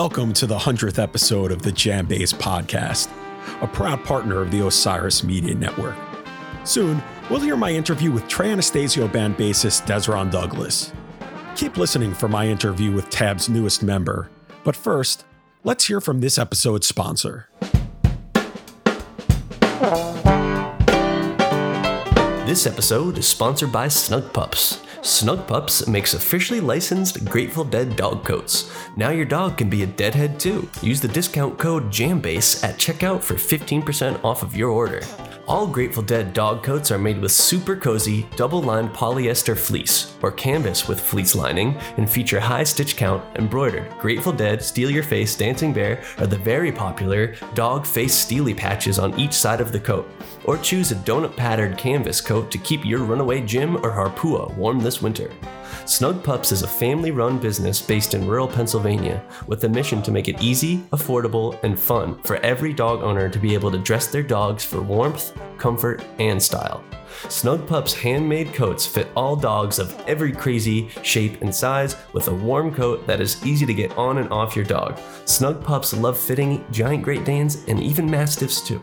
welcome 0.00 0.32
to 0.32 0.46
the 0.46 0.56
100th 0.56 0.98
episode 0.98 1.52
of 1.52 1.60
the 1.60 1.70
JamBase 1.70 2.32
Podcast, 2.36 3.10
a 3.60 3.66
proud 3.66 4.02
partner 4.02 4.40
of 4.40 4.50
the 4.50 4.66
Osiris 4.66 5.22
Media 5.22 5.54
Network. 5.54 5.94
Soon, 6.64 7.02
we'll 7.28 7.38
hear 7.38 7.54
my 7.54 7.70
interview 7.70 8.10
with 8.10 8.26
Trey 8.26 8.50
Anastasio 8.50 9.06
band 9.08 9.36
bassist 9.36 9.86
Dezron 9.86 10.30
Douglas. 10.30 10.94
Keep 11.54 11.76
listening 11.76 12.14
for 12.14 12.28
my 12.28 12.48
interview 12.48 12.92
with 12.92 13.10
Tab's 13.10 13.50
newest 13.50 13.82
member, 13.82 14.30
but 14.64 14.74
first, 14.74 15.26
let's 15.64 15.84
hear 15.84 16.00
from 16.00 16.22
this 16.22 16.38
episode's 16.38 16.86
sponsor. 16.86 17.50
This 22.46 22.66
episode 22.66 23.18
is 23.18 23.28
sponsored 23.28 23.70
by 23.70 23.88
Snug 23.88 24.32
Pups. 24.32 24.80
Snug 25.02 25.46
Pups 25.46 25.86
makes 25.86 26.12
officially 26.12 26.60
licensed 26.60 27.24
Grateful 27.24 27.64
Dead 27.64 27.96
dog 27.96 28.22
coats. 28.24 28.70
Now 28.96 29.08
your 29.10 29.24
dog 29.24 29.56
can 29.56 29.70
be 29.70 29.82
a 29.82 29.86
deadhead 29.86 30.38
too. 30.38 30.68
Use 30.82 31.00
the 31.00 31.08
discount 31.08 31.58
code 31.58 31.90
JAMBASE 31.90 32.62
at 32.62 32.76
checkout 32.76 33.22
for 33.22 33.34
15% 33.34 34.22
off 34.22 34.42
of 34.42 34.54
your 34.54 34.68
order. 34.68 35.00
All 35.48 35.66
Grateful 35.66 36.02
Dead 36.02 36.32
dog 36.32 36.62
coats 36.62 36.90
are 36.90 36.98
made 36.98 37.20
with 37.20 37.32
super 37.32 37.74
cozy, 37.74 38.28
double 38.36 38.62
lined 38.62 38.90
polyester 38.90 39.58
fleece 39.58 40.14
or 40.22 40.30
canvas 40.30 40.86
with 40.86 41.00
fleece 41.00 41.34
lining 41.34 41.76
and 41.96 42.08
feature 42.08 42.38
high 42.38 42.62
stitch 42.62 42.96
count 42.96 43.24
embroidered. 43.36 43.90
Grateful 43.98 44.32
Dead, 44.32 44.62
Steal 44.62 44.90
Your 44.90 45.02
Face, 45.02 45.34
Dancing 45.34 45.72
Bear 45.72 46.04
are 46.18 46.26
the 46.26 46.38
very 46.38 46.70
popular 46.70 47.34
dog 47.54 47.84
face 47.84 48.14
steely 48.14 48.54
patches 48.54 48.98
on 48.98 49.18
each 49.18 49.32
side 49.32 49.60
of 49.60 49.72
the 49.72 49.80
coat. 49.80 50.08
Or 50.44 50.56
choose 50.56 50.92
a 50.92 50.96
donut 50.96 51.36
patterned 51.36 51.78
canvas 51.78 52.20
coat 52.20 52.50
to 52.50 52.58
keep 52.58 52.84
your 52.84 53.00
runaway 53.00 53.40
Jim 53.40 53.76
or 53.76 53.90
Harpua 53.90 54.54
warm 54.54 54.78
this 54.80 55.02
winter. 55.02 55.30
Snug 55.90 56.22
Pups 56.22 56.52
is 56.52 56.62
a 56.62 56.68
family 56.68 57.10
run 57.10 57.36
business 57.36 57.82
based 57.82 58.14
in 58.14 58.24
rural 58.24 58.46
Pennsylvania 58.46 59.20
with 59.48 59.64
a 59.64 59.68
mission 59.68 60.00
to 60.02 60.12
make 60.12 60.28
it 60.28 60.40
easy, 60.40 60.76
affordable, 60.92 61.60
and 61.64 61.76
fun 61.76 62.22
for 62.22 62.36
every 62.36 62.72
dog 62.72 63.02
owner 63.02 63.28
to 63.28 63.40
be 63.40 63.54
able 63.54 63.72
to 63.72 63.78
dress 63.78 64.06
their 64.06 64.22
dogs 64.22 64.64
for 64.64 64.80
warmth, 64.80 65.36
comfort, 65.58 66.04
and 66.20 66.40
style. 66.40 66.84
Snug 67.28 67.66
Pups 67.66 67.92
handmade 67.92 68.54
coats 68.54 68.86
fit 68.86 69.08
all 69.16 69.34
dogs 69.34 69.80
of 69.80 69.98
every 70.06 70.30
crazy 70.30 70.88
shape 71.02 71.42
and 71.42 71.52
size 71.52 71.96
with 72.12 72.28
a 72.28 72.34
warm 72.34 72.72
coat 72.72 73.04
that 73.08 73.20
is 73.20 73.44
easy 73.44 73.66
to 73.66 73.74
get 73.74 73.90
on 73.98 74.18
and 74.18 74.30
off 74.30 74.54
your 74.54 74.64
dog. 74.64 74.96
Snug 75.24 75.60
Pups 75.60 75.92
love 75.92 76.16
fitting 76.16 76.64
giant 76.70 77.02
Great 77.02 77.24
Danes 77.24 77.64
and 77.66 77.82
even 77.82 78.08
Mastiffs 78.08 78.60
too. 78.60 78.80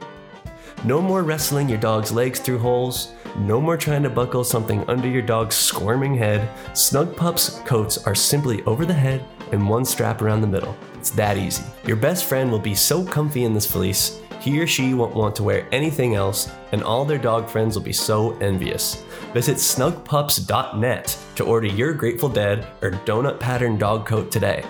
No 0.84 1.02
more 1.02 1.24
wrestling 1.24 1.68
your 1.68 1.80
dog's 1.80 2.12
legs 2.12 2.40
through 2.40 2.60
holes. 2.60 3.14
No 3.38 3.62
more 3.62 3.78
trying 3.78 4.02
to 4.04 4.10
buckle 4.10 4.44
something 4.44 4.84
under 4.90 5.08
your 5.08 5.22
dog's 5.22 5.56
squirming 5.56 6.16
head. 6.16 6.50
Snug 6.76 7.16
Pups 7.16 7.62
coats 7.66 8.00
are 8.06 8.16
simply 8.16 8.64
over 8.64 8.84
the 8.84 8.94
head 8.94 9.24
and 9.52 9.70
one 9.70 9.86
strap 9.86 10.22
around 10.24 10.42
the 10.42 10.48
middle. 10.48 10.76
It's 10.96 11.12
that 11.12 11.38
easy. 11.38 11.64
Your 11.86 11.98
best 11.98 12.26
friend 12.26 12.52
will 12.52 12.60
be 12.60 12.74
so 12.74 13.06
comfy 13.06 13.44
in 13.44 13.54
this 13.54 13.70
fleece, 13.70 14.20
he 14.40 14.60
or 14.60 14.66
she 14.66 14.94
won't 14.94 15.16
want 15.16 15.36
to 15.36 15.44
wear 15.44 15.68
anything 15.72 16.16
else, 16.16 16.52
and 16.72 16.84
all 16.84 17.06
their 17.06 17.18
dog 17.18 17.48
friends 17.48 17.76
will 17.76 17.84
be 17.84 17.94
so 17.94 18.38
envious. 18.40 19.04
Visit 19.34 19.58
snugpups.net 19.58 21.18
to 21.36 21.46
order 21.46 21.68
your 21.68 21.94
Grateful 21.94 22.30
Dead 22.30 22.68
or 22.82 22.92
donut 22.92 23.40
pattern 23.40 23.78
dog 23.78 24.06
coat 24.06 24.32
today. 24.32 24.64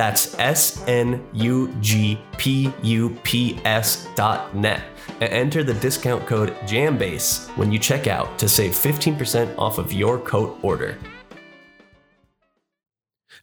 That's 0.00 0.34
S 0.38 0.82
N 0.88 1.22
U 1.34 1.76
G 1.82 2.18
P 2.38 2.72
U 2.82 3.10
P 3.22 3.60
S 3.66 4.08
dot 4.14 4.56
net 4.56 4.82
and 5.20 5.30
enter 5.30 5.62
the 5.62 5.74
discount 5.74 6.26
code 6.26 6.56
JAMBASE 6.60 7.54
when 7.58 7.70
you 7.70 7.78
check 7.78 8.06
out 8.06 8.38
to 8.38 8.48
save 8.48 8.72
15% 8.72 9.58
off 9.58 9.76
of 9.76 9.92
your 9.92 10.18
coat 10.18 10.58
order. 10.62 10.96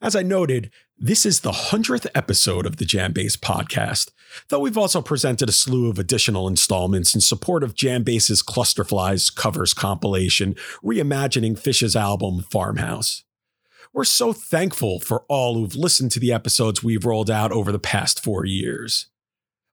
As 0.01 0.15
I 0.15 0.23
noted, 0.23 0.71
this 0.97 1.27
is 1.27 1.41
the 1.41 1.51
100th 1.51 2.07
episode 2.15 2.65
of 2.65 2.77
the 2.77 2.85
Jambase 2.85 3.37
podcast, 3.37 4.09
though 4.49 4.61
we've 4.61 4.79
also 4.79 5.03
presented 5.03 5.49
a 5.49 5.51
slew 5.51 5.91
of 5.91 5.99
additional 5.99 6.47
installments 6.47 7.13
in 7.13 7.21
support 7.21 7.63
of 7.63 7.75
Jambase's 7.75 8.41
Clusterflies 8.41 9.33
covers 9.33 9.75
compilation, 9.75 10.55
reimagining 10.83 11.55
Phish's 11.55 11.95
album 11.95 12.41
Farmhouse. 12.49 13.26
We're 13.93 14.03
so 14.03 14.33
thankful 14.33 14.99
for 14.99 15.23
all 15.27 15.55
who've 15.55 15.75
listened 15.75 16.11
to 16.11 16.19
the 16.19 16.33
episodes 16.33 16.83
we've 16.83 17.05
rolled 17.05 17.31
out 17.31 17.51
over 17.51 17.71
the 17.71 17.79
past 17.79 18.23
four 18.23 18.45
years. 18.45 19.07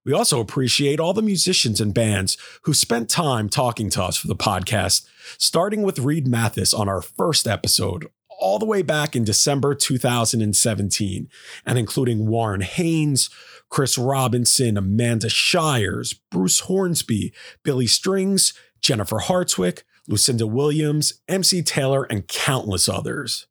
We 0.04 0.12
also 0.12 0.38
appreciate 0.38 1.00
all 1.00 1.14
the 1.14 1.22
musicians 1.22 1.80
and 1.80 1.94
bands 1.94 2.36
who 2.62 2.74
spent 2.74 3.08
time 3.08 3.48
talking 3.48 3.88
to 3.90 4.02
us 4.02 4.16
for 4.16 4.26
the 4.26 4.36
podcast, 4.36 5.06
starting 5.38 5.82
with 5.82 5.98
Reed 5.98 6.26
Mathis 6.26 6.74
on 6.74 6.88
our 6.88 7.00
first 7.00 7.46
episode, 7.46 8.08
all 8.28 8.58
the 8.58 8.66
way 8.66 8.82
back 8.82 9.16
in 9.16 9.24
December 9.24 9.74
2017, 9.74 11.28
and 11.64 11.78
including 11.78 12.26
Warren 12.26 12.60
Haynes, 12.60 13.30
Chris 13.70 13.96
Robinson, 13.96 14.76
Amanda 14.76 15.30
Shires, 15.30 16.12
Bruce 16.30 16.60
Hornsby, 16.60 17.32
Billy 17.62 17.86
Strings, 17.86 18.52
Jennifer 18.80 19.20
Hartswick, 19.20 19.84
Lucinda 20.06 20.46
Williams, 20.46 21.14
MC 21.28 21.62
Taylor, 21.62 22.04
and 22.04 22.28
countless 22.28 22.90
others. 22.90 23.46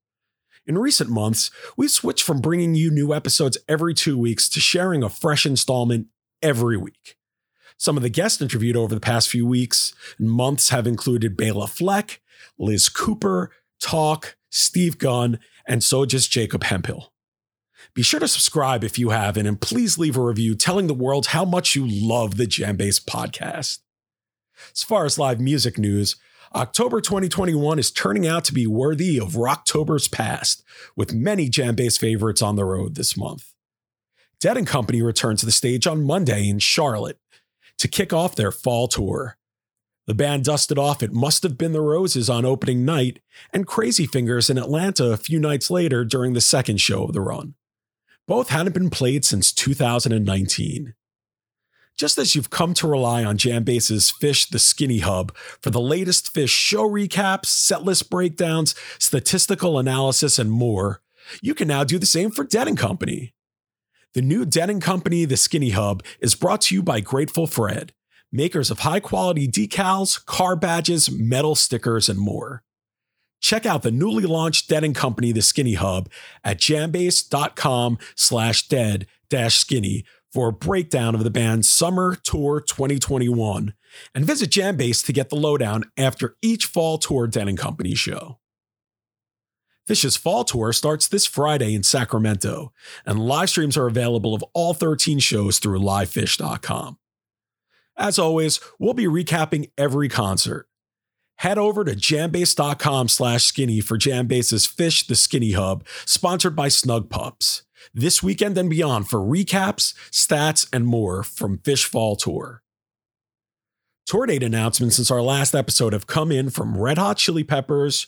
In 0.65 0.77
recent 0.77 1.09
months, 1.09 1.51
we've 1.75 1.91
switched 1.91 2.23
from 2.23 2.39
bringing 2.39 2.73
you 2.73 2.89
new 2.89 3.13
episodes 3.13 3.57
every 3.67 3.93
two 3.93 4.17
weeks 4.17 4.47
to 4.49 4.61
sharing 4.61 5.03
a 5.03 5.09
fresh 5.09 5.45
installment 5.45 6.07
every 6.41 6.77
week. 6.77 7.17
Some 7.77 7.97
of 7.97 8.03
the 8.03 8.09
guests 8.09 8.41
interviewed 8.41 8.77
over 8.77 8.95
the 8.95 9.01
past 9.01 9.27
few 9.27 9.45
weeks 9.45 9.93
and 10.17 10.29
months 10.29 10.69
have 10.69 10.87
included 10.87 11.35
Bela 11.35 11.67
Fleck, 11.67 12.21
Liz 12.57 12.87
Cooper, 12.87 13.51
Talk, 13.81 14.37
Steve 14.49 14.97
Gunn, 14.97 15.39
and 15.67 15.81
SOJA's 15.81 16.27
Jacob 16.29 16.63
Hemphill. 16.63 17.11
Be 17.93 18.01
sure 18.01 18.21
to 18.21 18.27
subscribe 18.29 18.85
if 18.85 18.97
you 18.97 19.09
haven't, 19.09 19.45
and 19.45 19.59
please 19.59 19.97
leave 19.97 20.15
a 20.15 20.21
review 20.21 20.55
telling 20.55 20.87
the 20.87 20.93
world 20.93 21.27
how 21.27 21.43
much 21.43 21.75
you 21.75 21.85
love 21.85 22.37
the 22.37 22.45
Jambase 22.45 23.03
podcast. 23.03 23.79
As 24.71 24.83
far 24.83 25.03
as 25.03 25.19
live 25.19 25.41
music 25.41 25.77
news, 25.77 26.15
October 26.55 27.01
2021 27.01 27.79
is 27.79 27.89
turning 27.89 28.27
out 28.27 28.45
to 28.45 28.53
be 28.53 28.67
worthy 28.67 29.19
of 29.19 29.33
Rocktober's 29.33 30.07
past, 30.07 30.63
with 30.95 31.11
many 31.11 31.49
jam 31.49 31.73
based 31.73 31.99
favorites 31.99 32.43
on 32.43 32.55
the 32.55 32.63
road 32.63 32.93
this 32.93 33.17
month. 33.17 33.53
Dead 34.39 34.55
and 34.55 34.67
Company 34.67 35.01
return 35.01 35.35
to 35.37 35.47
the 35.47 35.51
stage 35.51 35.87
on 35.87 36.03
Monday 36.03 36.47
in 36.47 36.59
Charlotte 36.59 37.17
to 37.79 37.87
kick 37.87 38.13
off 38.13 38.35
their 38.35 38.51
fall 38.51 38.87
tour. 38.87 39.39
The 40.05 40.13
band 40.13 40.43
dusted 40.43 40.77
off 40.77 41.01
It 41.01 41.11
Must 41.11 41.41
Have 41.41 41.57
Been 41.57 41.71
the 41.71 41.81
Roses 41.81 42.29
on 42.29 42.45
opening 42.45 42.85
night 42.85 43.19
and 43.51 43.65
Crazy 43.65 44.05
Fingers 44.05 44.47
in 44.47 44.59
Atlanta 44.59 45.05
a 45.05 45.17
few 45.17 45.39
nights 45.39 45.71
later 45.71 46.05
during 46.05 46.33
the 46.33 46.41
second 46.41 46.79
show 46.79 47.05
of 47.05 47.13
the 47.13 47.21
run. 47.21 47.55
Both 48.27 48.49
hadn't 48.49 48.73
been 48.73 48.91
played 48.91 49.25
since 49.25 49.51
2019. 49.53 50.93
Just 51.97 52.17
as 52.17 52.33
you've 52.33 52.49
come 52.49 52.73
to 52.75 52.87
rely 52.87 53.23
on 53.23 53.37
Jambase's 53.37 54.11
Phish 54.11 54.49
the 54.49 54.59
Skinny 54.59 54.99
Hub 54.99 55.35
for 55.35 55.69
the 55.69 55.81
latest 55.81 56.33
Phish 56.33 56.49
show 56.49 56.89
recaps, 56.89 57.45
setlist 57.45 58.09
breakdowns, 58.09 58.73
statistical 58.97 59.77
analysis, 59.77 60.39
and 60.39 60.51
more, 60.51 61.01
you 61.41 61.53
can 61.53 61.67
now 61.67 61.83
do 61.83 61.99
the 61.99 62.05
same 62.05 62.31
for 62.31 62.43
Dead 62.43 62.67
and 62.67 62.77
Company. 62.77 63.33
The 64.13 64.21
new 64.21 64.45
Dead 64.45 64.69
and 64.69 64.81
Company 64.81 65.25
The 65.25 65.37
Skinny 65.37 65.69
Hub 65.69 66.03
is 66.19 66.35
brought 66.35 66.61
to 66.61 66.75
you 66.75 66.83
by 66.83 66.99
Grateful 66.99 67.47
Fred, 67.47 67.93
makers 68.31 68.71
of 68.71 68.79
high 68.79 68.99
quality 68.99 69.47
decals, 69.47 70.23
car 70.25 70.55
badges, 70.55 71.11
metal 71.11 71.55
stickers, 71.55 72.09
and 72.09 72.19
more. 72.19 72.63
Check 73.39 73.65
out 73.65 73.83
the 73.83 73.91
newly 73.91 74.23
launched 74.23 74.69
Dead 74.69 74.83
and 74.83 74.95
Company 74.95 75.31
The 75.31 75.41
Skinny 75.41 75.73
Hub 75.73 76.09
at 76.43 76.57
jambase.com 76.59 77.99
slash 78.15 78.67
dead 78.67 79.05
dash 79.29 79.57
skinny 79.57 80.05
for 80.33 80.47
a 80.47 80.53
breakdown 80.53 81.13
of 81.13 81.23
the 81.23 81.29
band's 81.29 81.69
Summer 81.69 82.15
Tour 82.15 82.59
2021 82.59 83.75
and 84.15 84.25
visit 84.25 84.49
Jambase 84.49 85.05
to 85.05 85.13
get 85.13 85.29
the 85.29 85.35
lowdown 85.35 85.83
after 85.95 86.35
each 86.41 86.65
fall 86.65 86.97
tour 86.97 87.27
Dead 87.27 87.47
and 87.47 87.57
Company 87.57 87.93
show. 87.93 88.39
Phish's 89.85 90.17
fall 90.17 90.43
tour 90.43 90.73
starts 90.73 91.07
this 91.07 91.27
Friday 91.27 91.75
in 91.75 91.83
Sacramento, 91.83 92.71
and 93.05 93.19
live 93.19 93.49
streams 93.49 93.77
are 93.77 93.85
available 93.85 94.33
of 94.33 94.43
all 94.53 94.73
13 94.73 95.19
shows 95.19 95.59
through 95.59 95.79
livephish.com. 95.79 96.97
As 97.95 98.17
always, 98.17 98.59
we'll 98.79 98.93
be 98.95 99.05
recapping 99.05 99.69
every 99.77 100.09
concert. 100.09 100.67
Head 101.37 101.57
over 101.57 101.83
to 101.83 101.91
jambase.com 101.91 103.09
slash 103.09 103.43
skinny 103.43 103.81
for 103.81 103.97
Jambase's 103.97 104.65
Fish 104.65 105.05
the 105.05 105.15
Skinny 105.15 105.51
Hub, 105.51 105.85
sponsored 106.05 106.55
by 106.55 106.69
Snug 106.69 107.09
Pups. 107.09 107.63
This 107.93 108.21
weekend 108.21 108.57
and 108.57 108.69
beyond 108.69 109.09
for 109.09 109.19
recaps, 109.19 109.93
stats, 110.11 110.67
and 110.71 110.85
more 110.85 111.23
from 111.23 111.57
Phish 111.57 111.85
Fall 111.85 112.15
Tour. 112.15 112.61
Tour 114.05 114.25
date 114.25 114.43
announcements 114.43 114.97
since 114.97 115.09
our 115.09 115.21
last 115.21 115.55
episode 115.55 115.93
have 115.93 116.07
come 116.07 116.31
in 116.31 116.49
from 116.49 116.77
Red 116.77 116.97
Hot 116.97 117.17
Chili 117.17 117.43
Peppers, 117.43 118.07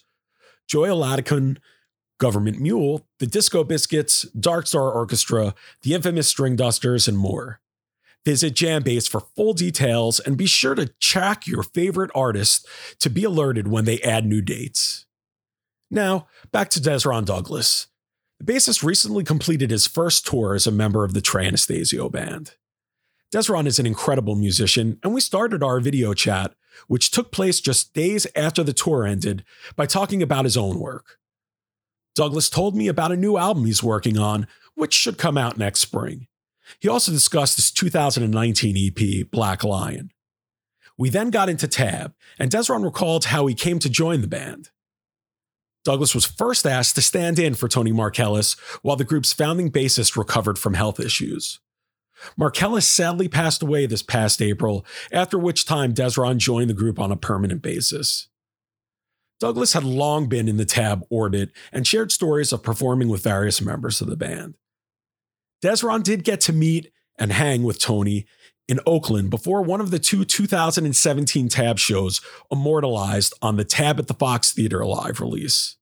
Joy 0.67 0.89
Oladokun, 0.89 1.57
Government 2.17 2.59
Mule, 2.59 3.07
the 3.19 3.27
Disco 3.27 3.63
Biscuits, 3.63 4.23
Dark 4.39 4.67
Star 4.67 4.91
Orchestra, 4.91 5.53
the 5.81 5.93
Infamous 5.93 6.33
Stringdusters, 6.33 7.07
and 7.07 7.17
more. 7.17 7.61
Visit 8.25 8.55
Jambase 8.55 9.07
for 9.07 9.21
full 9.35 9.53
details 9.53 10.19
and 10.19 10.35
be 10.35 10.47
sure 10.47 10.75
to 10.75 10.91
check 10.99 11.45
your 11.45 11.61
favorite 11.61 12.11
artists 12.15 12.65
to 12.99 13.09
be 13.09 13.23
alerted 13.23 13.67
when 13.67 13.85
they 13.85 14.01
add 14.01 14.25
new 14.25 14.41
dates. 14.41 15.05
Now, 15.91 16.27
back 16.51 16.69
to 16.71 16.79
Dezron 16.79 17.25
Douglas. 17.25 17.87
The 18.39 18.53
bassist 18.53 18.83
recently 18.83 19.23
completed 19.23 19.71
his 19.71 19.87
first 19.87 20.27
tour 20.27 20.55
as 20.55 20.67
a 20.67 20.71
member 20.71 21.03
of 21.03 21.13
the 21.13 21.21
Trey 21.21 21.47
Anastasio 21.47 22.09
band. 22.09 22.55
Dezron 23.33 23.65
is 23.65 23.79
an 23.79 23.85
incredible 23.85 24.35
musician, 24.35 24.99
and 25.03 25.13
we 25.13 25.21
started 25.21 25.63
our 25.63 25.79
video 25.79 26.13
chat, 26.13 26.53
which 26.87 27.11
took 27.11 27.31
place 27.31 27.59
just 27.59 27.93
days 27.93 28.27
after 28.35 28.63
the 28.63 28.73
tour 28.73 29.05
ended, 29.05 29.43
by 29.75 29.85
talking 29.85 30.21
about 30.21 30.45
his 30.45 30.57
own 30.57 30.79
work. 30.79 31.17
Douglas 32.13 32.49
told 32.49 32.75
me 32.75 32.87
about 32.87 33.11
a 33.11 33.17
new 33.17 33.37
album 33.37 33.65
he's 33.65 33.83
working 33.83 34.17
on, 34.17 34.47
which 34.75 34.93
should 34.93 35.17
come 35.17 35.37
out 35.37 35.57
next 35.57 35.79
spring. 35.79 36.27
He 36.79 36.87
also 36.87 37.11
discussed 37.11 37.57
his 37.57 37.71
2019 37.71 38.75
EP, 38.77 39.29
Black 39.31 39.63
Lion. 39.63 40.11
We 40.97 41.09
then 41.09 41.29
got 41.29 41.49
into 41.49 41.67
Tab, 41.67 42.13
and 42.39 42.51
Dezron 42.51 42.83
recalled 42.83 43.25
how 43.25 43.47
he 43.47 43.53
came 43.53 43.79
to 43.79 43.89
join 43.89 44.21
the 44.21 44.27
band. 44.27 44.69
Douglas 45.85 46.15
was 46.15 46.25
first 46.25 46.65
asked 46.65 46.95
to 46.95 47.01
stand 47.01 47.39
in 47.39 47.53
for 47.53 47.69
Tony 47.69 47.93
Markellis 47.93 48.59
while 48.81 48.97
the 48.97 49.05
group's 49.05 49.31
founding 49.31 49.71
bassist 49.71 50.17
recovered 50.17 50.57
from 50.57 50.73
health 50.73 50.99
issues. 50.99 51.59
Markellis 52.39 52.83
sadly 52.83 53.27
passed 53.27 53.61
away 53.61 53.85
this 53.85 54.01
past 54.01 54.41
April, 54.41 54.85
after 55.11 55.37
which 55.37 55.65
time 55.65 55.93
Dezron 55.93 56.37
joined 56.37 56.69
the 56.69 56.73
group 56.73 56.99
on 56.99 57.11
a 57.11 57.17
permanent 57.17 57.61
basis. 57.61 58.27
Douglas 59.39 59.73
had 59.73 59.83
long 59.83 60.27
been 60.27 60.47
in 60.47 60.57
the 60.57 60.65
Tab 60.65 61.05
orbit 61.09 61.51
and 61.71 61.85
shared 61.85 62.11
stories 62.11 62.51
of 62.51 62.63
performing 62.63 63.09
with 63.09 63.23
various 63.23 63.61
members 63.61 64.01
of 64.01 64.07
the 64.07 64.15
band. 64.15 64.55
Dezron 65.61 66.03
did 66.03 66.23
get 66.23 66.41
to 66.41 66.53
meet 66.53 66.91
and 67.17 67.31
hang 67.31 67.63
with 67.63 67.79
Tony 67.79 68.25
in 68.67 68.79
Oakland 68.85 69.29
before 69.29 69.61
one 69.61 69.81
of 69.81 69.91
the 69.91 69.99
two 69.99 70.25
2017 70.25 71.49
Tab 71.49 71.79
shows 71.79 72.21
immortalized 72.51 73.33
on 73.41 73.57
the 73.57 73.65
Tab 73.65 73.99
at 73.99 74.07
the 74.07 74.13
Fox 74.13 74.51
Theater 74.51 74.85
live 74.85 75.19
release. 75.19 75.77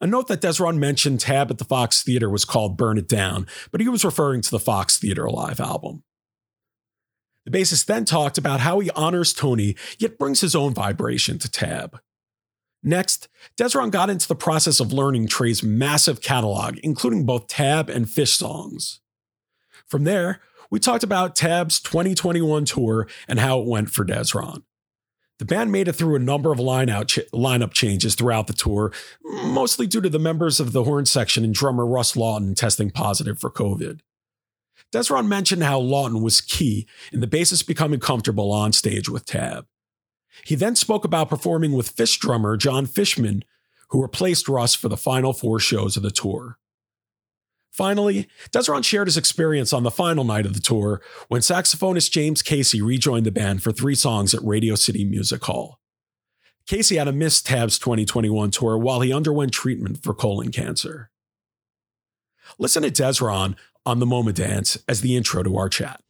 A 0.00 0.06
note 0.06 0.28
that 0.28 0.40
Dezron 0.40 0.78
mentioned 0.78 1.20
Tab 1.20 1.50
at 1.50 1.58
the 1.58 1.64
Fox 1.64 2.02
Theater 2.02 2.30
was 2.30 2.44
called 2.44 2.76
Burn 2.76 2.98
It 2.98 3.08
Down, 3.08 3.46
but 3.70 3.80
he 3.80 3.88
was 3.88 4.04
referring 4.04 4.40
to 4.42 4.50
the 4.50 4.58
Fox 4.58 4.98
Theater 4.98 5.28
live 5.28 5.60
album. 5.60 6.02
The 7.44 7.50
bassist 7.50 7.84
then 7.86 8.06
talked 8.06 8.38
about 8.38 8.60
how 8.60 8.80
he 8.80 8.90
honors 8.90 9.34
Tony, 9.34 9.76
yet 9.98 10.18
brings 10.18 10.40
his 10.40 10.54
own 10.54 10.72
vibration 10.72 11.38
to 11.40 11.50
Tab. 11.50 12.00
Next, 12.82 13.28
Dezron 13.56 13.90
got 13.90 14.10
into 14.10 14.28
the 14.28 14.34
process 14.34 14.80
of 14.80 14.92
learning 14.92 15.26
Trey's 15.26 15.62
massive 15.62 16.20
catalog, 16.20 16.78
including 16.82 17.24
both 17.24 17.46
Tab 17.46 17.88
and 17.88 18.06
Phish 18.06 18.36
songs. 18.36 19.00
From 19.86 20.04
there, 20.04 20.40
we 20.74 20.80
talked 20.80 21.04
about 21.04 21.36
Tab's 21.36 21.78
2021 21.78 22.64
tour 22.64 23.06
and 23.28 23.38
how 23.38 23.60
it 23.60 23.68
went 23.68 23.90
for 23.90 24.04
Dezron. 24.04 24.64
The 25.38 25.44
band 25.44 25.70
made 25.70 25.86
it 25.86 25.92
through 25.92 26.16
a 26.16 26.18
number 26.18 26.50
of 26.50 26.58
line 26.58 26.88
ch- 27.06 27.20
lineup 27.32 27.72
changes 27.72 28.16
throughout 28.16 28.48
the 28.48 28.54
tour, 28.54 28.90
mostly 29.22 29.86
due 29.86 30.00
to 30.00 30.08
the 30.08 30.18
members 30.18 30.58
of 30.58 30.72
the 30.72 30.82
horn 30.82 31.06
section 31.06 31.44
and 31.44 31.54
drummer 31.54 31.86
Russ 31.86 32.16
Lawton 32.16 32.56
testing 32.56 32.90
positive 32.90 33.38
for 33.38 33.52
COVID. 33.52 34.00
Dezron 34.92 35.28
mentioned 35.28 35.62
how 35.62 35.78
Lawton 35.78 36.22
was 36.22 36.40
key 36.40 36.88
in 37.12 37.20
the 37.20 37.28
bassist 37.28 37.68
becoming 37.68 38.00
comfortable 38.00 38.50
on 38.50 38.72
stage 38.72 39.08
with 39.08 39.26
Tab. 39.26 39.66
He 40.44 40.56
then 40.56 40.74
spoke 40.74 41.04
about 41.04 41.30
performing 41.30 41.74
with 41.74 41.94
Phish 41.94 42.18
drummer 42.18 42.56
John 42.56 42.86
Fishman, 42.86 43.44
who 43.90 44.02
replaced 44.02 44.48
Russ 44.48 44.74
for 44.74 44.88
the 44.88 44.96
final 44.96 45.32
four 45.32 45.60
shows 45.60 45.96
of 45.96 46.02
the 46.02 46.10
tour. 46.10 46.58
Finally, 47.74 48.28
Dezron 48.52 48.84
shared 48.84 49.08
his 49.08 49.16
experience 49.16 49.72
on 49.72 49.82
the 49.82 49.90
final 49.90 50.22
night 50.22 50.46
of 50.46 50.54
the 50.54 50.60
tour 50.60 51.02
when 51.26 51.40
saxophonist 51.40 52.12
James 52.12 52.40
Casey 52.40 52.80
rejoined 52.80 53.26
the 53.26 53.32
band 53.32 53.64
for 53.64 53.72
three 53.72 53.96
songs 53.96 54.32
at 54.32 54.44
Radio 54.44 54.76
City 54.76 55.04
Music 55.04 55.42
Hall. 55.42 55.80
Casey 56.68 56.98
had 56.98 57.08
a 57.08 57.12
missed 57.12 57.46
Tabs 57.46 57.76
2021 57.80 58.52
tour 58.52 58.78
while 58.78 59.00
he 59.00 59.12
underwent 59.12 59.52
treatment 59.52 60.04
for 60.04 60.14
colon 60.14 60.52
cancer. 60.52 61.10
Listen 62.60 62.84
to 62.84 62.92
Dezron 62.92 63.56
on 63.84 63.98
the 63.98 64.06
Moment 64.06 64.36
Dance 64.36 64.78
as 64.88 65.00
the 65.00 65.16
intro 65.16 65.42
to 65.42 65.56
our 65.56 65.68
chat. 65.68 66.00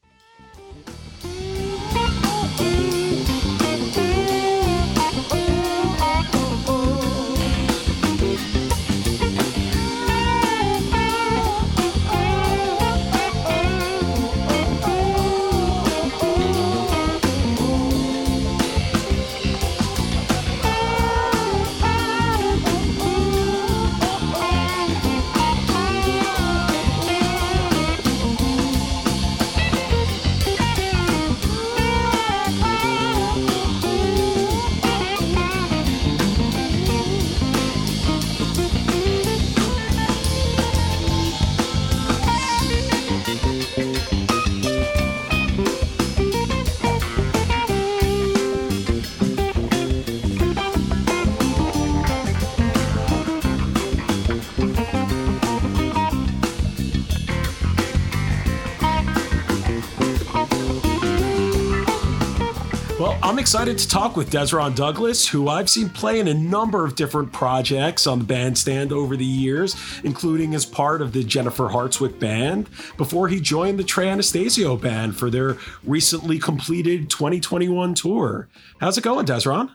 I'm 63.24 63.38
excited 63.38 63.78
to 63.78 63.88
talk 63.88 64.18
with 64.18 64.30
Dezron 64.30 64.76
Douglas, 64.76 65.26
who 65.26 65.48
I've 65.48 65.70
seen 65.70 65.88
play 65.88 66.20
in 66.20 66.28
a 66.28 66.34
number 66.34 66.84
of 66.84 66.94
different 66.94 67.32
projects 67.32 68.06
on 68.06 68.18
the 68.18 68.24
bandstand 68.26 68.92
over 68.92 69.16
the 69.16 69.24
years, 69.24 69.74
including 70.04 70.54
as 70.54 70.66
part 70.66 71.00
of 71.00 71.14
the 71.14 71.24
Jennifer 71.24 71.70
Hartswick 71.70 72.18
band, 72.20 72.68
before 72.98 73.28
he 73.28 73.40
joined 73.40 73.78
the 73.78 73.82
Trey 73.82 74.10
Anastasio 74.10 74.76
band 74.76 75.16
for 75.16 75.30
their 75.30 75.56
recently 75.84 76.38
completed 76.38 77.08
2021 77.08 77.94
tour. 77.94 78.46
How's 78.78 78.98
it 78.98 79.04
going, 79.04 79.24
Dezron? 79.24 79.70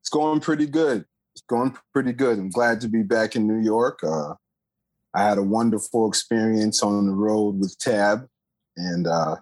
It's 0.00 0.08
going 0.08 0.38
pretty 0.38 0.66
good. 0.66 1.06
It's 1.34 1.42
going 1.48 1.76
pretty 1.92 2.12
good. 2.12 2.38
I'm 2.38 2.50
glad 2.50 2.80
to 2.82 2.88
be 2.88 3.02
back 3.02 3.34
in 3.34 3.48
New 3.48 3.64
York. 3.64 3.98
Uh, 4.04 4.34
I 5.12 5.24
had 5.24 5.38
a 5.38 5.42
wonderful 5.42 6.06
experience 6.06 6.84
on 6.84 7.04
the 7.04 7.14
road 7.14 7.58
with 7.58 7.76
Tab, 7.80 8.28
and 8.76 9.08
uh, 9.08 9.34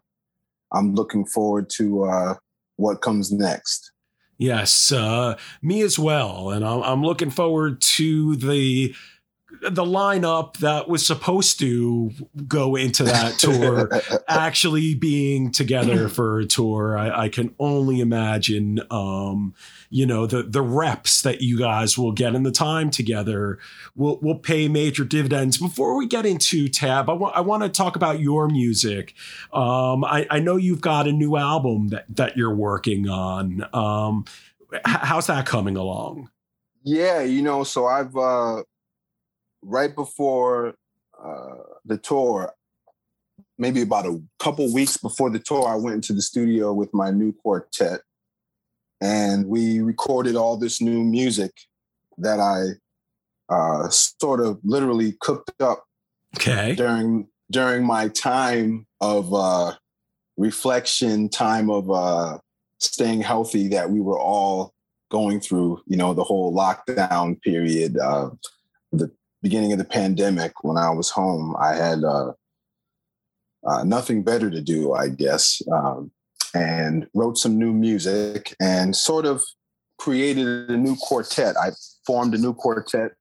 I'm 0.73 0.95
looking 0.95 1.27
forward 1.27 1.69
to 1.77 2.05
uh, 2.05 2.35
what 2.77 3.03
comes 3.03 3.33
next. 3.33 3.93
Yes, 4.39 4.93
uh, 4.93 5.37
me 5.63 5.81
as 5.81 5.99
well, 5.99 6.51
and 6.51 6.65
I'm, 6.65 6.83
I'm 6.83 7.03
looking 7.03 7.31
forward 7.31 7.81
to 7.81 8.37
the 8.37 8.95
the 9.63 9.85
lineup 9.85 10.57
that 10.59 10.89
was 10.89 11.07
supposed 11.07 11.59
to 11.61 12.11
go 12.49 12.75
into 12.75 13.05
that 13.05 13.35
tour 13.39 13.91
actually 14.29 14.95
being 14.95 15.53
together 15.53 16.09
for 16.09 16.41
a 16.41 16.45
tour. 16.45 16.99
I, 16.99 17.25
I 17.25 17.29
can 17.29 17.55
only 17.61 18.01
imagine, 18.01 18.81
um, 18.91 19.55
you 19.89 20.05
know, 20.05 20.27
the 20.27 20.43
the 20.43 20.63
reps 20.63 21.23
that 21.23 21.43
you 21.43 21.59
guys 21.59 21.97
will 21.97 22.11
get 22.11 22.35
in 22.35 22.43
the 22.43 22.51
time 22.51 22.91
together 22.91 23.59
will 23.95 24.19
will 24.21 24.39
pay 24.39 24.67
major 24.67 25.05
dividends. 25.05 25.59
Before 25.59 25.97
we 25.97 26.07
get 26.07 26.27
into 26.27 26.69
Tab, 26.69 27.09
I 27.09 27.13
want 27.13 27.37
I 27.37 27.41
want 27.41 27.63
to 27.63 27.69
talk 27.69 27.95
about 27.95 28.19
your 28.19 28.49
music. 28.49 29.15
Um, 29.53 30.05
I, 30.05 30.27
I 30.29 30.41
know 30.41 30.57
you've 30.57 30.81
got 30.81 31.07
a 31.07 31.13
new 31.13 31.37
album 31.37 31.89
that 31.89 32.07
that 32.17 32.37
you're 32.37 32.55
working 32.55 33.09
on. 33.09 33.65
Um, 33.73 34.25
how's 34.85 35.29
that 35.29 35.47
coming 35.47 35.77
along? 35.77 36.31
Yeah, 36.83 37.23
you 37.23 37.43
know, 37.43 37.63
so 37.63 37.87
I've 37.87 38.17
uh 38.17 38.63
right 39.63 39.95
before 39.95 40.75
uh, 41.23 41.57
the 41.85 41.99
tour, 41.99 42.53
maybe 43.59 43.83
about 43.83 44.07
a 44.07 44.21
couple 44.39 44.73
weeks 44.73 44.97
before 44.97 45.31
the 45.31 45.39
tour, 45.39 45.67
I 45.67 45.77
went 45.77 45.95
into 45.95 46.13
the 46.13 46.23
studio 46.23 46.73
with 46.73 46.93
my 46.93 47.11
new 47.11 47.33
quartet 47.33 48.01
and 49.01 49.47
we 49.47 49.81
recorded 49.81 50.37
all 50.37 50.57
this 50.57 50.81
new 50.81 51.03
music 51.03 51.53
that 52.19 52.41
I 52.41 53.53
uh, 53.53 53.89
sort 53.91 54.41
of 54.41 54.59
literally 54.65 55.17
cooked 55.21 55.61
up 55.61 55.85
okay. 56.37 56.75
during 56.75 57.29
during 57.51 57.85
my 57.85 58.09
time 58.09 58.87
of 59.01 59.33
uh, 59.33 59.75
reflection, 60.37 61.29
time 61.29 61.71
of 61.71 61.91
uh, 61.91 62.39
staying 62.81 63.21
healthy 63.21 63.69
that 63.69 63.91
we 63.91 64.01
were 64.01 64.19
all 64.19 64.73
going 65.11 65.41
through. 65.41 65.81
You 65.87 65.97
know, 65.97 66.15
the 66.15 66.25
whole 66.25 66.55
lockdown 66.55 67.41
period, 67.43 67.99
uh, 67.99 68.31
beginning 69.43 69.73
of 69.73 69.79
the 69.79 69.85
pandemic 69.85 70.65
when 70.65 70.77
I 70.77 70.91
was 70.91 71.11
home, 71.11 71.55
I 71.61 71.75
had 71.75 72.05
uh, 72.05 72.33
uh, 73.67 73.85
nothing 73.85 74.23
better 74.23 74.51
to 74.51 74.61
do, 74.61 74.93
I 74.93 75.09
guess, 75.09 75.63
um, 75.73 76.11
and 76.55 77.07
wrote 77.15 77.39
some 77.39 77.59
new 77.59 77.73
music 77.73 78.55
and 78.61 78.95
sort 78.95 79.27
of 79.27 79.43
created 79.99 80.71
a 80.71 80.77
new 80.77 80.97
quartet. 80.97 81.57
I 81.57 81.71
formed 82.07 82.35
a 82.35 82.39
new 82.39 82.55
quartet 82.55 83.13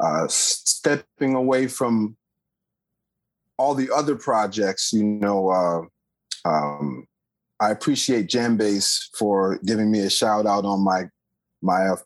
uh, 0.00 0.26
stepping 0.28 1.34
away 1.34 1.66
from 1.66 2.16
all 3.58 3.74
the 3.74 3.90
other 3.94 4.16
projects, 4.16 4.92
you 4.92 5.04
know, 5.04 5.50
uh, 5.50 6.48
um, 6.48 7.06
I 7.60 7.70
appreciate 7.70 8.28
Jambase 8.28 9.08
for 9.14 9.58
giving 9.66 9.90
me 9.90 10.00
a 10.00 10.10
shout 10.10 10.46
out 10.46 10.64
on 10.64 10.80
my 10.80 11.04
my 11.60 11.88
uh, 11.88 11.96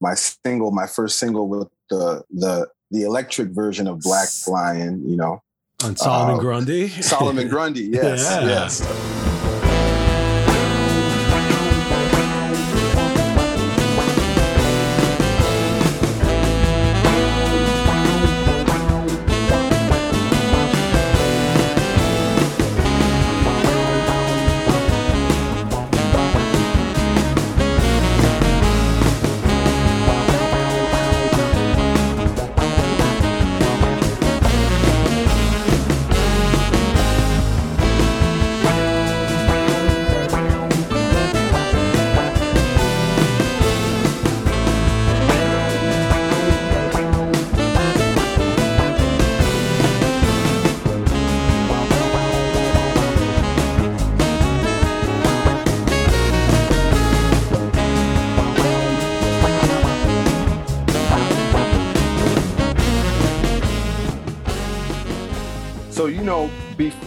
my 0.00 0.14
single, 0.14 0.72
my 0.72 0.86
first 0.86 1.18
single 1.18 1.48
with 1.48 1.68
the 1.88 2.24
the 2.30 2.66
the 2.94 3.02
electric 3.02 3.48
version 3.48 3.86
of 3.86 4.00
Black 4.00 4.28
Lion. 4.46 5.08
You 5.08 5.16
know, 5.16 5.42
on 5.82 5.96
Solomon 5.96 6.36
uh, 6.36 6.38
Grundy. 6.38 6.88
Solomon 6.88 7.48
Grundy, 7.48 7.82
yes, 7.92 8.22
yeah. 8.22 8.46
yes. 8.46 9.23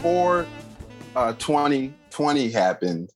Before 0.08 0.46
uh, 1.18 1.34
2020 1.34 2.50
happened, 2.52 3.10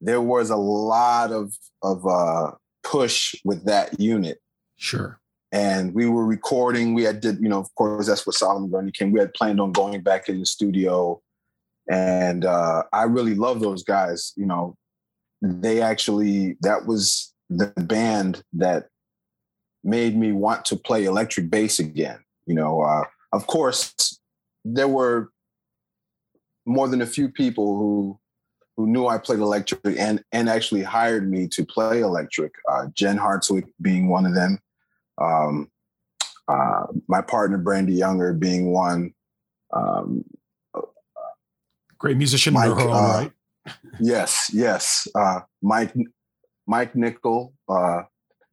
there 0.00 0.22
was 0.22 0.48
a 0.48 0.56
lot 0.56 1.30
of 1.30 1.54
of 1.82 2.06
uh, 2.06 2.52
push 2.82 3.34
with 3.44 3.66
that 3.66 4.00
unit. 4.00 4.38
Sure. 4.76 5.20
And 5.52 5.92
we 5.92 6.06
were 6.06 6.24
recording. 6.24 6.94
We 6.94 7.02
had 7.02 7.20
did, 7.20 7.38
you 7.40 7.50
know, 7.50 7.58
of 7.58 7.74
course, 7.74 8.06
that's 8.06 8.26
what 8.26 8.34
Solomon 8.34 8.70
Grundy 8.70 8.92
came. 8.92 9.12
We 9.12 9.20
had 9.20 9.34
planned 9.34 9.60
on 9.60 9.72
going 9.72 10.00
back 10.00 10.30
in 10.30 10.40
the 10.40 10.46
studio, 10.46 11.20
and 11.90 12.46
uh, 12.46 12.84
I 12.94 13.02
really 13.02 13.34
love 13.34 13.60
those 13.60 13.84
guys. 13.84 14.32
You 14.34 14.46
know, 14.46 14.74
they 15.42 15.82
actually 15.82 16.56
that 16.62 16.86
was 16.86 17.34
the 17.50 17.74
band 17.76 18.42
that 18.54 18.86
made 19.84 20.16
me 20.16 20.32
want 20.32 20.64
to 20.66 20.76
play 20.76 21.04
electric 21.04 21.50
bass 21.50 21.78
again. 21.78 22.20
You 22.46 22.54
know, 22.54 22.80
uh, 22.80 23.04
of 23.32 23.46
course, 23.46 24.18
there 24.64 24.88
were 24.88 25.31
more 26.66 26.88
than 26.88 27.02
a 27.02 27.06
few 27.06 27.28
people 27.28 27.76
who 27.76 28.18
who 28.76 28.86
knew 28.86 29.06
I 29.06 29.18
played 29.18 29.40
electric 29.40 29.80
and 29.98 30.22
and 30.32 30.48
actually 30.48 30.82
hired 30.82 31.30
me 31.30 31.48
to 31.48 31.64
play 31.64 32.00
electric. 32.00 32.54
Uh, 32.70 32.86
Jen 32.94 33.18
Hartswick 33.18 33.66
being 33.80 34.08
one 34.08 34.26
of 34.26 34.34
them. 34.34 34.58
Um, 35.18 35.70
uh, 36.48 36.86
my 37.08 37.20
partner 37.22 37.58
Brandee 37.58 37.94
Younger 37.94 38.32
being 38.32 38.72
one. 38.72 39.14
Um, 39.72 40.24
Great 41.98 42.16
musician 42.16 42.54
Mike, 42.54 42.66
her 42.66 42.80
own 42.80 42.90
uh, 42.90 42.94
right. 42.94 43.32
yes, 44.00 44.50
yes. 44.52 45.06
Uh, 45.14 45.40
Mike 45.62 45.94
Mike 46.66 46.96
Nickel, 46.96 47.54
uh, 47.68 48.02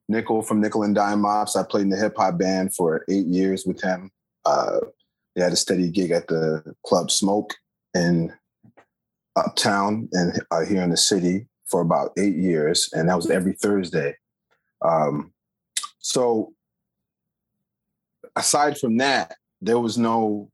Nickel 0.07 0.41
from 0.41 0.61
Nickel 0.61 0.83
and 0.83 0.93
Dime 0.93 1.21
Mops. 1.21 1.55
I 1.55 1.63
played 1.63 1.83
in 1.83 1.89
the 1.89 1.97
hip 1.97 2.15
hop 2.17 2.37
band 2.37 2.75
for 2.75 3.05
eight 3.09 3.25
years 3.25 3.65
with 3.65 3.81
him. 3.81 4.11
Uh, 4.45 4.79
they 5.35 5.41
had 5.41 5.53
a 5.53 5.55
steady 5.55 5.89
gig 5.89 6.11
at 6.11 6.27
the 6.27 6.75
club 6.85 7.09
Smoke 7.09 7.55
in 7.93 8.33
uptown 9.35 10.09
and 10.13 10.41
uh, 10.51 10.65
here 10.65 10.81
in 10.81 10.89
the 10.89 10.97
city 10.97 11.47
for 11.65 11.81
about 11.81 12.11
eight 12.17 12.35
years, 12.35 12.89
and 12.93 13.09
that 13.09 13.15
was 13.15 13.29
every 13.29 13.53
Thursday. 13.53 14.15
Um, 14.81 15.33
so, 15.99 16.53
aside 18.35 18.77
from 18.77 18.97
that, 18.97 19.35
there 19.61 19.79
was 19.79 19.97
no 19.97 20.49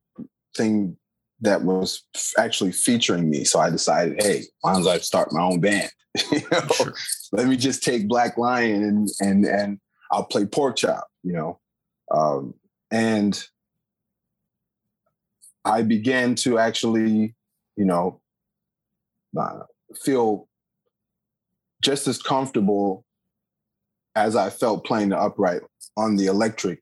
thing 0.55 0.97
that 1.41 1.61
was 1.61 2.03
actually 2.37 2.71
featuring 2.71 3.29
me. 3.29 3.43
So 3.43 3.59
I 3.59 3.69
decided, 3.69 4.21
hey, 4.21 4.43
why 4.61 4.73
don't 4.73 4.87
I 4.87 4.97
start 4.97 5.31
my 5.31 5.43
own 5.43 5.59
band? 5.59 5.89
you 6.31 6.41
know, 6.51 6.61
sure. 6.73 6.93
let 7.31 7.47
me 7.47 7.57
just 7.57 7.83
take 7.83 8.07
Black 8.07 8.37
Lion 8.37 8.83
and 8.83 9.09
and 9.19 9.45
and 9.45 9.79
I'll 10.11 10.25
play 10.25 10.45
pork 10.45 10.77
chop. 10.77 11.07
You 11.23 11.33
know, 11.33 11.59
um, 12.11 12.53
and 12.91 13.41
I 15.65 15.81
began 15.81 16.35
to 16.35 16.59
actually, 16.59 17.35
you 17.75 17.85
know, 17.85 18.21
uh, 19.37 19.61
feel 20.03 20.47
just 21.83 22.07
as 22.07 22.21
comfortable 22.21 23.03
as 24.15 24.35
I 24.35 24.49
felt 24.49 24.85
playing 24.85 25.09
the 25.09 25.19
upright 25.19 25.61
on 25.97 26.15
the 26.15 26.27
electric 26.27 26.81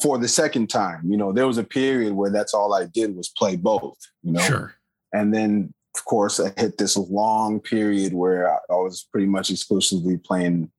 for 0.00 0.18
the 0.18 0.28
second 0.28 0.68
time. 0.68 1.02
You 1.08 1.16
know, 1.16 1.32
there 1.32 1.46
was 1.46 1.58
a 1.58 1.64
period 1.64 2.14
where 2.14 2.30
that's 2.30 2.54
all 2.54 2.74
I 2.74 2.86
did 2.86 3.14
was 3.14 3.28
play 3.28 3.56
both, 3.56 3.98
you 4.22 4.32
know. 4.32 4.40
Sure. 4.40 4.74
And 5.12 5.32
then 5.32 5.72
of 5.94 6.04
course 6.06 6.40
I 6.40 6.52
hit 6.58 6.78
this 6.78 6.96
long 6.96 7.60
period 7.60 8.14
where 8.14 8.50
I, 8.50 8.58
I 8.70 8.76
was 8.76 9.06
pretty 9.12 9.26
much 9.26 9.50
exclusively 9.50 10.16
playing 10.16 10.70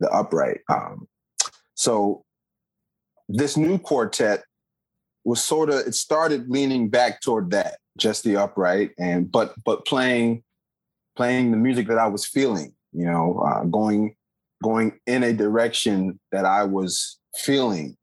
the 0.00 0.10
upright. 0.10 0.60
Um, 0.68 1.08
so 1.74 2.24
this 3.28 3.56
new 3.56 3.78
quartet 3.78 4.44
was 5.24 5.42
sort 5.42 5.70
of 5.70 5.86
it 5.86 5.94
started 5.94 6.50
leaning 6.50 6.88
back 6.88 7.20
toward 7.20 7.50
that, 7.50 7.78
just 7.96 8.24
the 8.24 8.36
upright, 8.36 8.90
and 8.98 9.30
but 9.30 9.54
but 9.64 9.86
playing 9.86 10.42
playing 11.16 11.50
the 11.50 11.56
music 11.56 11.88
that 11.88 11.98
I 11.98 12.06
was 12.08 12.26
feeling, 12.26 12.74
you 12.92 13.06
know, 13.06 13.38
uh, 13.40 13.64
going 13.64 14.16
going 14.62 14.98
in 15.06 15.22
a 15.22 15.32
direction 15.32 16.18
that 16.32 16.44
I 16.44 16.64
was 16.64 17.18
feeling 17.36 17.96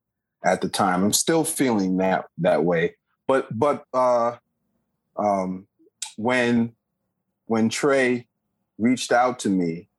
at 0.43 0.61
the 0.61 0.69
time. 0.69 1.03
I'm 1.03 1.13
still 1.13 1.43
feeling 1.43 1.97
that 1.97 2.25
that 2.39 2.63
way, 2.63 2.95
but 3.27 3.47
but 3.57 3.85
uh, 3.93 4.37
um, 5.17 5.67
when 6.17 6.73
when 7.45 7.69
Trey 7.69 8.27
reached 8.77 9.11
out 9.11 9.39
to 9.39 9.49
me, 9.49 9.89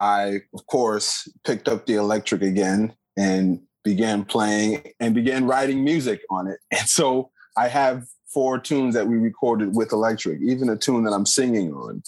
I 0.00 0.40
of 0.54 0.66
course 0.66 1.28
picked 1.44 1.68
up 1.68 1.86
the 1.86 1.94
electric 1.94 2.42
again 2.42 2.94
and 3.16 3.60
began 3.88 4.22
playing 4.22 4.82
and 5.00 5.14
began 5.14 5.46
writing 5.46 5.82
music 5.82 6.20
on 6.28 6.46
it. 6.46 6.58
And 6.70 6.86
so 6.86 7.30
I 7.56 7.68
have 7.68 8.04
four 8.26 8.58
tunes 8.58 8.94
that 8.94 9.08
we 9.08 9.16
recorded 9.16 9.74
with 9.74 9.92
electric, 9.92 10.42
even 10.42 10.68
a 10.68 10.76
tune 10.76 11.04
that 11.04 11.14
I'm 11.14 11.24
singing 11.24 11.72
on, 11.72 12.02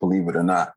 believe 0.00 0.28
it 0.28 0.36
or 0.36 0.42
not. 0.42 0.74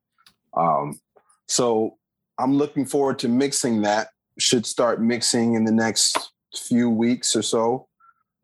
Um, 0.56 1.02
so 1.50 1.98
I'm 2.40 2.54
looking 2.54 2.86
forward 2.86 3.20
to 3.20 3.28
mixing 3.28 3.82
that. 3.82 4.08
Should 4.40 4.66
start 4.66 5.02
mixing 5.02 5.56
in 5.56 5.66
the 5.66 5.74
next 5.74 6.32
few 6.56 6.90
weeks 6.90 7.36
or 7.36 7.42
so. 7.42 7.90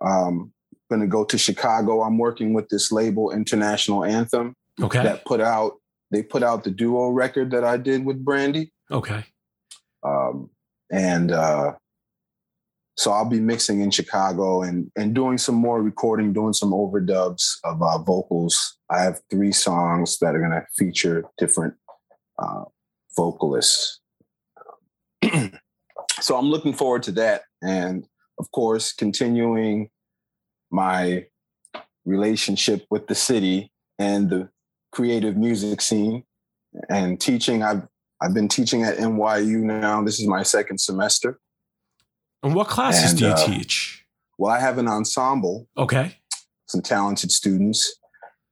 Um, 0.02 0.52
going 0.90 1.02
to 1.02 1.08
go 1.08 1.24
to 1.24 1.38
Chicago. 1.38 2.02
I'm 2.02 2.18
working 2.18 2.54
with 2.54 2.68
this 2.68 2.92
label, 2.92 3.32
International 3.32 4.04
Anthem. 4.04 4.56
Okay. 4.82 5.02
That 5.02 5.24
put 5.24 5.40
out 5.40 5.76
they 6.12 6.22
put 6.22 6.44
out 6.44 6.66
the 6.66 6.72
duo 6.72 7.10
record 7.10 7.52
that 7.52 7.64
I 7.64 7.78
did 7.78 8.06
with 8.06 8.24
Brandee. 8.24 8.72
Okay. 8.92 9.24
Um, 10.04 10.50
and 10.92 11.32
uh, 11.32 11.74
so 12.98 13.12
I'll 13.12 13.30
be 13.30 13.40
mixing 13.40 13.82
in 13.82 13.92
Chicago 13.92 14.64
and 14.64 14.92
and 14.96 15.14
doing 15.14 15.38
some 15.38 15.56
more 15.56 15.82
recording, 15.82 16.34
doing 16.34 16.54
some 16.54 16.72
overdubs 16.72 17.58
of 17.64 17.82
uh, 17.82 18.00
vocals. 18.00 18.78
I 18.90 19.02
have 19.02 19.22
three 19.30 19.52
songs 19.52 20.18
that 20.20 20.36
are 20.36 20.40
going 20.40 20.52
to 20.52 20.66
feature 20.76 21.26
different 21.38 21.76
uh, 22.40 22.64
vocalists. 23.16 24.00
so 26.20 26.38
I'm 26.38 26.48
looking 26.48 26.74
forward 26.74 27.04
to 27.04 27.12
that, 27.14 27.44
and 27.62 28.06
of 28.40 28.50
course, 28.52 28.94
continuing 28.94 29.90
my 30.72 31.26
relationship 32.06 32.86
with 32.90 33.08
the 33.08 33.16
city 33.16 33.72
and 34.00 34.30
the 34.30 34.50
creative 34.92 35.38
music 35.38 35.82
scene 35.82 36.24
and 36.90 37.20
teaching. 37.20 37.62
I've 37.62 37.88
I've 38.22 38.34
been 38.34 38.48
teaching 38.48 38.84
at 38.84 38.98
NYU 38.98 39.60
now. 39.60 40.04
This 40.04 40.20
is 40.20 40.28
my 40.28 40.44
second 40.44 40.80
semester. 40.80 41.40
And 42.44 42.56
what 42.56 42.68
classes 42.68 43.12
and, 43.12 43.20
do 43.20 43.26
you 43.26 43.32
uh, 43.32 43.46
teach? 43.46 44.06
Well, 44.38 44.52
I 44.52 44.60
have 44.60 44.78
an 44.78 44.88
ensemble. 44.88 45.68
Okay. 45.78 46.18
Some 46.68 46.82
talented 46.82 47.32
students. 47.32 47.96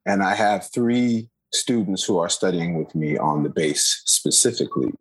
And 0.05 0.23
I 0.23 0.35
have 0.35 0.69
three 0.71 1.29
students 1.53 2.03
who 2.03 2.17
are 2.17 2.29
studying 2.29 2.77
with 2.77 2.93
me 2.95 3.17
on 3.17 3.43
the 3.43 3.49
bass 3.49 4.01
specifically. 4.05 4.91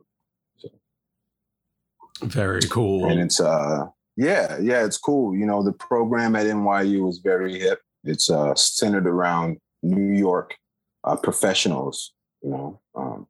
Very 2.23 2.63
cool. 2.71 3.07
And 3.07 3.21
it's 3.21 3.41
uh 3.41 3.87
Yeah, 4.17 4.59
yeah, 4.61 4.85
it's 4.85 4.99
cool. 4.99 5.37
You 5.37 5.47
know, 5.47 5.63
the 5.63 5.73
program 5.73 6.37
at 6.37 6.47
NYU 6.47 7.09
is 7.09 7.19
very 7.19 7.59
hip. 7.59 7.81
It's 8.05 8.31
uh, 8.31 8.55
centered 8.55 9.07
around 9.07 9.59
New 9.83 10.17
York 10.17 10.57
uh, 11.05 11.17
professionals. 11.17 12.13
You 12.43 12.51
know, 12.51 12.81
um, 12.95 13.27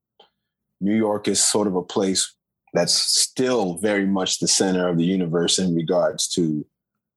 New 0.85 0.95
York 0.95 1.27
is 1.27 1.43
sort 1.43 1.67
of 1.67 1.75
a 1.75 1.83
place 1.83 2.35
that's 2.75 2.93
still 2.93 3.79
very 3.79 4.07
much 4.07 4.39
the 4.39 4.49
center 4.49 4.89
of 4.89 4.99
the 4.99 5.05
universe 5.05 5.59
in 5.59 5.75
regards 5.75 6.29
to 6.29 6.67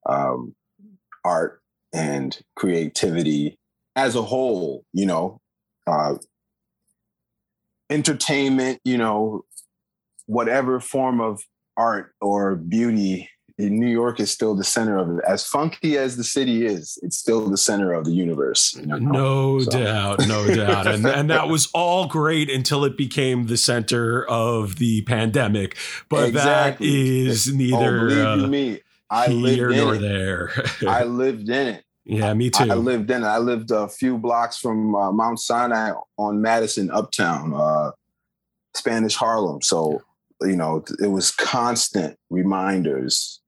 um, 0.06 0.56
art 1.26 1.62
and 1.94 2.40
creativity 2.56 3.58
as 3.96 4.16
a 4.16 4.22
whole. 4.22 4.86
You 4.94 5.08
know, 5.08 5.42
uh, 5.86 6.16
entertainment. 7.90 8.80
You 8.86 8.98
know, 8.98 9.46
whatever 10.28 10.80
form 10.80 11.20
of 11.20 11.42
art 11.76 12.14
or 12.22 12.56
beauty 12.56 13.30
New 13.58 13.88
York 13.88 14.20
is 14.20 14.30
still 14.30 14.56
the 14.56 14.64
center 14.64 14.98
of 14.98 15.10
it. 15.10 15.24
As 15.28 15.44
funky 15.44 15.98
as 15.98 16.16
the 16.16 16.24
city 16.24 16.66
is, 16.66 17.00
it's 17.02 17.18
still 17.18 17.50
the 17.50 17.58
center 17.58 17.92
of 17.92 18.06
the 18.06 18.12
universe. 18.12 18.76
You 18.76 18.86
know? 18.86 18.98
No 18.98 19.60
so. 19.60 19.72
doubt, 19.72 20.28
no 20.28 20.48
doubt. 20.54 20.86
And, 20.86 21.06
and 21.08 21.30
that 21.32 21.48
was 21.48 21.68
all 21.74 22.08
great 22.08 22.52
until 22.52 22.86
it 22.86 22.96
became 22.96 23.48
the 23.48 23.58
center 23.58 24.26
of 24.28 24.76
the 24.76 25.02
pandemic. 25.04 25.76
But 26.08 26.30
exactly. 26.30 26.88
that 26.88 27.32
is 27.32 27.52
neither 27.52 28.06
oh, 28.06 28.08
believe 28.08 28.44
uh, 28.44 28.48
me, 28.48 28.80
I 29.10 29.28
here 29.30 29.70
nor 29.72 29.96
it. 29.96 30.02
there. 30.02 30.52
I 30.88 31.04
lived 31.04 31.50
in 31.50 31.68
it. 31.68 31.84
Yeah, 32.06 32.34
me 32.36 32.52
too. 32.52 32.66
I, 32.66 32.74
I 32.74 32.76
lived 32.76 33.10
in 33.10 33.24
it. 33.24 33.28
I 33.28 33.40
lived 33.40 33.72
a 33.72 33.88
few 33.88 34.20
blocks 34.20 34.58
from 34.58 34.96
uh, 34.96 35.12
Mount 35.12 35.40
Sinai 35.40 35.94
on 36.18 36.42
Madison 36.42 36.92
Uptown, 36.92 37.54
uh, 37.56 37.92
Spanish 38.76 39.16
Harlem. 39.16 39.64
So, 39.64 40.04
you 40.42 40.56
know, 40.56 40.86
it 41.02 41.08
was 41.08 41.32
constant 41.32 42.18
reminders 42.30 43.42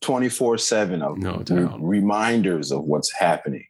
24 0.00 0.58
7 0.58 1.02
of 1.02 1.18
no 1.18 1.42
re- 1.48 1.68
reminders 1.78 2.72
of 2.72 2.84
what's 2.84 3.12
happening 3.12 3.64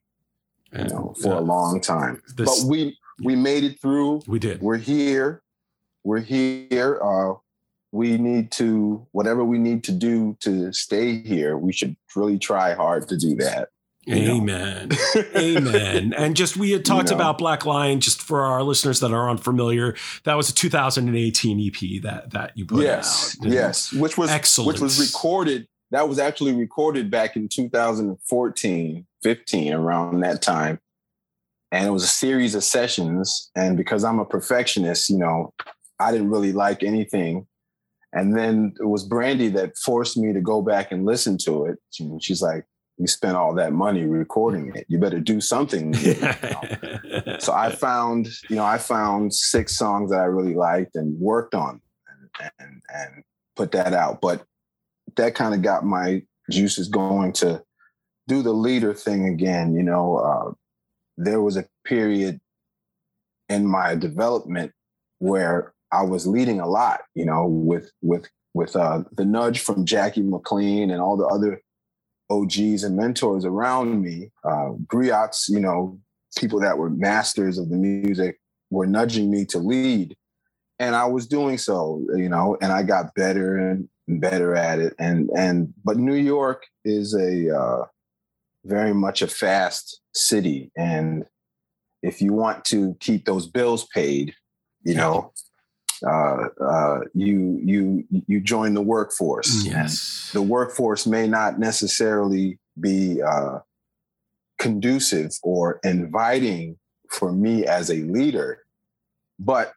you 0.73 0.85
know, 0.85 1.15
for 1.21 1.35
uh, 1.35 1.41
a 1.41 1.43
long 1.43 1.81
time. 1.81 2.23
This, 2.37 2.63
but 2.63 2.69
we 2.69 2.99
we 3.23 3.37
made 3.37 3.65
it 3.65 3.81
through. 3.81 4.23
We 4.27 4.39
did. 4.39 4.61
We're 4.61 4.77
here. 4.77 5.43
We're 6.05 6.21
here. 6.21 7.01
Uh, 7.03 7.35
we 7.93 8.19
need 8.19 8.51
to 8.53 9.07
whatever 9.13 9.45
we 9.45 9.59
need 9.59 9.85
to 9.85 9.93
do 9.93 10.37
to 10.41 10.73
stay 10.73 11.21
here. 11.23 11.57
We 11.57 11.73
should 11.73 11.97
really 12.15 12.39
try 12.39 12.75
hard 12.75 13.09
to 13.09 13.17
do 13.17 13.37
that. 13.37 13.69
Amen. 14.09 14.91
Amen. 15.37 16.15
And 16.15 16.37
just 16.37 16.57
we 16.57 16.71
had 16.71 16.85
talked 16.85 17.11
you 17.11 17.17
know. 17.17 17.23
about 17.23 17.39
Black 17.39 17.67
Lion 17.67 18.01
just 18.01 18.23
for 18.23 18.43
our 18.45 18.63
listeners 18.63 19.01
that 19.01 19.13
are 19.13 19.29
unfamiliar. 19.29 19.97
That 20.23 20.35
was 20.35 20.49
a 20.49 20.55
2018 20.55 21.67
EP 21.67 22.03
that 22.03 22.31
that 22.31 22.57
you 22.57 22.67
put 22.67 22.83
yes, 22.83 23.37
out. 23.43 23.49
Yes. 23.49 23.93
Which 23.93 24.17
was 24.17 24.31
Excellent. 24.31 24.69
which 24.69 24.81
was 24.81 25.01
recorded 25.01 25.67
that 25.91 26.09
was 26.09 26.19
actually 26.19 26.53
recorded 26.53 27.11
back 27.11 27.37
in 27.37 27.49
2014, 27.49 29.07
15, 29.23 29.73
around 29.73 30.21
that 30.21 30.43
time. 30.43 30.81
And 31.73 31.87
it 31.87 31.91
was 31.91 32.05
a 32.05 32.09
series 32.09 32.55
of 32.55 32.65
sessions. 32.65 33.51
And 33.57 33.77
because 33.77 34.05
I'm 34.05 34.19
a 34.19 34.25
perfectionist, 34.25 35.11
you 35.11 35.19
know, 35.19 35.53
I 35.99 36.13
didn't 36.13 36.31
really 36.31 36.53
like 36.53 36.83
anything. 36.83 37.47
And 38.13 38.37
then 38.37 38.73
it 38.81 38.87
was 38.87 39.05
Brandee 39.05 39.49
that 39.49 39.77
forced 39.77 40.17
me 40.17 40.33
to 40.33 40.41
go 40.41 40.63
back 40.63 40.91
and 40.93 41.05
listen 41.05 41.39
to 41.39 41.67
it. 41.67 41.79
She's 42.21 42.41
like, 42.41 42.65
you 42.99 43.07
spent 43.07 43.37
all 43.37 43.55
that 43.55 43.73
money 43.73 44.05
recording 44.05 44.73
it. 44.75 44.87
You 44.89 44.99
better 44.99 45.21
do 45.21 45.41
something. 45.41 45.93
You 45.95 46.15
know? 46.21 47.37
so 47.39 47.53
I 47.53 47.71
found, 47.71 48.29
you 48.49 48.57
know, 48.57 48.65
I 48.65 48.79
found 48.79 49.35
six 49.35 49.77
songs 49.77 50.11
that 50.11 50.21
I 50.21 50.25
really 50.25 50.55
liked 50.55 50.97
and 50.97 51.19
worked 51.21 51.55
on 51.55 51.81
and, 52.09 52.51
and, 52.59 52.83
and 52.89 53.25
put 53.55 53.73
that 53.73 53.93
out. 53.93 54.21
But 54.23 54.47
that 55.17 55.35
kind 55.35 55.55
of 55.55 55.63
got 55.63 55.85
my 55.85 56.23
juices 56.51 56.89
going 56.89 57.33
to 57.33 57.63
do 58.29 58.43
the 58.43 58.53
leader 58.53 58.95
thing 58.95 59.27
again. 59.27 59.75
You 59.75 59.83
know, 59.83 60.17
uh, 60.17 60.53
there 61.17 61.41
was 61.41 61.57
a 61.57 61.67
period 61.85 62.41
in 63.49 63.67
my 63.67 63.95
development 63.95 64.73
where 65.19 65.75
I 65.93 66.03
was 66.03 66.27
leading 66.27 66.61
a 66.61 66.67
lot. 66.69 67.01
You 67.15 67.27
know, 67.27 67.47
with 67.47 67.91
with 68.03 68.29
with 68.55 68.77
uh, 68.77 69.05
the 69.13 69.25
nudge 69.25 69.61
from 69.61 69.85
Jackie 69.85 70.23
McLean 70.23 70.91
and 70.91 71.01
all 71.01 71.17
the 71.17 71.27
other 71.27 71.61
OGs 72.31 72.83
and 72.83 72.97
mentors 72.97 73.45
around 73.45 74.03
me, 74.03 74.31
uh, 74.45 74.73
griots, 74.87 75.49
you 75.49 75.61
know, 75.61 75.99
people 76.37 76.61
that 76.61 76.79
were 76.79 76.91
masters 76.91 77.59
of 77.59 77.69
the 77.69 77.77
music 77.77 78.39
were 78.71 78.87
nudging 78.87 79.31
me 79.31 79.45
to 79.47 79.59
lead. 79.59 80.17
And 80.79 80.95
I 80.95 81.07
was 81.07 81.27
doing 81.27 81.59
so, 81.59 82.05
you 82.17 82.29
know, 82.29 82.57
and 82.61 82.73
I 82.73 82.83
got 82.83 83.15
better 83.15 83.57
and 83.57 83.89
better 84.09 84.55
at 84.55 84.79
it. 84.79 84.95
And 84.99 85.31
and 85.37 85.73
but 85.85 85.97
New 85.97 86.15
York 86.15 86.67
is 86.85 87.15
a 87.15 87.57
uh, 87.57 87.85
very 88.65 88.95
much 88.95 89.23
a 89.23 89.27
fast 89.27 90.01
city, 90.15 90.71
and 90.77 91.25
if 92.03 92.21
you 92.23 92.33
want 92.33 92.65
to 92.67 92.97
keep 93.01 93.25
those 93.25 93.47
bills 93.47 93.87
paid, 93.89 94.35
you 94.85 94.95
know, 94.95 95.33
uh, 96.07 96.49
uh, 96.63 97.01
you 97.15 97.59
you 97.63 98.05
you 98.27 98.41
join 98.41 98.75
the 98.75 98.83
workforce. 98.83 99.65
Yes, 99.65 100.31
and 100.33 100.43
the 100.43 100.47
workforce 100.47 101.07
may 101.07 101.27
not 101.27 101.59
necessarily 101.59 102.59
be 102.79 103.23
uh, 103.23 103.59
conducive 104.59 105.33
or 105.43 105.81
inviting 105.83 106.79
for 107.11 107.33
me 107.33 107.65
as 107.65 107.91
a 107.91 108.03
leader, 108.03 108.59
but 109.39 109.73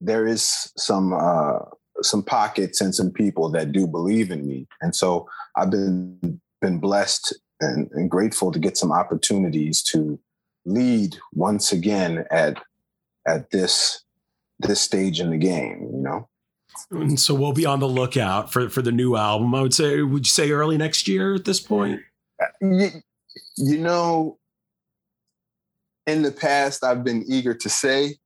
there 0.00 0.26
is 0.26 0.72
some 0.76 1.12
uh, 1.12 1.60
some 2.04 2.22
pockets 2.22 2.80
and 2.80 2.94
some 2.94 3.10
people 3.10 3.48
that 3.50 3.72
do 3.72 3.86
believe 3.86 4.30
in 4.30 4.46
me. 4.46 4.66
And 4.80 4.94
so 4.94 5.28
I've 5.56 5.70
been 5.70 6.40
been 6.60 6.78
blessed 6.78 7.36
and, 7.60 7.90
and 7.92 8.10
grateful 8.10 8.50
to 8.50 8.58
get 8.58 8.76
some 8.76 8.92
opportunities 8.92 9.82
to 9.82 10.18
lead 10.64 11.16
once 11.32 11.72
again 11.72 12.24
at 12.30 12.62
at 13.26 13.50
this 13.50 14.02
this 14.60 14.80
stage 14.80 15.20
in 15.20 15.30
the 15.30 15.36
game, 15.36 15.90
you 15.92 16.00
know. 16.00 16.28
And 16.90 17.18
so 17.18 17.34
we'll 17.34 17.52
be 17.52 17.66
on 17.66 17.80
the 17.80 17.88
lookout 17.88 18.52
for 18.52 18.68
for 18.68 18.82
the 18.82 18.92
new 18.92 19.16
album. 19.16 19.54
I 19.54 19.62
would 19.62 19.74
say, 19.74 20.02
would 20.02 20.26
you 20.26 20.30
say 20.30 20.50
early 20.50 20.76
next 20.76 21.06
year 21.06 21.34
at 21.34 21.44
this 21.44 21.60
point? 21.60 22.00
Uh, 22.42 22.46
you, 22.60 22.88
you 23.56 23.78
know, 23.78 24.38
in 26.06 26.22
the 26.22 26.32
past, 26.32 26.84
I've 26.84 27.04
been 27.04 27.24
eager 27.26 27.54
to 27.54 27.68
say 27.68 28.16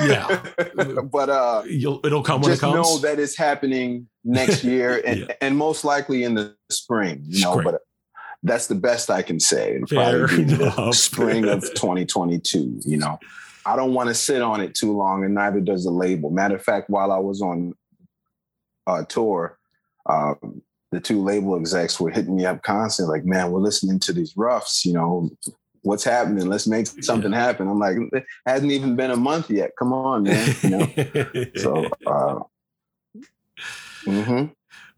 yeah, 0.00 0.42
but 1.10 1.28
uh, 1.28 1.62
You'll, 1.66 2.00
it'll 2.04 2.22
come 2.22 2.40
when 2.40 2.52
it 2.52 2.60
comes. 2.60 2.74
Know 2.74 2.98
that 2.98 3.18
it's 3.18 3.36
happening 3.36 4.08
next 4.24 4.64
year, 4.64 5.02
and, 5.06 5.20
yeah. 5.20 5.34
and 5.40 5.56
most 5.56 5.84
likely 5.84 6.24
in 6.24 6.34
the 6.34 6.54
spring. 6.70 7.22
You 7.24 7.44
know, 7.44 7.52
spring. 7.52 7.64
but 7.64 7.80
that's 8.42 8.66
the 8.68 8.74
best 8.74 9.10
I 9.10 9.22
can 9.22 9.40
say. 9.40 9.80
Fair 9.88 10.32
enough. 10.40 10.94
spring 10.94 11.46
of 11.48 11.62
2022. 11.62 12.80
You 12.84 12.96
know, 12.96 13.18
I 13.64 13.76
don't 13.76 13.94
want 13.94 14.08
to 14.08 14.14
sit 14.14 14.42
on 14.42 14.60
it 14.60 14.74
too 14.74 14.96
long, 14.96 15.24
and 15.24 15.34
neither 15.34 15.60
does 15.60 15.84
the 15.84 15.90
label. 15.90 16.30
Matter 16.30 16.56
of 16.56 16.62
fact, 16.62 16.88
while 16.88 17.10
I 17.10 17.18
was 17.18 17.42
on 17.42 17.74
uh, 18.86 19.04
tour, 19.04 19.58
um, 20.08 20.62
the 20.92 21.00
two 21.00 21.22
label 21.22 21.56
execs 21.56 21.98
were 21.98 22.10
hitting 22.10 22.36
me 22.36 22.46
up 22.46 22.62
constantly, 22.62 23.18
like, 23.18 23.26
"Man, 23.26 23.50
we're 23.50 23.60
listening 23.60 23.98
to 24.00 24.12
these 24.12 24.36
roughs. 24.36 24.82
You 24.84 24.92
know, 24.92 25.30
what's 25.86 26.04
happening? 26.04 26.46
Let's 26.46 26.66
make 26.66 26.86
something 26.86 27.32
yeah. 27.32 27.38
happen. 27.38 27.68
I'm 27.68 27.78
like, 27.78 27.96
it 28.12 28.24
hasn't 28.44 28.72
even 28.72 28.96
been 28.96 29.10
a 29.10 29.16
month 29.16 29.50
yet. 29.50 29.70
Come 29.78 29.92
on, 29.92 30.24
man. 30.24 30.54
You 30.62 30.70
know? 30.70 30.86
so, 31.56 31.86
uh, 32.06 32.40
mm-hmm. 34.04 34.46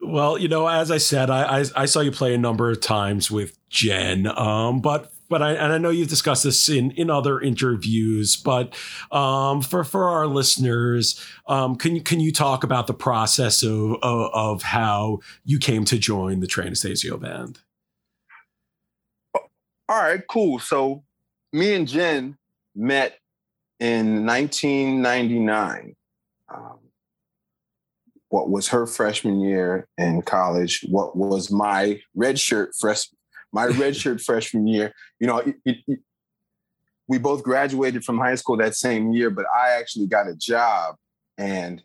Well, 0.01 0.39
you 0.39 0.49
know, 0.49 0.67
as 0.67 0.91
I 0.91 0.99
said, 0.99 1.29
I, 1.29 1.61
I, 1.61 1.65
I 1.77 1.85
saw 1.87 2.01
you 2.01 2.13
play 2.13 2.35
a 2.35 2.39
number 2.39 2.71
of 2.71 2.81
times 2.81 3.31
with 3.31 3.59
Jen, 3.69 4.27
um, 4.27 4.81
but 4.81 5.13
but 5.29 5.43
I 5.43 5.53
and 5.53 5.73
I 5.73 5.79
know 5.79 5.91
you've 5.91 6.09
discussed 6.09 6.45
this 6.45 6.69
in 6.69 6.93
in 6.93 7.11
other 7.11 7.41
interviews, 7.41 8.37
but 8.37 8.75
um, 9.11 9.61
for 9.61 9.85
for 9.85 10.09
our 10.09 10.27
listeners, 10.27 11.23
um, 11.49 11.77
can 11.77 11.97
you 11.97 12.01
can 12.01 12.21
you 12.21 12.33
talk 12.33 12.65
about 12.65 12.87
the 12.87 12.95
process 12.95 13.63
of, 13.63 13.97
of, 14.03 14.31
of 14.33 14.63
how 14.63 15.19
you 15.45 15.59
came 15.59 15.85
to 15.87 15.99
join 15.99 16.41
the 16.41 16.47
Trey 16.47 16.67
Anastasio 16.67 17.19
band? 17.19 17.59
All 19.89 20.03
right, 20.03 20.23
cool. 20.29 20.59
So 20.59 21.03
me 21.53 21.75
and 21.75 21.89
Jen 21.89 22.37
met 22.75 23.19
in 23.81 24.27
1999. 24.27 25.97
Um, 26.55 26.79
what 28.29 28.51
was 28.51 28.69
her 28.69 28.87
freshman 28.87 29.41
year 29.41 29.89
in 29.97 30.23
college? 30.23 30.85
What 30.89 31.17
was 31.17 31.51
my 31.51 32.01
redshirt 32.17 32.69
fresh 32.79 33.09
my 33.53 33.67
redshirt 33.69 34.23
freshman 34.23 34.67
year? 34.67 34.93
You 35.19 35.27
know, 35.27 35.39
it, 35.39 35.57
it, 35.65 36.01
we 37.07 37.19
both 37.19 37.43
graduated 37.43 38.05
from 38.05 38.19
high 38.19 38.35
school 38.35 38.59
that 38.59 38.75
same 38.75 39.13
year, 39.13 39.31
but 39.31 39.47
I 39.55 39.71
actually 39.71 40.07
got 40.07 40.29
a 40.29 40.37
job, 40.37 40.97
and 41.39 41.83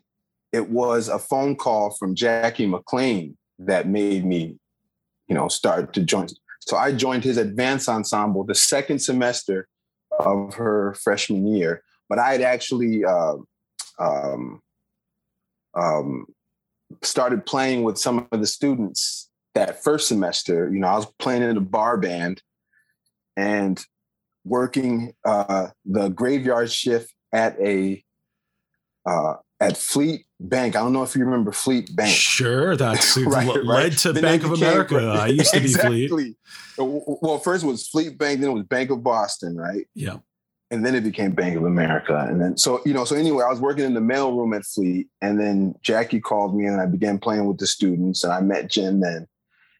it 0.52 0.68
was 0.68 1.08
a 1.08 1.18
phone 1.18 1.56
call 1.56 1.90
from 1.90 2.14
Jackie 2.14 2.66
McLean 2.66 3.38
that 3.58 3.88
made 3.88 4.26
me, 4.26 4.58
you 5.26 5.34
know, 5.34 5.48
start 5.48 5.94
to 5.94 6.02
join 6.02 6.28
so 6.66 6.76
I 6.76 6.92
joined 6.92 7.24
his 7.24 7.36
advanced 7.36 7.88
ensemble 7.88 8.44
the 8.44 8.54
second 8.54 9.00
semester 9.00 9.68
of 10.18 10.54
her 10.54 10.94
freshman 10.94 11.46
year. 11.46 11.82
But 12.08 12.18
I 12.18 12.32
had 12.32 12.40
actually 12.42 13.04
uh, 13.04 13.36
um, 13.98 14.60
um, 15.74 16.26
started 17.02 17.46
playing 17.46 17.82
with 17.82 17.98
some 17.98 18.26
of 18.30 18.40
the 18.40 18.46
students 18.46 19.30
that 19.54 19.82
first 19.82 20.08
semester, 20.08 20.70
you 20.72 20.80
know, 20.80 20.88
I 20.88 20.96
was 20.96 21.06
playing 21.18 21.42
in 21.42 21.56
a 21.56 21.60
bar 21.60 21.96
band 21.96 22.42
and 23.36 23.80
working 24.44 25.14
uh, 25.24 25.68
the 25.84 26.08
graveyard 26.08 26.70
shift 26.70 27.12
at 27.32 27.58
a 27.60 28.02
uh, 29.06 29.34
at 29.60 29.76
Fleet 29.76 30.23
Bank. 30.40 30.76
I 30.76 30.80
don't 30.80 30.92
know 30.92 31.02
if 31.02 31.14
you 31.14 31.24
remember 31.24 31.52
Fleet 31.52 31.94
Bank. 31.94 32.14
Sure, 32.14 32.76
that's 32.76 33.16
right, 33.18 33.46
led 33.46 33.66
right. 33.66 33.92
to 33.98 34.12
then 34.12 34.22
Bank 34.22 34.44
of 34.44 34.52
America. 34.52 34.96
I 34.98 35.28
used 35.28 35.52
to 35.52 35.60
exactly. 35.60 36.02
be 36.02 36.08
Fleet. 36.08 36.36
Well, 36.78 37.38
first 37.38 37.64
it 37.64 37.66
was 37.66 37.88
Fleet 37.88 38.18
Bank, 38.18 38.40
then 38.40 38.50
it 38.50 38.54
was 38.54 38.64
Bank 38.64 38.90
of 38.90 39.02
Boston, 39.02 39.56
right? 39.56 39.86
Yeah. 39.94 40.18
And 40.70 40.84
then 40.84 40.94
it 40.94 41.02
became 41.02 41.32
Bank 41.32 41.56
of 41.56 41.64
America. 41.64 42.26
And 42.28 42.40
then 42.40 42.56
so, 42.56 42.80
you 42.84 42.94
know, 42.94 43.04
so 43.04 43.14
anyway, 43.14 43.44
I 43.44 43.50
was 43.50 43.60
working 43.60 43.84
in 43.84 43.94
the 43.94 44.00
mailroom 44.00 44.56
at 44.56 44.64
Fleet, 44.64 45.08
and 45.22 45.38
then 45.38 45.74
Jackie 45.82 46.20
called 46.20 46.56
me 46.56 46.66
and 46.66 46.80
I 46.80 46.86
began 46.86 47.18
playing 47.18 47.46
with 47.46 47.58
the 47.58 47.66
students, 47.66 48.24
and 48.24 48.32
I 48.32 48.40
met 48.40 48.70
Jen 48.70 49.00
then. 49.00 49.28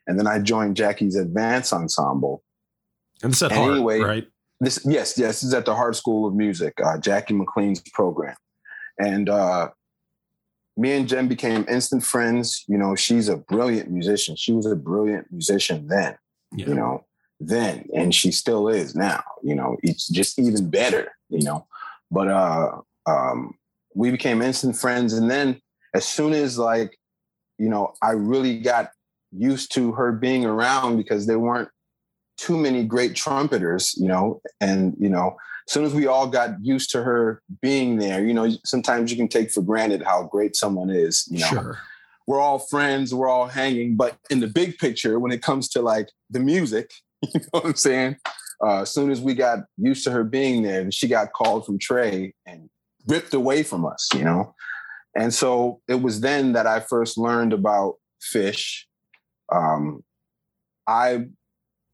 And 0.07 0.19
then 0.19 0.27
I 0.27 0.39
joined 0.39 0.77
Jackie's 0.77 1.17
advance 1.17 1.73
ensemble. 1.73 2.45
And 3.23 3.33
this 3.33 3.43
at 3.43 3.53
and 3.53 3.61
Hartt, 3.61 3.73
anyway, 3.73 4.01
right? 4.01 4.27
This 4.61 4.81
yes, 4.85 5.19
yes, 5.19 5.41
this 5.41 5.45
is 5.45 5.55
at 5.55 5.65
the 5.65 5.75
Hartt 5.75 5.97
School 5.97 6.27
of 6.27 6.35
Music, 6.35 6.75
uh, 6.85 6.99
Jackie 6.99 7.35
McLean's 7.35 7.81
program. 7.93 8.37
And 8.99 9.29
uh, 9.29 9.71
me 10.77 10.93
and 10.93 11.09
Jen 11.09 11.29
became 11.29 11.65
instant 11.69 12.05
friends. 12.05 12.65
You 12.67 12.79
know, 12.79 12.95
she's 12.95 13.29
a 13.29 13.37
brilliant 13.37 13.91
musician. 13.91 14.37
She 14.37 14.53
was 14.53 14.67
a 14.67 14.77
brilliant 14.77 15.31
musician 15.31 15.87
then, 15.87 16.17
yeah. 16.53 16.67
you 16.67 16.75
know, 16.75 17.05
then, 17.41 17.89
and 17.95 18.15
she 18.15 18.33
still 18.33 18.69
is 18.69 18.95
now, 18.95 19.23
you 19.43 19.55
know, 19.55 19.77
it's 19.83 20.09
just 20.09 20.39
even 20.39 20.71
better, 20.71 21.13
you 21.29 21.45
know. 21.45 21.67
But 22.11 22.29
uh 22.29 22.81
um 23.07 23.55
we 23.95 24.11
became 24.11 24.43
instant 24.43 24.77
friends. 24.77 25.13
And 25.13 25.31
then 25.31 25.61
as 25.95 26.05
soon 26.05 26.33
as 26.33 26.59
like, 26.59 26.99
you 27.59 27.69
know, 27.69 27.95
I 28.03 28.11
really 28.11 28.59
got 28.59 28.91
used 29.31 29.73
to 29.75 29.93
her 29.93 30.13
being 30.13 30.45
around 30.45 30.97
because 30.97 31.27
there 31.27 31.39
weren't 31.39 31.69
too 32.37 32.57
many 32.57 32.85
great 32.85 33.15
trumpeters, 33.15 33.95
you 33.97 34.09
know, 34.09 34.41
and 34.61 34.95
you 34.99 35.09
know, 35.09 35.37
as 35.67 35.73
soon 35.73 35.85
as 35.85 35.95
we 35.95 36.07
all 36.07 36.27
got 36.27 36.51
used 36.63 36.91
to 36.91 37.03
her 37.03 37.43
being 37.63 37.99
there, 37.99 38.25
you 38.25 38.35
know, 38.35 38.51
sometimes 38.65 39.11
you 39.11 39.17
can 39.17 39.29
take 39.29 39.51
for 39.51 39.63
granted 39.63 40.03
how 40.03 40.25
great 40.25 40.57
someone 40.57 40.91
is, 40.91 41.27
you 41.31 41.41
know. 41.41 41.47
Sure. 41.47 41.79
We're 42.27 42.41
all 42.41 42.59
friends, 42.59 43.15
we're 43.15 43.29
all 43.29 43.47
hanging, 43.47 43.97
but 43.97 44.17
in 44.31 44.41
the 44.41 44.47
big 44.47 44.79
picture, 44.79 45.19
when 45.19 45.31
it 45.31 45.43
comes 45.43 45.69
to 45.71 45.83
like 45.83 46.09
the 46.31 46.41
music, 46.41 46.91
you 47.23 47.41
know 47.41 47.47
what 47.51 47.65
I'm 47.67 47.75
saying? 47.75 48.17
Uh, 48.65 48.83
as 48.83 48.91
soon 48.91 49.11
as 49.11 49.21
we 49.21 49.35
got 49.35 49.61
used 49.77 50.05
to 50.05 50.11
her 50.11 50.25
being 50.25 50.63
there, 50.63 50.91
she 50.91 51.07
got 51.07 51.33
called 51.33 51.67
from 51.67 51.79
Trey 51.79 52.33
and 52.47 52.71
ripped 53.07 53.35
away 53.35 53.63
from 53.63 53.85
us, 53.85 54.09
you 54.15 54.25
know. 54.25 54.55
And 55.17 55.33
so 55.33 55.81
it 55.87 56.01
was 56.01 56.21
then 56.21 56.53
that 56.53 56.67
I 56.67 56.81
first 56.81 57.19
learned 57.19 57.53
about 57.53 57.97
Phish. 58.33 58.85
Um, 59.53 60.03
I 60.89 61.27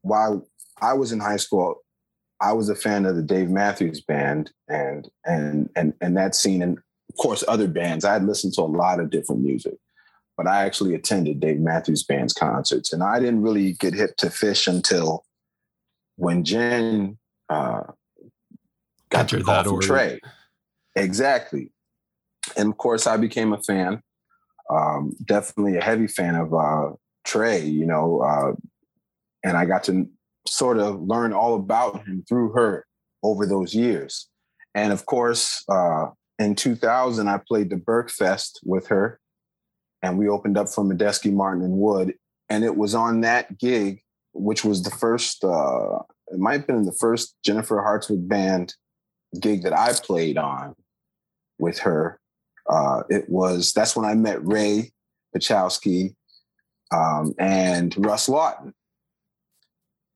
while 0.01 0.47
I 0.81 0.93
was 0.93 1.11
in 1.11 1.19
high 1.19 1.37
school, 1.37 1.81
I 2.41 2.53
was 2.53 2.69
a 2.69 2.75
fan 2.75 3.05
of 3.05 3.15
the 3.15 3.21
Dave 3.21 3.49
Matthews 3.49 4.01
Band 4.01 4.51
and 4.67 5.09
and 5.25 5.69
and 5.75 5.93
and 6.01 6.17
that 6.17 6.35
scene, 6.35 6.61
and 6.61 6.77
of 6.77 7.17
course 7.17 7.43
other 7.47 7.67
bands. 7.67 8.03
I 8.03 8.13
had 8.13 8.25
listened 8.25 8.53
to 8.55 8.61
a 8.61 8.63
lot 8.63 8.99
of 8.99 9.11
different 9.11 9.41
music, 9.41 9.75
but 10.35 10.47
I 10.47 10.65
actually 10.65 10.95
attended 10.95 11.39
Dave 11.39 11.59
Matthews 11.59 12.03
Band's 12.03 12.33
concerts, 12.33 12.91
and 12.91 13.03
I 13.03 13.19
didn't 13.19 13.43
really 13.43 13.73
get 13.73 13.93
hip 13.93 14.17
to 14.17 14.27
Phish 14.27 14.67
until 14.67 15.23
when 16.15 16.43
Jen 16.43 17.17
uh, 17.49 17.83
got 19.09 19.29
to 19.29 19.43
that 19.43 19.65
from 19.65 19.81
Trey. 19.81 20.19
Exactly, 20.95 21.71
and 22.57 22.69
of 22.69 22.77
course 22.77 23.05
I 23.05 23.17
became 23.17 23.53
a 23.53 23.61
fan. 23.61 24.01
Um, 24.67 25.15
definitely 25.25 25.77
a 25.77 25.83
heavy 25.83 26.07
fan 26.07 26.35
of 26.35 26.53
uh, 26.55 26.91
Trey. 27.23 27.65
You 27.65 27.85
know, 27.85 28.21
uh, 28.21 28.53
and 29.43 29.57
I 29.57 29.65
got 29.65 29.83
to 29.85 30.07
sort 30.47 30.79
of 30.79 31.01
learn 31.01 31.33
all 31.33 31.55
about 31.55 32.05
him 32.05 32.23
through 32.27 32.53
her 32.53 32.85
over 33.23 33.45
those 33.45 33.73
years. 33.73 34.27
And 34.73 34.93
of 34.93 35.05
course, 35.05 35.63
uh, 35.69 36.07
in 36.39 36.55
2000, 36.55 37.27
I 37.27 37.39
played 37.47 37.69
the 37.69 37.75
Berkfest 37.75 38.59
with 38.63 38.87
her, 38.87 39.19
and 40.01 40.17
we 40.17 40.27
opened 40.27 40.57
up 40.57 40.69
for 40.69 40.83
Medeski, 40.83 41.31
Martin, 41.31 41.63
and 41.63 41.73
Wood. 41.73 42.15
And 42.49 42.63
it 42.63 42.75
was 42.75 42.95
on 42.95 43.21
that 43.21 43.57
gig, 43.59 44.01
which 44.33 44.65
was 44.65 44.83
the 44.83 44.89
first, 44.89 45.43
uh, 45.43 45.99
it 46.27 46.39
might 46.39 46.53
have 46.53 46.67
been 46.67 46.85
the 46.85 46.97
first 46.99 47.35
Jennifer 47.45 47.77
Hartswick 47.77 48.27
band 48.27 48.73
gig 49.39 49.63
that 49.63 49.73
I 49.73 49.93
played 49.93 50.37
on 50.37 50.75
with 51.59 51.79
her. 51.79 52.19
Uh, 52.69 53.03
it 53.09 53.29
was, 53.29 53.73
that's 53.73 53.95
when 53.95 54.05
I 54.05 54.15
met 54.15 54.45
Ray 54.45 54.91
Paczkowski 55.35 56.15
um, 56.93 57.33
and 57.37 57.93
Russ 58.05 58.27
Lawton. 58.27 58.73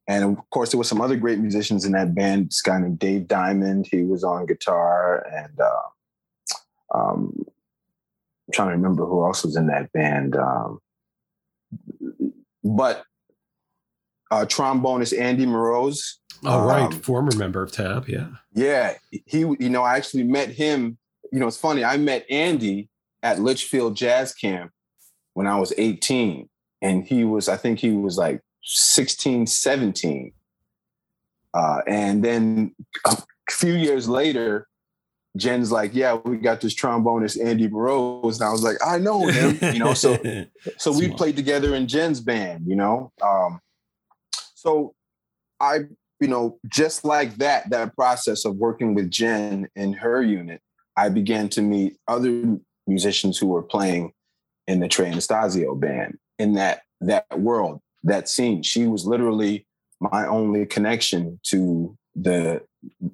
And 0.07 0.23
of 0.23 0.49
course, 0.51 0.71
there 0.71 0.77
were 0.77 0.83
some 0.83 1.01
other 1.01 1.15
great 1.15 1.39
musicians 1.39 1.83
in 1.83 1.93
that 1.93 2.13
band. 2.13 2.49
This 2.49 2.61
guy 2.61 2.79
named 2.79 2.99
Dave 2.99 3.27
Diamond, 3.27 3.87
he 3.89 4.03
was 4.03 4.23
on 4.23 4.45
guitar, 4.45 5.25
and 5.31 5.59
uh, 5.59 6.97
um, 6.97 7.33
I'm 7.39 8.51
trying 8.53 8.67
to 8.69 8.75
remember 8.75 9.05
who 9.05 9.23
else 9.23 9.43
was 9.43 9.55
in 9.55 9.67
that 9.67 9.91
band. 9.93 10.35
Um, 10.35 10.79
but 12.63 13.03
uh, 14.31 14.45
trombonist 14.45 15.17
Andy 15.19 15.45
Moroz. 15.45 15.99
Oh, 16.43 16.65
right, 16.67 16.83
um, 16.83 16.91
former 16.91 17.35
member 17.35 17.63
of 17.63 17.71
Tab, 17.71 18.07
yeah. 18.07 18.27
Yeah, 18.53 18.95
he. 19.09 19.39
You 19.39 19.69
know, 19.69 19.83
I 19.83 19.95
actually 19.97 20.23
met 20.23 20.49
him. 20.49 20.97
You 21.31 21.39
know, 21.39 21.47
it's 21.47 21.57
funny. 21.57 21.83
I 21.83 21.97
met 21.97 22.25
Andy 22.29 22.89
at 23.23 23.39
Litchfield 23.39 23.95
Jazz 23.95 24.33
Camp 24.33 24.71
when 25.33 25.47
I 25.47 25.57
was 25.57 25.73
18, 25.77 26.47
and 26.81 27.05
he 27.05 27.23
was. 27.23 27.49
I 27.49 27.57
think 27.57 27.79
he 27.79 27.91
was 27.91 28.17
like 28.17 28.41
16, 28.65 29.47
17. 29.47 30.34
Uh, 31.54 31.82
and 31.88 32.23
then 32.23 32.75
a 33.06 33.17
few 33.49 33.73
years 33.73 34.10
later, 34.10 34.67
Jen's 35.38 35.71
like, 35.71 35.93
yeah, 35.93 36.15
we 36.15 36.38
got 36.38 36.62
this 36.62 36.75
trombonist 36.75 37.43
Andy 37.43 37.67
Rose, 37.67 38.39
and 38.39 38.47
I 38.47 38.51
was 38.51 38.63
like, 38.63 38.78
I 38.86 38.97
know 38.97 39.28
him, 39.28 39.58
you 39.73 39.80
know. 39.80 39.93
So, 39.93 40.17
so 40.78 40.91
we 40.91 41.10
played 41.10 41.36
together 41.36 41.75
in 41.75 41.88
Jen's 41.88 42.21
band, 42.21 42.65
you 42.67 42.75
know. 42.75 43.12
Um, 43.21 43.60
so, 44.56 44.93
I, 45.60 45.80
you 46.19 46.28
know, 46.28 46.58
just 46.67 47.04
like 47.04 47.36
that, 47.36 47.69
that 47.69 47.95
process 47.95 48.45
of 48.45 48.56
working 48.56 48.95
with 48.95 49.12
Jen 49.12 49.67
in 49.75 49.93
her 49.93 50.21
unit, 50.21 50.62
I 50.95 51.10
began 51.10 51.49
to 51.49 51.62
meet 51.62 51.97
other 52.08 52.58
musicians 52.88 53.38
who 53.38 53.47
were 53.47 53.63
playing 53.63 54.13
in 54.67 54.80
the 54.80 54.88
Trey 54.88 55.12
Anastasio 55.12 55.75
band 55.75 56.17
in 56.39 56.54
that 56.54 56.82
that 57.01 57.25
world 57.38 57.82
that 58.05 58.29
scene. 58.29 58.63
She 58.63 58.87
was 58.87 59.05
literally 59.05 59.67
my 59.99 60.25
only 60.25 60.65
connection 60.65 61.39
to 61.43 61.97
the 62.15 62.61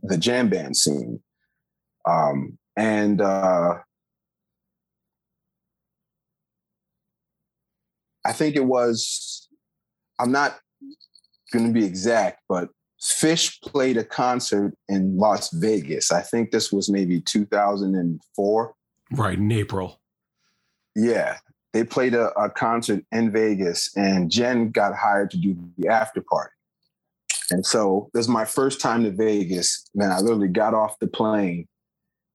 the 0.03 0.17
jam 0.17 0.49
band 0.49 0.77
scene. 0.77 1.21
Um, 2.07 2.57
and 2.75 3.21
uh, 3.21 3.75
I 8.25 8.33
think 8.33 8.55
it 8.55 8.65
was, 8.65 9.47
I'm 10.19 10.31
not 10.31 10.59
going 11.53 11.67
to 11.67 11.73
be 11.73 11.85
exact, 11.85 12.41
but 12.49 12.69
Phish 13.01 13.61
played 13.61 13.97
a 13.97 14.03
concert 14.03 14.73
in 14.89 15.17
Las 15.17 15.51
Vegas. 15.53 16.11
I 16.11 16.21
think 16.21 16.51
this 16.51 16.71
was 16.71 16.89
maybe 16.89 17.21
2004. 17.21 18.73
Right, 19.11 19.37
in 19.37 19.51
April. 19.51 19.99
Yeah 20.95 21.37
they 21.73 21.83
played 21.83 22.13
a, 22.13 22.31
a 22.39 22.49
concert 22.49 23.03
in 23.11 23.31
Vegas, 23.31 23.95
and 23.95 24.29
Jen 24.29 24.71
got 24.71 24.93
hired 24.95 25.31
to 25.31 25.37
do 25.37 25.57
the 25.77 25.87
after 25.87 26.21
party. 26.21 26.53
And 27.49 27.65
so 27.65 28.09
this 28.13 28.21
is 28.21 28.29
my 28.29 28.45
first 28.45 28.79
time 28.79 29.03
to 29.03 29.11
Vegas. 29.11 29.85
Man, 29.93 30.11
I 30.11 30.19
literally 30.19 30.47
got 30.47 30.73
off 30.73 30.99
the 30.99 31.07
plane 31.07 31.67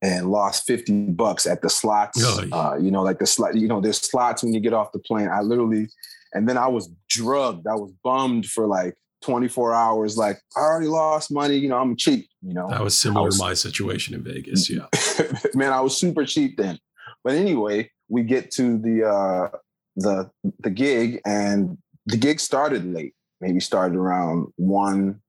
and 0.02 0.30
lost 0.30 0.66
50 0.66 1.10
bucks 1.10 1.46
at 1.46 1.62
the 1.62 1.70
slots. 1.70 2.22
Oh, 2.22 2.42
yeah. 2.42 2.54
uh, 2.54 2.76
you 2.76 2.90
know, 2.90 3.02
like 3.02 3.18
the 3.18 3.26
slot, 3.26 3.54
you 3.54 3.66
know, 3.66 3.80
there's 3.80 3.98
slots 3.98 4.42
when 4.42 4.52
you 4.52 4.60
get 4.60 4.74
off 4.74 4.92
the 4.92 4.98
plane. 4.98 5.28
I 5.28 5.40
literally, 5.40 5.88
and 6.34 6.48
then 6.48 6.58
I 6.58 6.68
was 6.68 6.90
drugged. 7.08 7.66
I 7.66 7.74
was 7.74 7.92
bummed 8.04 8.46
for 8.46 8.66
like 8.66 8.94
24 9.22 9.74
hours. 9.74 10.18
Like, 10.18 10.38
I 10.56 10.60
already 10.60 10.88
lost 10.88 11.32
money. 11.32 11.56
You 11.56 11.70
know, 11.70 11.78
I'm 11.78 11.96
cheap, 11.96 12.28
you 12.42 12.52
know. 12.52 12.68
That 12.68 12.82
was 12.82 12.96
similar 12.96 13.26
was, 13.26 13.38
to 13.38 13.44
my 13.44 13.54
situation 13.54 14.14
in 14.14 14.22
Vegas. 14.22 14.68
Yeah. 14.68 14.86
man, 15.54 15.72
I 15.72 15.80
was 15.80 15.98
super 15.98 16.24
cheap 16.26 16.58
then. 16.58 16.78
But 17.24 17.34
anyway, 17.34 17.90
we 18.08 18.22
get 18.22 18.50
to 18.52 18.78
the 18.78 19.04
uh, 19.04 19.48
the 19.96 20.30
the 20.60 20.70
gig, 20.70 21.20
and 21.24 21.78
the 22.06 22.16
gig 22.16 22.40
started 22.40 22.92
late. 22.92 23.14
Maybe 23.40 23.60
started 23.60 23.96
around 23.96 24.48
one 24.56 25.20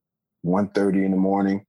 one 0.42 0.70
thirty 0.70 1.04
in 1.04 1.12
the 1.12 1.18
morning, 1.18 1.66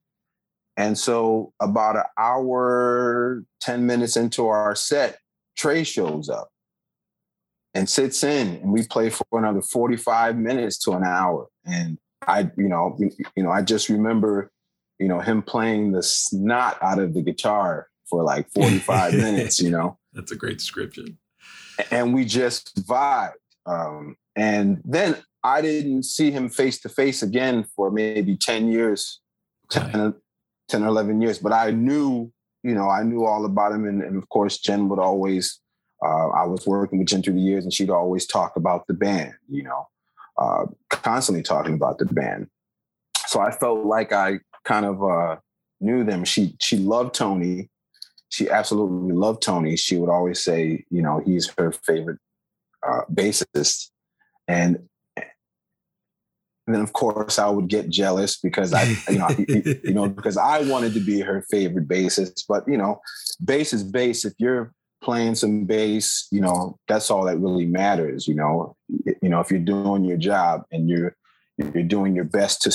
and 0.76 0.96
so 0.96 1.52
about 1.60 1.96
an 1.96 2.04
hour 2.18 3.44
ten 3.60 3.86
minutes 3.86 4.16
into 4.16 4.46
our 4.46 4.74
set, 4.74 5.18
Trey 5.56 5.84
shows 5.84 6.28
up 6.28 6.48
and 7.74 7.88
sits 7.88 8.22
in, 8.22 8.56
and 8.56 8.72
we 8.72 8.86
play 8.86 9.10
for 9.10 9.26
another 9.32 9.62
forty 9.62 9.96
five 9.96 10.36
minutes 10.36 10.78
to 10.84 10.92
an 10.92 11.04
hour. 11.04 11.48
And 11.64 11.98
I, 12.26 12.50
you 12.56 12.68
know, 12.68 12.96
you 13.36 13.42
know, 13.42 13.50
I 13.50 13.62
just 13.62 13.88
remember, 13.88 14.50
you 14.98 15.08
know, 15.08 15.20
him 15.20 15.42
playing 15.42 15.92
the 15.92 16.02
snot 16.02 16.78
out 16.82 16.98
of 16.98 17.14
the 17.14 17.22
guitar 17.22 17.88
for 18.08 18.22
like 18.22 18.50
45 18.54 19.14
minutes, 19.14 19.60
you 19.60 19.70
know. 19.70 19.97
That's 20.12 20.32
a 20.32 20.36
great 20.36 20.58
description. 20.58 21.18
And 21.90 22.14
we 22.14 22.24
just 22.24 22.74
vibed. 22.86 23.32
Um, 23.66 24.16
and 24.36 24.80
then 24.84 25.16
I 25.44 25.60
didn't 25.60 26.04
see 26.04 26.30
him 26.30 26.48
face 26.48 26.80
to 26.80 26.88
face 26.88 27.22
again 27.22 27.64
for 27.76 27.90
maybe 27.90 28.36
10 28.36 28.70
years, 28.72 29.20
okay. 29.76 29.90
10, 29.90 30.14
10, 30.68 30.82
or 30.82 30.86
11 30.86 31.20
years. 31.20 31.38
But 31.38 31.52
I 31.52 31.70
knew, 31.70 32.32
you 32.62 32.74
know, 32.74 32.88
I 32.88 33.02
knew 33.02 33.24
all 33.24 33.44
about 33.44 33.72
him. 33.72 33.86
And, 33.86 34.02
and 34.02 34.16
of 34.16 34.28
course, 34.28 34.58
Jen 34.58 34.88
would 34.88 34.98
always, 34.98 35.60
uh, 36.04 36.28
I 36.28 36.44
was 36.44 36.66
working 36.66 36.98
with 36.98 37.08
Jen 37.08 37.22
through 37.22 37.34
the 37.34 37.40
years 37.40 37.64
and 37.64 37.72
she'd 37.72 37.90
always 37.90 38.26
talk 38.26 38.56
about 38.56 38.86
the 38.86 38.94
band, 38.94 39.34
you 39.48 39.62
know, 39.62 39.88
uh, 40.38 40.66
constantly 40.90 41.42
talking 41.42 41.74
about 41.74 41.98
the 41.98 42.06
band. 42.06 42.48
So 43.26 43.40
I 43.40 43.50
felt 43.50 43.84
like 43.84 44.12
I 44.12 44.40
kind 44.64 44.86
of 44.86 45.02
uh, 45.02 45.36
knew 45.80 46.04
them. 46.04 46.24
She, 46.24 46.56
she 46.60 46.78
loved 46.78 47.14
Tony. 47.14 47.70
She 48.30 48.50
absolutely 48.50 49.14
loved 49.14 49.42
Tony. 49.42 49.76
She 49.76 49.96
would 49.96 50.10
always 50.10 50.42
say, 50.42 50.84
you 50.90 51.02
know, 51.02 51.20
he's 51.24 51.50
her 51.58 51.72
favorite 51.72 52.18
uh, 52.86 53.02
bassist. 53.12 53.90
And 54.46 54.88
and 56.66 56.74
then 56.74 56.82
of 56.82 56.92
course 56.92 57.38
I 57.38 57.48
would 57.48 57.68
get 57.68 57.88
jealous 57.88 58.36
because 58.36 58.74
I, 58.74 58.94
you 59.08 59.18
know, 59.18 59.28
you 59.84 59.94
know, 59.94 60.08
because 60.08 60.36
I 60.36 60.60
wanted 60.68 60.92
to 60.94 61.00
be 61.00 61.20
her 61.20 61.42
favorite 61.50 61.88
bassist. 61.88 62.44
But 62.46 62.68
you 62.68 62.76
know, 62.76 63.00
bass 63.42 63.72
is 63.72 63.82
bass. 63.82 64.26
If 64.26 64.34
you're 64.38 64.72
playing 65.02 65.34
some 65.34 65.64
bass, 65.64 66.28
you 66.30 66.42
know, 66.42 66.78
that's 66.86 67.10
all 67.10 67.24
that 67.24 67.38
really 67.38 67.64
matters. 67.64 68.28
You 68.28 68.34
know, 68.34 68.76
you 68.88 69.30
know, 69.30 69.40
if 69.40 69.50
you're 69.50 69.60
doing 69.60 70.04
your 70.04 70.18
job 70.18 70.64
and 70.70 70.90
you're 70.90 71.16
you're 71.56 71.82
doing 71.82 72.14
your 72.14 72.24
best 72.24 72.62
to 72.62 72.70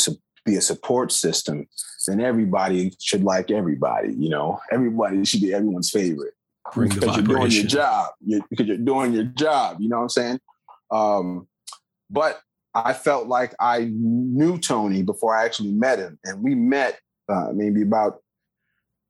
be 0.45 0.55
a 0.55 0.61
support 0.61 1.11
system, 1.11 1.67
then 2.07 2.19
everybody 2.19 2.93
should 2.99 3.23
like 3.23 3.51
everybody. 3.51 4.13
You 4.13 4.29
know, 4.29 4.59
everybody 4.71 5.23
should 5.25 5.41
be 5.41 5.53
everyone's 5.53 5.89
favorite 5.89 6.33
Bring 6.73 6.89
because 6.89 7.17
you're 7.17 7.25
doing 7.25 7.51
your 7.51 7.65
job. 7.65 8.11
You're, 8.25 8.41
because 8.49 8.67
you're 8.67 8.77
doing 8.77 9.13
your 9.13 9.25
job. 9.25 9.77
You 9.79 9.89
know 9.89 9.97
what 9.97 10.03
I'm 10.03 10.09
saying? 10.09 10.39
Um, 10.91 11.47
but 12.09 12.41
I 12.73 12.93
felt 12.93 13.27
like 13.27 13.53
I 13.59 13.91
knew 13.91 14.57
Tony 14.57 15.03
before 15.03 15.35
I 15.35 15.45
actually 15.45 15.71
met 15.71 15.99
him. 15.99 16.17
And 16.23 16.41
we 16.41 16.55
met 16.55 16.99
uh, 17.29 17.49
maybe 17.53 17.81
about 17.81 18.21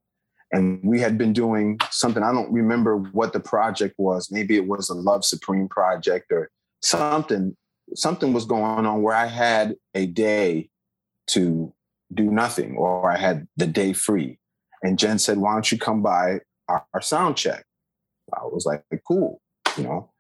And 0.53 0.81
we 0.85 1.01
had 1.01 1.19
been 1.19 1.33
doing 1.33 1.81
something, 1.91 2.23
I 2.23 2.31
don't 2.31 2.53
remember 2.53 2.97
what 2.97 3.33
the 3.33 3.41
project 3.41 3.97
was. 3.99 4.31
Maybe 4.31 4.55
it 4.55 4.69
was 4.69 4.89
a 4.89 4.95
Love 4.95 5.25
Supreme 5.25 5.67
project 5.67 6.31
or 6.31 6.49
something. 6.81 7.57
Something 7.97 8.33
was 8.33 8.45
going 8.45 8.87
on 8.87 9.03
where 9.03 9.17
I 9.17 9.27
had 9.27 9.75
a 9.97 10.07
day 10.07 10.71
to 11.31 11.73
do 12.13 12.31
nothing 12.31 12.77
or 12.77 13.11
I 13.11 13.17
had 13.17 13.49
the 13.57 13.67
day 13.67 13.93
free. 13.93 14.39
And 14.81 14.97
Jen 14.97 15.19
said, 15.19 15.39
Why 15.39 15.55
don't 15.55 15.73
you 15.73 15.79
come 15.79 16.03
by 16.03 16.39
our, 16.69 16.87
our 16.95 17.03
sound 17.03 17.37
check? 17.37 17.65
I 18.33 18.45
was 18.45 18.65
like, 18.65 18.85
Cool, 19.09 19.41
you 19.77 19.83
know 19.83 20.11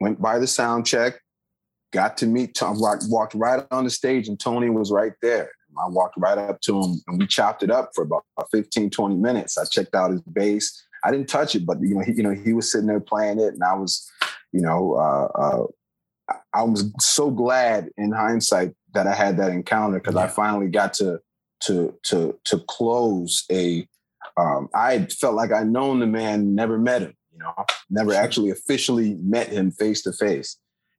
went 0.00 0.20
by 0.20 0.38
the 0.38 0.46
sound 0.46 0.86
check, 0.86 1.20
got 1.92 2.16
to 2.18 2.26
meet 2.26 2.54
Tom, 2.54 2.78
walked 2.78 3.34
right 3.34 3.64
on 3.70 3.84
the 3.84 3.90
stage, 3.90 4.28
and 4.28 4.38
Tony 4.38 4.70
was 4.70 4.90
right 4.90 5.12
there. 5.22 5.50
I 5.78 5.88
walked 5.88 6.16
right 6.16 6.38
up 6.38 6.60
to 6.62 6.82
him 6.82 7.00
and 7.06 7.18
we 7.18 7.26
chopped 7.26 7.62
it 7.62 7.70
up 7.70 7.90
for 7.94 8.02
about 8.02 8.24
15, 8.50 8.90
20 8.90 9.14
minutes. 9.16 9.56
I 9.58 9.64
checked 9.64 9.94
out 9.94 10.10
his 10.10 10.22
bass. 10.22 10.84
I 11.04 11.10
didn't 11.10 11.28
touch 11.28 11.54
it, 11.54 11.64
but 11.64 11.80
you 11.80 11.94
know, 11.94 12.00
he, 12.00 12.12
you 12.12 12.22
know, 12.22 12.34
he 12.34 12.52
was 12.52 12.70
sitting 12.72 12.88
there 12.88 13.00
playing 13.00 13.38
it, 13.38 13.54
and 13.54 13.62
I 13.62 13.74
was, 13.74 14.10
you 14.52 14.60
know, 14.60 14.94
uh, 14.94 15.38
uh, 15.38 16.34
I 16.52 16.62
was 16.62 16.92
so 17.00 17.30
glad 17.30 17.90
in 17.96 18.12
hindsight 18.12 18.74
that 18.94 19.06
I 19.06 19.14
had 19.14 19.36
that 19.36 19.50
encounter 19.50 19.98
because 19.98 20.16
yeah. 20.16 20.22
I 20.22 20.26
finally 20.28 20.68
got 20.68 20.94
to 20.94 21.20
to 21.64 21.94
to 22.04 22.38
to 22.44 22.58
close 22.68 23.44
a. 23.50 23.86
Um, 24.36 24.68
I 24.74 25.06
felt 25.06 25.34
like 25.34 25.52
I'd 25.52 25.68
known 25.68 26.00
the 26.00 26.06
man, 26.06 26.54
never 26.54 26.78
met 26.78 27.02
him, 27.02 27.14
you 27.38 27.44
know, 27.44 27.64
never 27.88 28.12
actually 28.12 28.50
officially 28.50 29.14
met 29.22 29.48
him 29.48 29.70
face 29.70 30.02
to 30.02 30.12
face. 30.12 30.56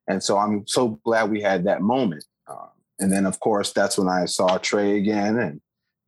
And 0.08 0.23
so 0.23 0.38
I'm 0.38 0.65
so 0.67 0.99
glad 1.04 1.30
we 1.30 1.41
had 1.41 1.65
that 1.65 1.82
moment. 1.82 2.23
Um, 2.47 2.69
and 2.99 3.12
then, 3.12 3.25
of 3.25 3.39
course, 3.39 3.71
that's 3.73 3.97
when 3.97 4.08
I 4.08 4.25
saw 4.25 4.58
Trey 4.58 4.97
again, 4.97 5.38
and 5.38 5.62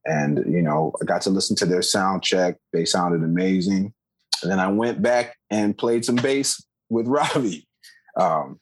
and 0.06 0.52
you 0.52 0.62
know, 0.62 0.94
I 1.02 1.06
got 1.06 1.22
to 1.24 1.30
listen 1.30 1.56
to 1.58 1.66
their 1.66 1.82
sound 1.82 2.24
check. 2.24 2.58
They 2.74 2.86
sounded 2.86 3.24
amazing. 3.24 3.94
And 4.42 4.52
then 4.52 4.60
I 4.60 4.72
went 4.72 5.02
back 5.02 5.38
and 5.52 5.78
played 5.78 6.04
some 6.04 6.16
bass 6.16 6.66
with 6.90 7.08
Ravi. 7.08 7.68
Um, 8.18 8.60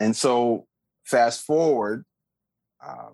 and 0.00 0.16
so, 0.16 0.66
fast 1.04 1.44
forward, 1.44 2.04
uh, 2.84 3.10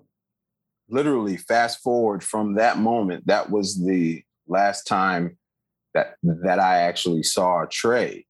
literally 0.89 1.37
fast 1.37 1.83
forward 1.83 2.25
from 2.25 2.55
that 2.55 2.79
moment. 2.79 3.27
That 3.27 3.51
was 3.51 3.85
the 3.85 4.23
last 4.49 4.85
time 4.85 5.38
that 5.95 6.17
that 6.23 6.59
I 6.59 6.79
actually 6.79 7.23
saw 7.23 7.65
Trey 7.71 8.27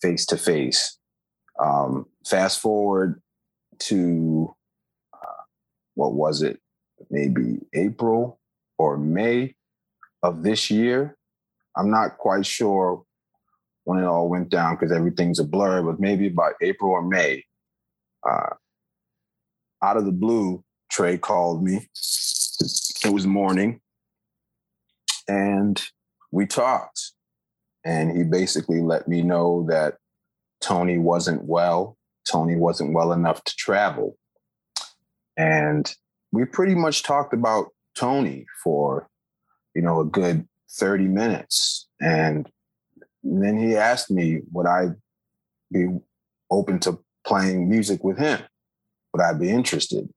face 0.00 0.26
to 0.26 0.36
face. 0.36 0.98
Fast 2.26 2.60
forward 2.60 3.22
to 3.78 4.54
uh, 5.14 5.42
what 5.94 6.12
was 6.12 6.42
it? 6.42 6.60
Maybe 7.10 7.58
April 7.74 8.38
or 8.76 8.98
May 8.98 9.54
of 10.22 10.42
this 10.42 10.70
year. 10.70 11.16
I'm 11.76 11.90
not 11.90 12.18
quite 12.18 12.44
sure 12.44 13.04
when 13.84 13.98
it 13.98 14.04
all 14.04 14.28
went 14.28 14.50
down 14.50 14.74
because 14.74 14.92
everything's 14.92 15.38
a 15.38 15.44
blur, 15.44 15.82
but 15.82 16.00
maybe 16.00 16.26
about 16.26 16.54
April 16.60 16.90
or 16.90 17.02
May. 17.02 17.44
Uh, 18.28 18.54
out 19.82 19.96
of 19.96 20.04
the 20.04 20.12
blue, 20.12 20.62
Trey 20.90 21.16
called 21.16 21.62
me. 21.62 21.88
It 23.04 23.12
was 23.12 23.26
morning. 23.26 23.80
And 25.28 25.80
we 26.32 26.46
talked 26.46 27.12
and 27.84 28.16
he 28.16 28.24
basically 28.24 28.80
let 28.80 29.08
me 29.08 29.22
know 29.22 29.66
that 29.68 29.96
Tony 30.60 30.98
wasn't 30.98 31.44
well. 31.44 31.96
Tony 32.30 32.56
wasn't 32.56 32.92
well 32.92 33.12
enough 33.12 33.42
to 33.44 33.56
travel. 33.56 34.16
And 35.36 35.90
we 36.32 36.44
pretty 36.44 36.74
much 36.74 37.02
talked 37.02 37.32
about 37.32 37.68
Tony 37.94 38.46
for, 38.62 39.08
you 39.74 39.82
know, 39.82 40.00
a 40.00 40.04
good 40.04 40.46
30 40.72 41.04
minutes. 41.04 41.88
And 42.00 42.48
then 43.22 43.56
he 43.56 43.76
asked 43.76 44.10
me, 44.10 44.40
would 44.52 44.66
I 44.66 44.88
be 45.72 45.86
open 46.50 46.78
to 46.80 46.98
playing 47.26 47.68
music 47.68 48.04
with 48.04 48.18
him? 48.18 48.40
Would 49.12 49.22
I 49.22 49.32
be 49.32 49.50
interested? 49.50 50.08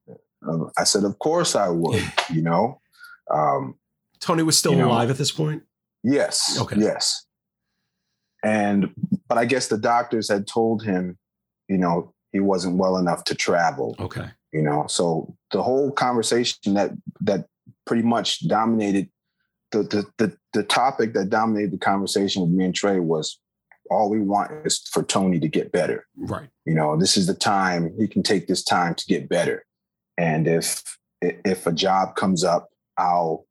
Um, 0.47 0.71
I 0.77 0.83
said, 0.83 1.03
of 1.03 1.19
course 1.19 1.55
I 1.55 1.69
would, 1.69 2.03
you 2.33 2.41
know. 2.41 2.81
Um, 3.33 3.75
Tony 4.21 4.43
was 4.43 4.57
still 4.57 4.73
you 4.73 4.79
know, 4.79 4.89
alive 4.89 5.09
at 5.09 5.17
this 5.17 5.31
point? 5.31 5.63
Yes. 6.03 6.57
Okay. 6.59 6.77
Yes. 6.79 7.25
And 8.43 8.93
but 9.27 9.37
I 9.37 9.45
guess 9.45 9.67
the 9.67 9.77
doctors 9.77 10.29
had 10.29 10.47
told 10.47 10.83
him, 10.83 11.17
you 11.67 11.77
know, 11.77 12.13
he 12.31 12.39
wasn't 12.39 12.77
well 12.77 12.97
enough 12.97 13.23
to 13.25 13.35
travel. 13.35 13.95
Okay. 13.99 14.29
You 14.53 14.61
know, 14.61 14.85
so 14.87 15.35
the 15.51 15.61
whole 15.61 15.91
conversation 15.91 16.73
that 16.73 16.91
that 17.21 17.45
pretty 17.85 18.03
much 18.03 18.47
dominated 18.47 19.09
the 19.71 19.83
the 19.83 20.05
the, 20.17 20.37
the 20.53 20.63
topic 20.63 21.13
that 21.13 21.29
dominated 21.29 21.71
the 21.71 21.77
conversation 21.77 22.41
with 22.41 22.51
me 22.51 22.65
and 22.65 22.75
Trey 22.75 22.99
was 22.99 23.39
all 23.89 24.09
we 24.09 24.19
want 24.19 24.51
is 24.65 24.79
for 24.91 25.03
Tony 25.03 25.39
to 25.39 25.47
get 25.47 25.71
better. 25.71 26.07
Right. 26.15 26.47
You 26.65 26.73
know, 26.73 26.97
this 26.97 27.17
is 27.17 27.27
the 27.27 27.33
time 27.33 27.93
he 27.99 28.07
can 28.07 28.23
take 28.23 28.47
this 28.47 28.63
time 28.63 28.95
to 28.95 29.05
get 29.05 29.29
better. 29.29 29.65
And 30.17 30.47
if 30.47 30.97
if 31.21 31.67
a 31.67 31.71
job 31.71 32.15
comes 32.15 32.43
up, 32.43 32.69
I'll 32.97 33.45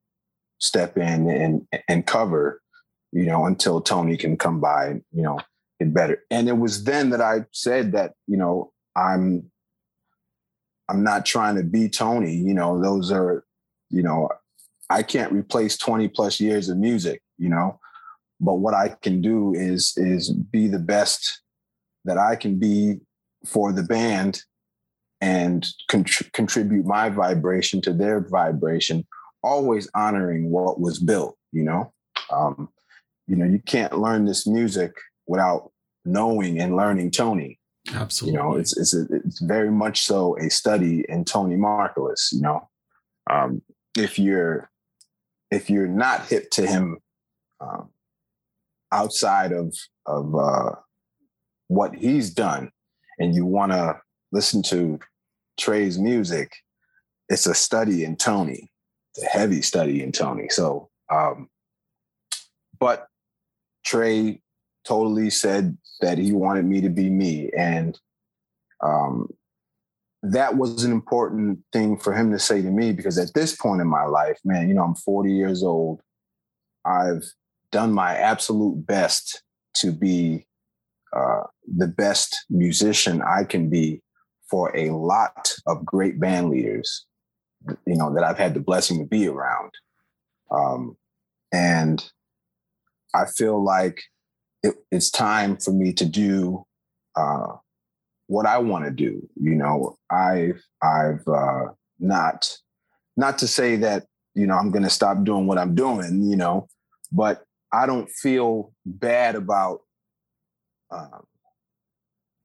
step 0.61 0.96
in 0.96 1.29
and 1.29 1.66
and 1.88 2.07
cover 2.07 2.61
you 3.12 3.27
know, 3.27 3.46
until 3.46 3.81
Tony 3.81 4.16
can 4.16 4.37
come 4.37 4.61
by 4.61 5.01
you 5.12 5.23
know, 5.23 5.38
get 5.79 5.92
better. 5.92 6.23
And 6.31 6.49
it 6.49 6.59
was 6.59 6.85
then 6.85 7.11
that 7.11 7.20
I 7.20 7.44
said 7.53 7.92
that, 7.92 8.14
you 8.27 8.37
know, 8.37 8.73
I'm 8.96 9.51
I'm 10.88 11.03
not 11.03 11.27
trying 11.27 11.57
to 11.57 11.62
be 11.62 11.88
Tony. 11.88 12.35
You 12.35 12.55
know, 12.55 12.81
those 12.81 13.12
are, 13.12 13.44
you 13.90 14.03
know, 14.03 14.29
I 14.88 15.03
can't 15.05 15.33
replace 15.33 15.77
20 15.77 16.09
plus 16.09 16.40
years 16.40 16.68
of 16.68 16.79
music, 16.79 17.23
you 17.38 17.49
know. 17.49 17.79
But 18.40 18.55
what 18.55 18.75
I 18.75 18.96
can 19.03 19.20
do 19.20 19.55
is 19.55 19.94
is 19.96 20.33
be 20.33 20.68
the 20.68 20.79
best 20.79 21.42
that 22.05 22.18
I 22.18 22.37
can 22.37 22.59
be 22.59 23.01
for 23.46 23.73
the 23.73 23.83
band 23.83 24.42
and 25.20 25.66
contribute 25.88 26.87
my 26.87 27.11
vibration 27.11 27.83
to 27.83 27.92
their 27.92 28.20
vibration, 28.20 29.07
always 29.42 29.88
honoring 29.94 30.50
what 30.50 30.81
was 30.81 30.98
built, 30.98 31.37
you 31.53 31.62
know. 31.62 31.92
Um, 32.33 32.68
you 33.26 33.37
know, 33.37 33.44
you 33.44 33.61
can't 33.61 33.98
learn 33.98 34.24
this 34.24 34.46
music 34.46 34.92
without 35.26 35.70
knowing 36.05 36.61
and 36.61 36.76
learning 36.76 37.11
Tony. 37.11 37.59
Absolutely. 37.94 38.38
You 38.38 38.42
know, 38.42 38.57
it's 38.57 38.76
it's 38.76 38.94
a, 38.94 39.07
it's 39.11 39.40
very 39.40 39.70
much 39.70 40.03
so 40.03 40.37
a 40.38 40.50
study 40.50 41.05
in 41.09 41.24
Tony 41.24 41.57
Markellis. 41.57 42.33
You 42.33 42.42
know, 42.42 42.68
um, 43.31 43.62
if 43.96 44.18
you're 44.18 44.70
if 45.50 45.70
you're 45.70 45.88
not 45.88 46.26
hip 46.26 46.50
to 46.50 46.66
him 46.66 46.98
um, 47.61 47.90
outside 48.92 49.53
of 49.53 49.74
of 50.07 50.35
uh, 50.35 50.72
what 51.68 51.94
he's 51.94 52.31
done, 52.31 52.70
and 53.18 53.35
you 53.35 53.44
want 53.44 53.72
to 53.72 54.00
listen 54.33 54.62
to 54.64 54.98
Trey's 55.59 55.98
music, 55.98 56.53
it's 57.29 57.46
a 57.46 57.55
study 57.55 58.05
in 58.05 58.16
Tony. 58.16 58.70
Heavy 59.31 59.62
study 59.62 60.03
in 60.03 60.12
Tony. 60.12 60.49
So, 60.49 60.88
um, 61.11 61.49
but 62.79 63.09
Trey 63.85 64.40
totally 64.85 65.31
said 65.31 65.77
that 66.01 66.18
he 66.18 66.33
wanted 66.33 66.64
me 66.64 66.81
to 66.81 66.88
be 66.88 67.11
me, 67.11 67.51
and 67.57 67.99
um, 68.83 69.29
that 70.23 70.57
was 70.57 70.85
an 70.85 70.92
important 70.92 71.61
thing 71.73 71.96
for 71.96 72.12
him 72.12 72.31
to 72.31 72.38
say 72.38 72.62
to 72.62 72.70
me 72.70 72.92
because 72.92 73.18
at 73.18 73.33
this 73.35 73.57
point 73.57 73.81
in 73.81 73.87
my 73.87 74.05
life, 74.05 74.38
man, 74.44 74.68
you 74.68 74.75
know, 74.75 74.85
I'm 74.85 74.94
40 74.94 75.33
years 75.33 75.62
old. 75.62 76.01
I've 76.85 77.25
done 77.73 77.92
my 77.92 78.16
absolute 78.16 78.87
best 78.87 79.42
to 79.77 79.92
be 79.92 80.46
uh, 81.14 81.42
the 81.66 81.87
best 81.87 82.37
musician 82.51 83.23
I 83.23 83.44
can 83.44 83.68
be 83.68 84.03
for 84.49 84.77
a 84.77 84.90
lot 84.90 85.55
of 85.66 85.85
great 85.85 86.18
band 86.20 86.51
leaders, 86.51 87.07
you 87.87 87.96
know, 87.96 88.14
that 88.14 88.25
I've 88.25 88.38
had 88.38 88.55
the 88.55 88.61
blessing 88.61 88.99
to 88.99 89.05
be 89.05 89.29
around. 89.29 89.70
Um, 90.51 90.96
and 91.53 92.05
I 93.14 93.27
feel 93.27 93.62
like 93.62 94.03
it, 94.62 94.75
it's 94.90 95.11
time 95.11 95.57
for 95.57 95.73
me 95.73 95.92
to 95.94 96.05
do 96.05 96.64
uh, 97.16 97.57
what 98.27 98.46
I 98.46 98.59
want 98.59 98.85
to 98.85 98.90
do. 98.90 99.29
You 99.40 99.55
know, 99.55 99.96
I've 100.11 100.62
I've 100.83 101.27
uh, 101.27 101.73
not 101.99 102.57
not 103.16 103.38
to 103.38 103.49
say 103.49 103.77
that 103.77 104.07
you 104.35 104.46
know 104.46 104.55
I'm 104.55 104.70
going 104.70 104.85
to 104.85 104.90
stop 104.90 105.25
doing 105.25 105.46
what 105.46 105.59
I'm 105.59 105.75
doing. 105.75 106.23
You 106.23 106.37
know, 106.37 106.68
but 107.12 107.44
I 107.73 107.87
don't 107.87 108.11
feel 108.11 108.73
bad 108.85 109.35
about 109.35 109.81
um, 110.90 111.25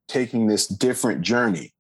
taking 0.08 0.48
this 0.48 0.68
different 0.68 1.22
journey. 1.22 1.74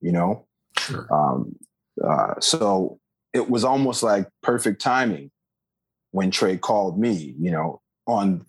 You 0.00 0.12
know, 0.12 0.46
sure. 0.78 1.06
Um, 1.12 1.56
uh, 2.02 2.34
so 2.40 2.98
it 3.32 3.48
was 3.50 3.64
almost 3.64 4.02
like 4.02 4.28
perfect 4.42 4.80
timing 4.80 5.30
when 6.10 6.30
Trey 6.30 6.56
called 6.56 6.98
me. 6.98 7.34
You 7.38 7.50
know, 7.50 7.80
on 8.06 8.44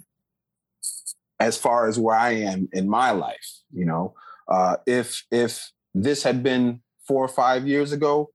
as 1.40 1.58
far 1.58 1.88
as 1.88 2.00
where 2.00 2.16
I 2.16 2.32
am 2.32 2.70
in 2.72 2.90
my 2.90 3.12
life. 3.12 3.60
You 3.74 3.86
know, 3.86 4.16
uh, 4.48 4.78
if 4.86 5.26
if 5.32 5.72
this 5.94 6.24
had 6.24 6.44
been 6.44 6.82
four 7.08 7.24
or 7.24 7.30
five 7.30 7.68
years 7.68 7.92
ago, 7.92 8.30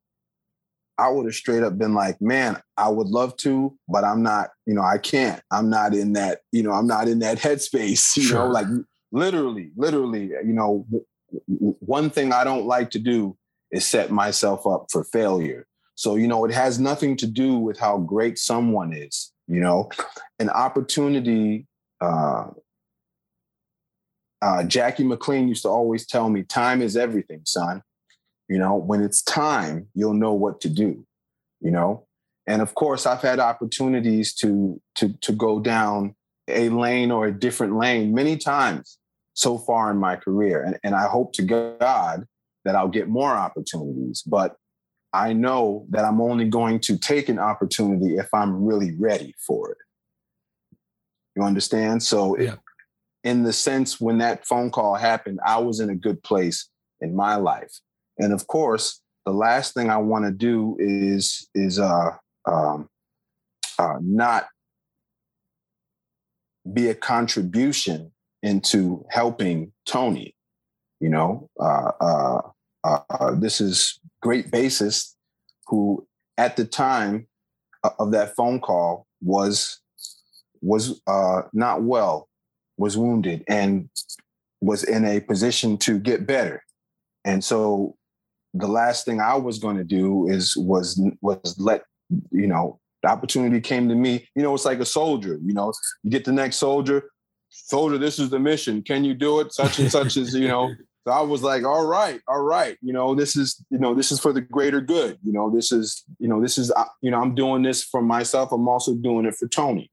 I 0.99 1.09
would 1.09 1.27
have 1.27 1.35
straight 1.35 1.63
up 1.63 1.79
been 1.79 1.95
like, 1.95 2.21
man, 2.21 2.61
I 2.77 2.89
would 2.89 3.07
love 3.07 3.37
to, 3.39 3.77
but 3.89 4.05
I'm 4.05 4.23
not, 4.23 4.51
you 4.67 4.75
know, 4.75 4.83
I 4.83 4.99
can't. 4.99 5.41
I'm 5.51 5.71
not 5.71 5.95
in 5.95 6.15
that, 6.15 6.41
you 6.53 6.63
know, 6.63 6.73
I'm 6.73 6.87
not 6.87 7.09
in 7.09 7.21
that 7.21 7.39
headspace, 7.47 8.17
you 8.17 8.25
sure. 8.25 8.39
know, 8.41 8.49
like 8.49 8.67
literally, 9.13 9.71
literally, 9.77 10.31
you 10.45 10.53
know, 10.53 10.87
w- 10.91 11.77
one 11.81 12.11
thing 12.11 12.33
I 12.33 12.45
don't 12.45 12.67
like 12.67 12.91
to 12.91 12.99
do 12.99 13.37
is 13.71 13.87
set 13.87 14.11
myself 14.11 14.67
up 14.67 14.87
for 14.91 15.05
failure. 15.05 15.67
So, 15.95 16.15
you 16.15 16.29
know, 16.29 16.45
it 16.45 16.53
has 16.53 16.79
nothing 16.79 17.17
to 17.19 17.27
do 17.27 17.59
with 17.59 17.79
how 17.79 17.99
great 17.99 18.39
someone 18.39 18.93
is, 18.93 19.33
you 19.47 19.61
know, 19.61 19.91
an 20.39 20.49
opportunity 20.51 21.67
uh, 22.01 22.45
uh, 24.41 24.63
Jackie 24.65 25.05
McLean 25.05 25.49
used 25.49 25.63
to 25.63 25.69
always 25.69 26.07
tell 26.07 26.29
me, 26.29 26.43
time 26.43 26.81
is 26.81 26.97
everything, 26.97 27.43
son. 27.45 27.83
You 28.49 28.59
know, 28.59 28.77
when 28.77 29.03
it's 29.03 29.23
time, 29.23 29.89
you'll 29.95 30.15
know 30.15 30.33
what 30.33 30.61
to 30.63 30.69
do, 30.69 31.05
you 31.61 31.71
know? 31.71 32.07
And 32.47 32.63
of 32.63 32.75
course, 32.75 33.05
I've 33.05 33.21
had 33.21 33.41
opportunities 33.41 34.35
to, 34.37 34.81
to, 34.97 35.13
to 35.21 35.33
go 35.33 35.61
down 35.61 36.15
a 36.47 36.71
lane 36.71 37.11
or 37.11 37.27
a 37.27 37.33
different 37.33 37.77
lane 37.77 38.15
many 38.15 38.39
times 38.39 38.97
so 39.35 39.59
far 39.59 39.91
in 39.91 39.99
my 39.99 40.17
career. 40.17 40.63
And, 40.63 40.79
and 40.83 40.95
I 40.95 41.09
hope 41.09 41.35
to 41.35 41.43
God 41.43 42.25
that 42.69 42.77
I'll 42.77 42.89
get 42.89 43.09
more 43.09 43.33
opportunities. 43.33 44.23
But 44.23 44.57
I 45.13 45.33
know 45.33 45.87
that 45.89 46.05
I'm 46.05 46.21
only 46.21 46.45
going 46.45 46.81
to 46.81 46.99
take 46.99 47.29
an 47.29 47.39
opportunity 47.39 48.17
if 48.17 48.29
I'm 48.33 48.65
really 48.65 48.95
ready 48.95 49.35
for 49.45 49.73
it. 49.73 49.79
You 51.35 51.43
understand? 51.43 52.03
So 52.03 52.39
yeah 52.39 52.57
in 53.25 53.43
the 53.43 53.53
sense 53.53 54.01
when 54.01 54.19
that 54.19 54.47
phone 54.47 54.71
call 54.71 54.95
happened, 54.95 55.41
I 55.45 55.59
was 55.59 55.81
in 55.81 55.91
a 55.91 55.95
good 55.95 56.23
place 56.23 56.69
in 57.01 57.15
my 57.15 57.37
life. 57.37 57.73
And 58.19 58.33
of 58.33 58.47
course, 58.47 59.01
the 59.27 59.33
last 59.33 59.75
thing 59.75 59.91
I 59.91 59.99
want 59.99 60.25
to 60.25 60.31
do 60.31 60.77
is 60.79 61.49
is 61.55 61.79
uh, 61.79 62.11
um, 62.47 62.89
uh, 63.79 63.99
not 64.01 64.47
be 66.73 66.89
a 66.89 66.95
contribution 66.95 68.13
into 68.43 69.05
helping 69.11 69.73
Tony. 69.87 70.35
You 71.01 71.11
know, 71.11 71.49
uh, 71.61 72.41
uh, 72.85 73.01
uh, 73.11 73.15
uh 73.15 73.35
this 73.35 73.61
is 73.61 74.01
great 74.23 74.51
bassist 74.51 75.15
who, 75.67 76.07
at 76.37 76.57
the 76.57 76.65
time 76.65 77.27
of 77.99 78.11
that 78.13 78.35
phone 78.37 78.61
call, 78.61 79.07
was 79.21 79.81
was 80.61 81.01
not 81.53 81.83
well 81.83 82.29
was 82.79 82.97
wounded 82.97 83.45
and 83.49 83.91
was 84.61 84.85
in 84.85 85.05
a 85.05 85.21
position 85.21 85.77
to 85.77 85.99
get 85.99 86.27
better. 86.27 86.63
And 87.25 87.45
so 87.45 87.97
the 88.55 88.69
last 88.69 89.05
thing 89.05 89.21
I 89.21 89.35
was 89.35 89.59
going 89.59 89.77
to 89.77 89.85
do 89.85 90.29
is 90.29 90.57
was 90.57 91.01
was 91.21 91.57
let 91.59 91.83
you 92.31 92.47
know 92.47 92.81
the 93.03 93.11
opportunity 93.11 93.61
came 93.61 93.89
to 93.89 93.95
me. 93.95 94.27
You 94.35 94.43
know, 94.43 94.55
it's 94.55 94.65
like 94.65 94.81
a 94.81 94.87
soldier. 94.87 95.39
You 95.45 95.53
know, 95.53 95.73
you 96.03 96.11
get 96.11 96.25
the 96.25 96.33
next 96.33 96.57
soldier. 96.57 97.11
Soldier, 97.51 97.99
this 97.99 98.19
is 98.19 98.31
the 98.31 98.39
mission. 98.39 98.83
Can 98.83 99.05
you 99.05 99.15
do 99.15 99.41
it? 99.41 99.53
Such 99.53 99.79
and 99.79 99.91
such 99.91 100.17
as 100.17 100.35
you 100.35 100.49
know. 100.49 100.73
So 101.09 101.13
I 101.13 101.23
was 101.23 101.43
like, 101.43 101.65
all 101.65 101.87
right, 101.87 102.21
all 102.29 102.43
right. 102.43 102.77
You 102.83 102.93
know, 102.93 103.15
this 103.15 103.35
is 103.35 103.65
you 103.71 103.79
know 103.79 103.95
this 103.95 104.13
is 104.13 104.21
for 104.21 104.31
the 104.31 104.43
greater 104.43 104.83
good. 104.83 105.17
You 105.25 105.33
know, 105.33 105.49
this 105.49 105.73
is 105.73 106.05
you 106.19 106.29
know 106.29 106.39
this 106.39 106.59
is 106.59 106.71
you 107.01 107.11
know 107.11 107.19
I'm 107.19 107.35
doing 107.35 107.63
this 107.63 107.83
for 107.83 108.03
myself. 108.03 108.53
I'm 108.53 108.69
also 108.69 108.95
doing 108.95 109.25
it 109.25 109.35
for 109.35 109.49
Tony. 109.49 109.91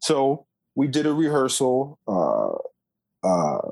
So 0.00 0.46
we 0.76 0.86
did 0.88 1.04
a 1.04 1.12
rehearsal, 1.12 1.98
uh, 2.08 2.52
uh, 3.22 3.70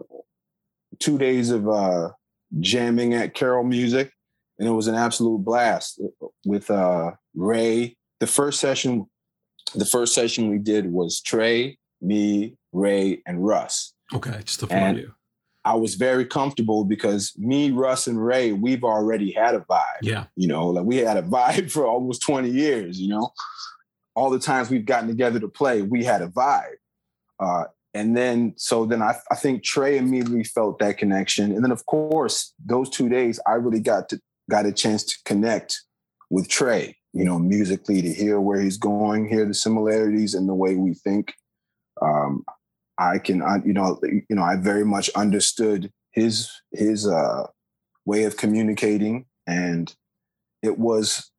two 0.98 1.17
days 1.17 1.48
of 1.48 1.67
uh, 1.71 2.11
jamming 2.61 3.15
at 3.15 3.33
Carroll 3.33 3.65
Music, 3.65 4.13
and 4.59 4.69
it 4.69 4.73
was 4.73 4.88
an 4.88 4.94
absolute 4.94 5.38
blast 5.38 6.03
with 6.44 6.71
uh, 6.71 7.13
Ray. 7.35 7.96
The 8.21 8.27
first 8.27 8.61
session, 8.61 9.07
the 9.75 9.87
first 9.87 10.15
session 10.15 10.50
we 10.50 10.59
did 10.59 10.92
was 10.92 11.23
Trey, 11.23 11.79
me, 12.03 12.57
Ray, 12.73 13.23
and 13.25 13.42
Russ. 13.42 13.94
Okay, 14.13 14.38
just 14.44 14.61
the 14.61 14.67
four 14.67 14.88
of 14.90 14.98
you. 14.98 15.15
I 15.65 15.75
was 15.75 15.94
very 15.94 16.25
comfortable 16.25 16.85
because 16.85 17.33
me, 17.38 17.71
Russ, 17.71 18.06
and 18.06 18.25
Ray, 18.25 18.52
we've 18.52 18.83
already 18.83 19.31
had 19.31 19.54
a 19.54 19.60
vibe. 19.60 20.02
Yeah. 20.02 20.25
You 20.37 20.48
know, 20.48 20.69
like 20.69 20.85
we 20.85 20.96
had 20.96 21.17
a 21.17 21.23
vibe 21.23 21.71
for 21.73 21.87
almost 21.87 22.23
20 22.23 22.50
years, 22.50 23.00
you 23.00 23.08
know. 23.08 23.31
All 24.15 24.31
the 24.31 24.38
times 24.38 24.69
we've 24.69 24.85
gotten 24.85 25.08
together 25.08 25.40
to 25.40 25.48
play, 25.48 25.83
we 25.83 26.04
had 26.04 26.21
a 26.21 26.29
vibe. 26.29 26.75
Uh, 27.40 27.65
and 27.94 28.17
then, 28.17 28.54
so 28.56 28.85
then 28.85 29.02
I, 29.02 29.15
I 29.31 29.37
think 29.37 29.63
Trey 29.63 29.98
immediately 29.98 30.44
felt 30.44 30.79
that 30.81 30.98
connection. 30.98 31.52
And 31.52 31.65
then, 31.65 31.71
of 31.71 31.87
course, 31.87 32.52
those 32.65 32.90
two 32.90 33.08
days, 33.08 33.38
I 33.46 33.52
really 33.52 33.81
got 33.81 34.08
to 34.10 34.21
got 34.50 34.67
a 34.67 34.73
chance 34.73 35.04
to 35.04 35.17
connect 35.25 35.81
with 36.31 36.48
Trey. 36.48 36.96
You 37.15 37.25
know, 37.25 37.38
musically 37.38 38.00
to 38.00 38.13
hear 38.13 38.40
where 38.40 38.60
he's 38.60 38.79
going, 38.79 39.29
hear 39.29 39.44
the 39.44 39.54
similarities 39.54 40.35
in 40.35 40.46
the 40.46 40.54
way 40.54 40.77
we 40.77 40.94
think. 40.94 41.35
Um, 42.00 42.44
I 42.99 43.19
can, 43.19 43.43
you 43.65 43.73
know, 43.73 43.99
you 44.03 44.37
know, 44.37 44.43
I 44.43 44.57
very 44.57 44.85
much 44.85 45.11
understood 45.11 45.90
his 46.13 46.51
his 46.73 47.07
uh, 47.07 47.47
way 48.05 48.25
of 48.25 48.37
communicating, 48.37 49.27
and 49.47 49.95
it 50.63 50.79
was 50.79 51.31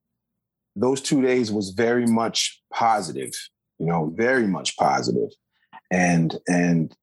those 0.76 1.01
two 1.01 1.22
days 1.22 1.51
was 1.51 1.70
very 1.70 2.08
much 2.08 2.62
positive. 2.74 3.34
You 3.80 3.88
know, 3.88 4.14
very 4.16 4.47
much 4.47 4.78
positive 4.78 5.30
and 5.93 6.39
and 6.47 6.95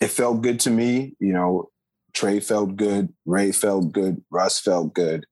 it 0.00 0.08
felt 0.08 0.42
good 0.42 0.60
to 0.60 0.70
me. 0.70 1.14
You 1.18 1.32
know, 1.32 1.70
Trey 2.14 2.40
felt 2.40 2.76
good, 2.76 3.12
Ray 3.26 3.52
felt 3.52 3.92
good, 3.92 4.22
Russ 4.30 4.60
felt 4.60 4.94
good. 4.94 5.26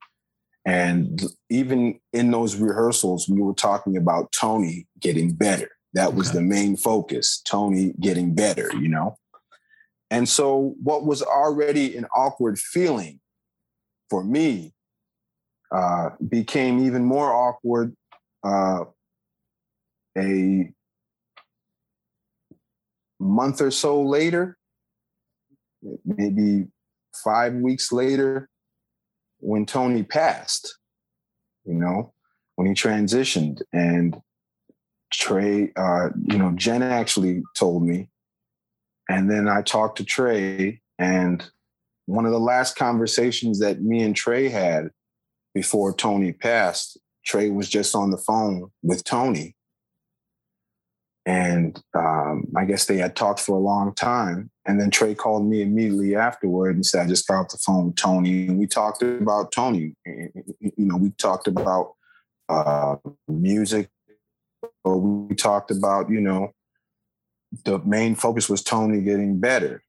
And 0.66 1.22
even 1.48 2.00
in 2.12 2.30
those 2.30 2.56
rehearsals, 2.56 3.28
we 3.28 3.40
were 3.40 3.54
talking 3.54 3.96
about 3.96 4.32
Tony 4.38 4.86
getting 4.98 5.32
better. 5.32 5.70
That 5.94 6.14
was 6.14 6.28
okay. 6.28 6.38
the 6.38 6.44
main 6.44 6.76
focus, 6.76 7.42
Tony 7.44 7.94
getting 8.00 8.34
better, 8.34 8.70
you 8.80 8.88
know? 8.88 9.16
And 10.10 10.28
so 10.28 10.74
what 10.82 11.04
was 11.04 11.22
already 11.22 11.96
an 11.96 12.06
awkward 12.14 12.58
feeling 12.58 13.20
for 14.08 14.24
me 14.24 14.74
uh, 15.72 16.10
became 16.28 16.84
even 16.84 17.04
more 17.04 17.32
awkward 17.32 17.96
uh, 18.42 18.84
a 20.18 20.72
month 23.20 23.60
or 23.60 23.70
so 23.70 24.02
later, 24.02 24.56
maybe 26.04 26.66
five 27.14 27.54
weeks 27.54 27.92
later, 27.92 28.48
when 29.38 29.64
Tony 29.64 30.02
passed, 30.02 30.78
you 31.64 31.74
know, 31.74 32.12
when 32.56 32.66
he 32.66 32.74
transitioned. 32.74 33.62
And 33.72 34.20
Trey, 35.12 35.72
uh, 35.76 36.08
you 36.24 36.38
know, 36.38 36.52
Jen 36.54 36.82
actually 36.82 37.42
told 37.56 37.82
me. 37.82 38.08
And 39.08 39.30
then 39.30 39.48
I 39.48 39.62
talked 39.62 39.98
to 39.98 40.04
Trey, 40.04 40.80
and 40.98 41.44
one 42.06 42.26
of 42.26 42.32
the 42.32 42.40
last 42.40 42.76
conversations 42.76 43.60
that 43.60 43.82
me 43.82 44.02
and 44.02 44.14
Trey 44.14 44.48
had 44.48 44.90
before 45.54 45.94
Tony 45.94 46.32
passed, 46.32 46.98
Trey 47.24 47.50
was 47.50 47.68
just 47.68 47.94
on 47.94 48.10
the 48.10 48.18
phone 48.18 48.70
with 48.82 49.04
Tony. 49.04 49.56
And 51.26 51.80
um, 51.94 52.46
I 52.56 52.64
guess 52.64 52.86
they 52.86 52.96
had 52.96 53.14
talked 53.14 53.40
for 53.40 53.56
a 53.56 53.60
long 53.60 53.94
time. 53.94 54.50
And 54.66 54.80
then 54.80 54.90
Trey 54.90 55.14
called 55.14 55.46
me 55.46 55.62
immediately 55.62 56.16
afterward 56.16 56.74
and 56.74 56.84
said, 56.84 57.04
I 57.04 57.08
just 57.08 57.28
got 57.28 57.40
off 57.40 57.48
the 57.50 57.58
phone 57.58 57.86
with 57.86 57.96
Tony. 57.96 58.48
And 58.48 58.58
we 58.58 58.66
talked 58.66 59.02
about 59.02 59.52
Tony. 59.52 59.94
You 60.04 60.72
know, 60.76 60.96
we 60.96 61.10
talked 61.10 61.46
about 61.46 61.94
uh, 62.48 62.96
music, 63.28 63.88
we 64.84 65.34
talked 65.34 65.70
about, 65.70 66.10
you 66.10 66.20
know, 66.20 66.52
the 67.64 67.78
main 67.80 68.14
focus 68.14 68.48
was 68.48 68.62
Tony 68.62 69.00
getting 69.00 69.38
better. 69.38 69.82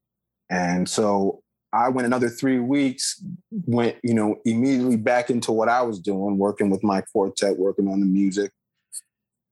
And 0.50 0.88
so 0.88 1.42
I 1.74 1.90
went 1.90 2.06
another 2.06 2.30
three 2.30 2.60
weeks, 2.60 3.24
went, 3.52 3.96
you 4.04 4.14
know, 4.14 4.36
immediately 4.44 4.98
back 4.98 5.30
into 5.30 5.52
what 5.52 5.70
I 5.70 5.82
was 5.82 6.00
doing, 6.00 6.38
working 6.38 6.70
with 6.70 6.84
my 6.84 7.02
quartet, 7.02 7.58
working 7.58 7.88
on 7.88 8.02
the 8.02 8.06
music. 8.06 8.52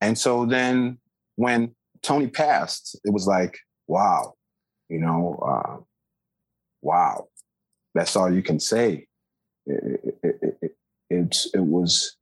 And 0.02 0.18
so 0.18 0.46
then 0.46 0.98
when 1.36 1.76
Tony 2.02 2.28
passed, 2.28 3.00
it 3.06 3.14
was 3.14 3.28
like, 3.28 3.58
wow, 3.88 4.34
you 4.90 5.00
know, 5.00 5.40
uh, 5.46 5.78
wow, 6.82 7.28
that's 7.96 8.16
all 8.16 8.34
you 8.34 8.44
can 8.44 8.60
say. 8.60 9.08
It, 9.66 10.16
it, 10.24 10.74
it, 11.10 11.38
it, 11.54 11.64
was 11.64 12.18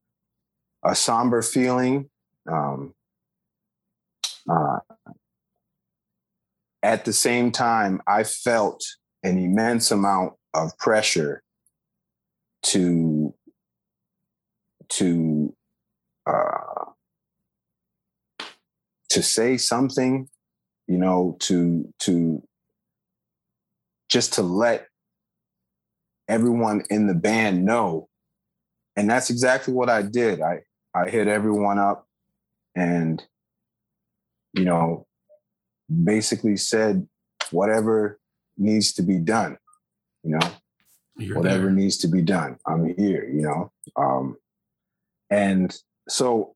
a 0.84 0.96
somber 0.96 1.42
feeling. 1.42 2.10
Um, 2.52 2.94
uh, 4.50 4.80
at 6.84 7.06
the 7.06 7.14
same 7.14 7.52
time, 7.52 8.02
I 8.08 8.24
felt 8.24 8.84
an 9.24 9.38
immense 9.38 9.92
amount 9.92 10.34
of 10.54 10.78
pressure 10.78 11.44
to 12.64 13.34
to 14.90 15.56
uh, 16.26 16.86
to 19.10 19.24
say 19.24 19.58
something, 19.58 20.30
you 20.88 20.98
know, 20.98 21.36
to 21.42 21.94
to 22.00 22.42
just 24.10 24.34
to 24.34 24.42
let 24.42 24.88
everyone 26.28 26.84
in 26.90 27.08
the 27.08 27.14
band 27.14 27.66
know. 27.66 28.10
And 28.96 29.10
that's 29.10 29.30
exactly 29.30 29.74
what 29.74 29.90
I 29.90 30.02
did. 30.02 30.42
I 30.42 30.62
I 30.94 31.10
hit 31.10 31.28
everyone 31.28 31.80
up 31.80 32.08
and 32.76 33.24
you 34.58 34.66
know 34.66 35.06
basically 36.04 36.58
said 36.58 37.08
whatever 37.52 38.20
needs 38.58 38.94
to 38.94 39.02
be 39.02 39.18
done, 39.20 39.58
you 40.24 40.32
know. 40.32 40.52
You're 41.20 41.38
whatever 41.38 41.66
there. 41.66 41.72
needs 41.72 41.98
to 41.98 42.08
be 42.08 42.22
done. 42.22 42.58
I'm 42.68 42.94
here, 42.96 43.28
you 43.28 43.42
know. 43.42 43.72
Um 43.96 44.38
and 45.30 45.76
so 46.08 46.56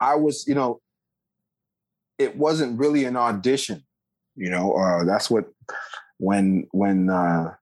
I 0.00 0.16
was, 0.16 0.46
you 0.48 0.54
know, 0.54 0.80
it 2.18 2.36
wasn't 2.36 2.78
really 2.78 3.04
an 3.04 3.16
audition. 3.16 3.84
You 4.34 4.50
know, 4.50 4.74
uh, 4.74 5.04
that's 5.04 5.30
what 5.30 5.46
when 6.18 6.66
when 6.72 7.10
uh, 7.10 7.54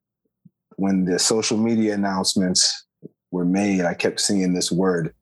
when 0.76 1.04
the 1.04 1.18
social 1.18 1.58
media 1.58 1.94
announcements 1.94 2.86
were 3.30 3.44
made, 3.44 3.82
I 3.82 3.94
kept 3.94 4.20
seeing 4.20 4.54
this 4.54 4.72
word. 4.72 5.14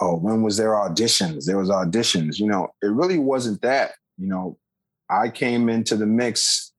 Oh, 0.00 0.16
when 0.16 0.42
was 0.42 0.56
there 0.56 0.70
auditions? 0.70 1.44
There 1.44 1.58
was 1.58 1.70
auditions. 1.70 2.38
You 2.38 2.46
know, 2.46 2.68
it 2.82 2.88
really 2.88 3.18
wasn't 3.18 3.62
that. 3.62 3.92
You 4.16 4.28
know, 4.28 4.58
I 5.10 5.28
came 5.28 5.68
into 5.68 5.96
the 5.96 6.06
mix 6.06 6.72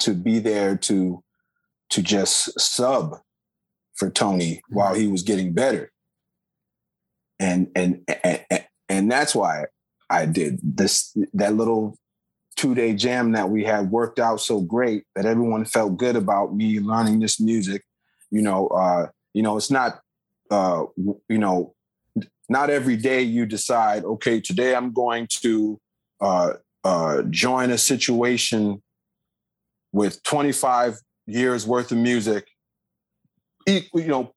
to 0.00 0.14
be 0.14 0.38
there 0.38 0.76
to 0.76 1.22
to 1.90 2.02
just 2.02 2.58
sub 2.58 3.20
for 3.94 4.10
Tony 4.10 4.60
while 4.68 4.94
he 4.94 5.06
was 5.06 5.22
getting 5.22 5.52
better. 5.52 5.92
And 7.38 7.70
and 7.74 8.02
and, 8.24 8.64
and 8.88 9.10
that's 9.10 9.34
why 9.34 9.66
I 10.10 10.26
did 10.26 10.58
this 10.62 11.16
that 11.34 11.54
little 11.54 11.96
two 12.56 12.74
day 12.74 12.94
jam 12.94 13.32
that 13.32 13.50
we 13.50 13.64
had 13.64 13.90
worked 13.90 14.18
out 14.18 14.40
so 14.40 14.60
great 14.60 15.04
that 15.14 15.26
everyone 15.26 15.64
felt 15.64 15.98
good 15.98 16.16
about 16.16 16.54
me 16.54 16.80
learning 16.80 17.20
this 17.20 17.38
music. 17.38 17.82
You 18.30 18.42
know, 18.42 18.68
uh, 18.68 19.08
you 19.34 19.42
know, 19.42 19.56
it's 19.56 19.70
not 19.70 20.00
uh, 20.50 20.84
you 21.28 21.38
know, 21.38 21.74
not 22.48 22.70
every 22.70 22.96
day 22.96 23.22
you 23.22 23.46
decide, 23.46 24.04
okay, 24.04 24.40
today 24.40 24.74
I'm 24.74 24.92
going 24.92 25.28
to 25.42 25.80
uh, 26.20 26.54
uh, 26.84 27.22
join 27.30 27.70
a 27.70 27.78
situation 27.78 28.82
with 29.92 30.22
25 30.22 30.98
years 31.26 31.66
worth 31.66 31.90
of 31.92 31.98
music, 31.98 32.46
you 33.66 33.82
know, 33.94 34.32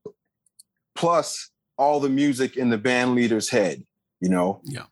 plus 0.95 1.49
all 1.77 1.99
the 1.99 2.09
music 2.09 2.57
in 2.57 2.69
the 2.69 2.77
band 2.77 3.15
leader's 3.15 3.49
head, 3.49 3.83
you 4.19 4.29
know. 4.29 4.61
Yeah 4.63 4.85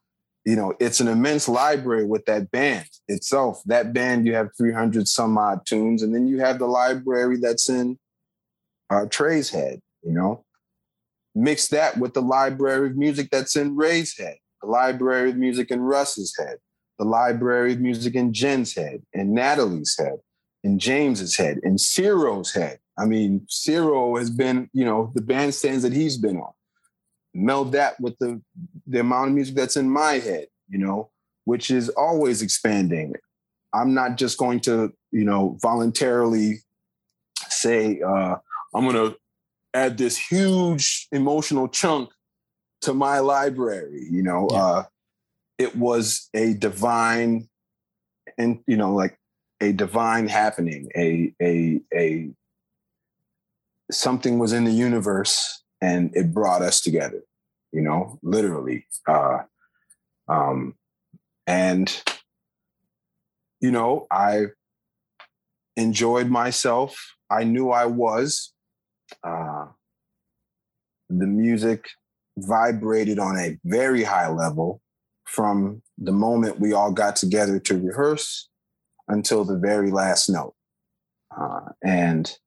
you 0.47 0.55
know, 0.55 0.74
it's 0.80 1.01
an 1.01 1.09
immense 1.09 1.49
library 1.49 2.05
with 2.05 2.24
that 2.24 2.49
band 2.51 2.88
itself. 3.09 3.61
That 3.65 3.91
band, 3.91 4.26
you 4.26 4.34
have 4.34 4.47
300 4.57 5.05
some 5.05 5.38
odd 5.38 5.65
tunes, 5.65 6.01
and 6.01 6.15
then 6.15 6.26
you 6.26 6.39
have 6.39 6.57
the 6.57 6.68
library 6.68 7.36
that's 7.36 7.68
in 7.68 7.99
uh, 8.89 9.07
Trey's 9.09 9.49
head, 9.49 9.82
you 10.03 10.13
know. 10.13 10.45
Mix 11.38 11.68
that 11.70 11.98
with 11.98 12.14
the 12.14 12.22
library 12.22 12.88
of 12.88 12.98
music 12.98 13.30
that's 13.32 13.56
in 13.56 13.76
Ray's 13.76 14.18
head, 14.18 14.38
the 14.62 14.68
library 14.68 15.30
of 15.30 15.38
music 15.38 15.72
in 15.72 15.82
Russ's 15.82 16.36
head, 16.38 16.58
the 16.98 17.06
library 17.06 17.74
of 17.74 17.80
music 17.80 18.16
in 18.16 18.34
Jen's 18.34 18.76
head, 18.76 19.04
and 19.14 19.34
Natalie's 19.34 19.96
head, 20.00 20.18
in 20.64 20.80
James's 20.80 21.38
head, 21.38 21.60
in 21.64 21.78
Ciro's 21.78 22.54
head. 22.54 22.80
I 22.98 23.06
mean, 23.06 23.46
Ciro 23.48 24.18
has 24.18 24.32
been, 24.32 24.70
you 24.74 24.84
know, 24.84 25.12
the 25.14 25.22
bandstands 25.22 25.84
that 25.84 25.94
he's 25.94 26.18
been 26.18 26.38
on 26.38 26.52
meld 27.38 27.72
that 27.74 28.00
with 28.00 28.18
the 28.20 28.42
the 28.88 29.00
amount 29.00 29.30
of 29.30 29.36
music 29.36 29.56
that's 29.56 29.78
in 29.78 29.90
my 29.90 30.14
head, 30.14 30.48
you 30.70 30.78
know, 30.78 31.10
which 31.46 31.70
is 31.70 31.90
always 31.90 32.42
expanding. 32.42 33.14
I'm 33.74 33.94
not 33.94 34.18
just 34.18 34.38
going 34.38 34.62
to, 34.62 34.92
you 35.12 35.24
know, 35.24 35.58
voluntarily 35.62 36.62
say 37.50 38.02
uh, 38.02 38.38
I'm 38.74 38.90
going 38.90 38.96
to 38.96 39.18
add 39.74 39.97
this 39.97 40.18
huge 40.18 41.07
emotional 41.11 41.68
chunk 41.68 42.09
to 42.82 42.93
my 42.93 43.20
library. 43.20 44.07
You 44.09 44.24
know, 44.24 44.47
yeah. 44.51 44.63
uh, 44.63 44.84
it 45.57 45.76
was 45.76 46.30
a 46.34 46.53
divine, 46.53 47.49
and 48.38 48.59
you 48.68 48.78
know, 48.78 48.93
like 48.93 49.18
a 49.61 49.72
divine 49.72 50.28
happening. 50.28 50.89
A 50.95 51.34
a 51.41 51.82
a 51.93 52.30
something 53.91 54.38
was 54.38 54.51
in 54.51 54.65
the 54.65 54.72
universe 54.72 55.63
and 55.80 56.11
it 56.13 56.34
brought 56.34 56.61
us 56.61 56.82
together 56.82 57.24
you 57.72 57.82
know, 57.82 58.20
literally. 58.24 58.88
Uh, 59.07 59.39
um, 60.28 60.76
and, 61.45 62.03
you 63.61 63.72
know, 63.72 64.07
I 64.11 64.47
enjoyed 65.76 66.28
myself. 66.28 67.15
I 67.30 67.43
knew 67.43 67.70
I 67.70 67.86
was. 67.86 68.53
Uh, 69.24 69.68
the 71.10 71.28
music 71.28 71.86
vibrated 72.38 73.20
on 73.20 73.38
a 73.38 73.58
very 73.66 74.03
high 74.03 74.30
level 74.30 74.82
from 75.26 75.82
the 75.97 76.12
moment 76.12 76.60
we 76.60 76.74
all 76.74 76.91
got 76.91 77.16
together 77.16 77.60
to 77.60 77.78
rehearse 77.78 78.49
until 79.08 79.43
the 79.43 79.58
very 79.58 79.91
last 79.91 80.30
note. 80.30 80.53
Uh, 81.36 81.72
and 81.84 82.38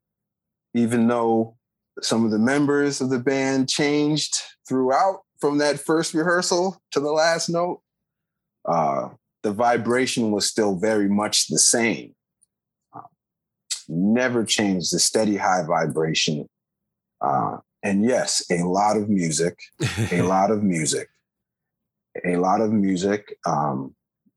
even 0.74 1.08
though 1.08 1.56
some 2.02 2.24
of 2.24 2.30
the 2.30 2.38
members 2.38 3.00
of 3.00 3.10
the 3.10 3.18
band 3.18 3.68
changed 3.68 4.36
throughout 4.68 5.20
from 5.40 5.58
that 5.58 5.80
first 5.80 6.14
rehearsal 6.14 6.80
to 6.92 7.00
the 7.00 7.10
last 7.10 7.48
note. 7.48 7.80
Uh, 8.66 9.08
the 9.42 9.52
vibration 9.52 10.30
was 10.30 10.46
still 10.46 10.76
very 10.76 11.08
much 11.08 11.48
the 11.48 11.58
same. 11.58 12.14
Never 13.92 14.44
changed 14.44 14.94
the 14.94 15.00
steady 15.00 15.36
high 15.36 15.64
vibration. 15.66 16.46
Uh, 17.20 17.58
and 17.82 18.04
yes, 18.04 18.44
a 18.50 18.62
lot 18.62 18.96
of 18.96 19.08
music, 19.08 19.58
a 20.12 20.22
lot 20.22 20.50
of 20.50 20.62
music, 20.62 21.08
a 22.24 22.36
lot 22.36 22.60
of 22.60 22.72
music. 22.72 23.36
Um, 23.44 23.94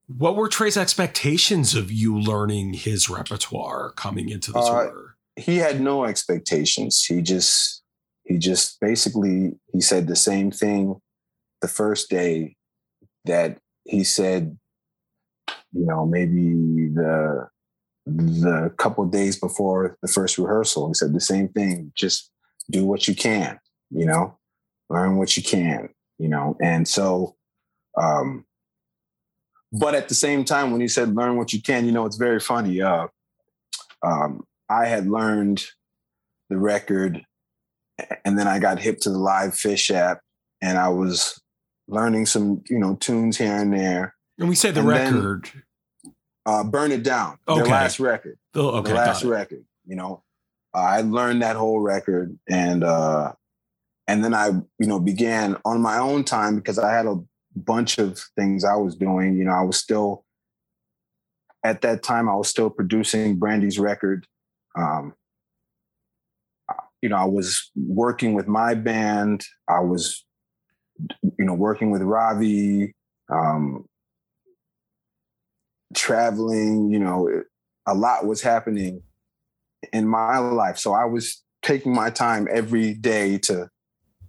what 0.08 0.36
were 0.36 0.49
Trey's 0.49 0.78
expectations 0.78 1.76
of 1.76 1.91
you 1.91 2.20
learning 2.20 2.74
his 2.74 3.10
repertoire 3.10 3.91
coming 3.91 4.30
into 4.30 4.51
the 4.51 4.60
uh, 4.60 4.84
tour? 4.86 5.16
He 5.36 5.58
had 5.58 5.82
no 5.82 6.06
expectations. 6.06 7.04
He 7.04 7.22
just 7.22 7.84
he 8.24 8.38
just 8.38 8.80
basically 8.80 9.54
he 9.72 9.82
said 9.82 10.08
the 10.08 10.16
same 10.16 10.51
thing 10.51 10.95
the 11.62 11.68
first 11.68 12.10
day 12.10 12.56
that 13.26 13.58
he 13.86 14.04
said 14.04 14.58
you 15.74 15.86
know 15.86 16.06
maybe 16.06 16.89
the 16.93 17.47
the 18.06 18.74
couple 18.78 19.06
days 19.06 19.39
before 19.39 19.97
the 20.01 20.08
first 20.08 20.38
rehearsal 20.38 20.88
he 20.88 20.93
said 20.93 21.14
the 21.14 21.22
same 21.22 21.47
thing 21.49 21.91
just 21.95 22.32
do 22.70 22.86
what 22.86 23.08
you 23.08 23.16
can 23.16 23.60
you 23.91 24.06
know 24.06 24.38
learn 24.89 25.18
what 25.18 25.38
you 25.38 25.43
can 25.43 25.89
you 26.20 26.28
know 26.28 26.58
and 26.62 26.88
so 26.88 27.36
um 27.97 28.45
but 29.72 29.95
at 29.95 30.10
the 30.10 30.16
same 30.16 30.43
time 30.43 30.72
when 30.72 30.82
he 30.82 30.88
said 30.88 31.16
learn 31.16 31.38
what 31.38 31.54
you 31.54 31.62
can 31.62 31.86
you 31.86 31.91
know 31.91 32.06
it's 32.06 32.18
very 32.18 32.39
funny 32.39 32.82
uh 32.82 33.08
um 34.04 34.43
i 34.70 34.86
had 34.86 35.08
learned 35.08 35.66
the 36.49 36.58
record 36.58 37.26
and 38.26 38.38
then 38.38 38.47
I 38.47 38.60
got 38.60 38.80
hip 38.80 38.99
to 39.01 39.10
the 39.10 39.18
LivePhish 39.18 39.93
app, 39.93 40.20
and 40.62 40.78
I 40.78 40.89
was 40.89 41.39
learning 41.88 42.26
some, 42.26 42.64
you 42.70 42.80
know, 42.80 42.95
tunes 42.95 43.38
here 43.38 43.56
and 43.56 43.74
there. 43.74 44.16
And 44.39 44.49
we 44.49 44.56
say 44.56 44.72
the 44.72 44.80
and 44.80 44.89
record. 44.89 45.49
Then, 45.54 45.64
uh, 46.45 46.63
Burn 46.63 46.91
It 46.91 47.03
Down, 47.03 47.37
okay. 47.47 47.63
the 47.63 47.69
last 47.69 47.99
record. 47.99 48.37
Oh, 48.55 48.69
okay, 48.77 48.91
the 48.91 48.95
last 48.95 49.23
record. 49.23 49.65
You 49.85 49.95
know, 49.95 50.23
uh, 50.73 50.79
I 50.79 51.01
learned 51.01 51.41
that 51.41 51.55
whole 51.55 51.79
record, 51.79 52.37
and 52.49 52.83
uh, 52.83 53.33
and 54.07 54.23
then 54.23 54.33
I, 54.33 54.47
you 54.47 54.87
know, 54.87 54.99
began 54.99 55.57
on 55.65 55.81
my 55.81 55.97
own 55.97 56.23
time 56.23 56.55
because 56.55 56.79
I 56.79 56.91
had 56.91 57.05
a 57.05 57.17
bunch 57.55 57.97
of 57.97 58.19
things 58.37 58.65
I 58.65 58.75
was 58.75 58.95
doing. 58.95 59.37
You 59.37 59.45
know, 59.45 59.51
I 59.53 59.61
was 59.61 59.77
still 59.77 60.25
at 61.63 61.81
that 61.81 62.03
time 62.03 62.29
I 62.29 62.35
was 62.35 62.49
still 62.49 62.69
producing 62.69 63.37
Brandee's 63.37 63.79
record. 63.79 64.27
Um, 64.77 65.13
you 67.01 67.09
know, 67.09 67.17
I 67.17 67.25
was 67.25 67.71
working 67.75 68.33
with 68.33 68.47
my 68.47 68.73
band. 68.73 69.43
I 69.67 69.79
was, 69.79 70.25
you 71.37 71.45
know, 71.45 71.53
working 71.53 71.91
with 71.91 72.01
Ravi, 72.01 72.93
um, 73.29 73.85
traveling. 75.93 76.89
You 76.91 76.99
know, 76.99 77.43
a 77.87 77.93
lot 77.93 78.25
was 78.25 78.41
happening 78.41 79.03
in 79.91 80.07
my 80.07 80.37
life, 80.37 80.77
so 80.77 80.93
I 80.93 81.05
was 81.05 81.41
taking 81.61 81.93
my 81.93 82.09
time 82.09 82.47
every 82.51 82.93
day 82.93 83.37
to 83.39 83.69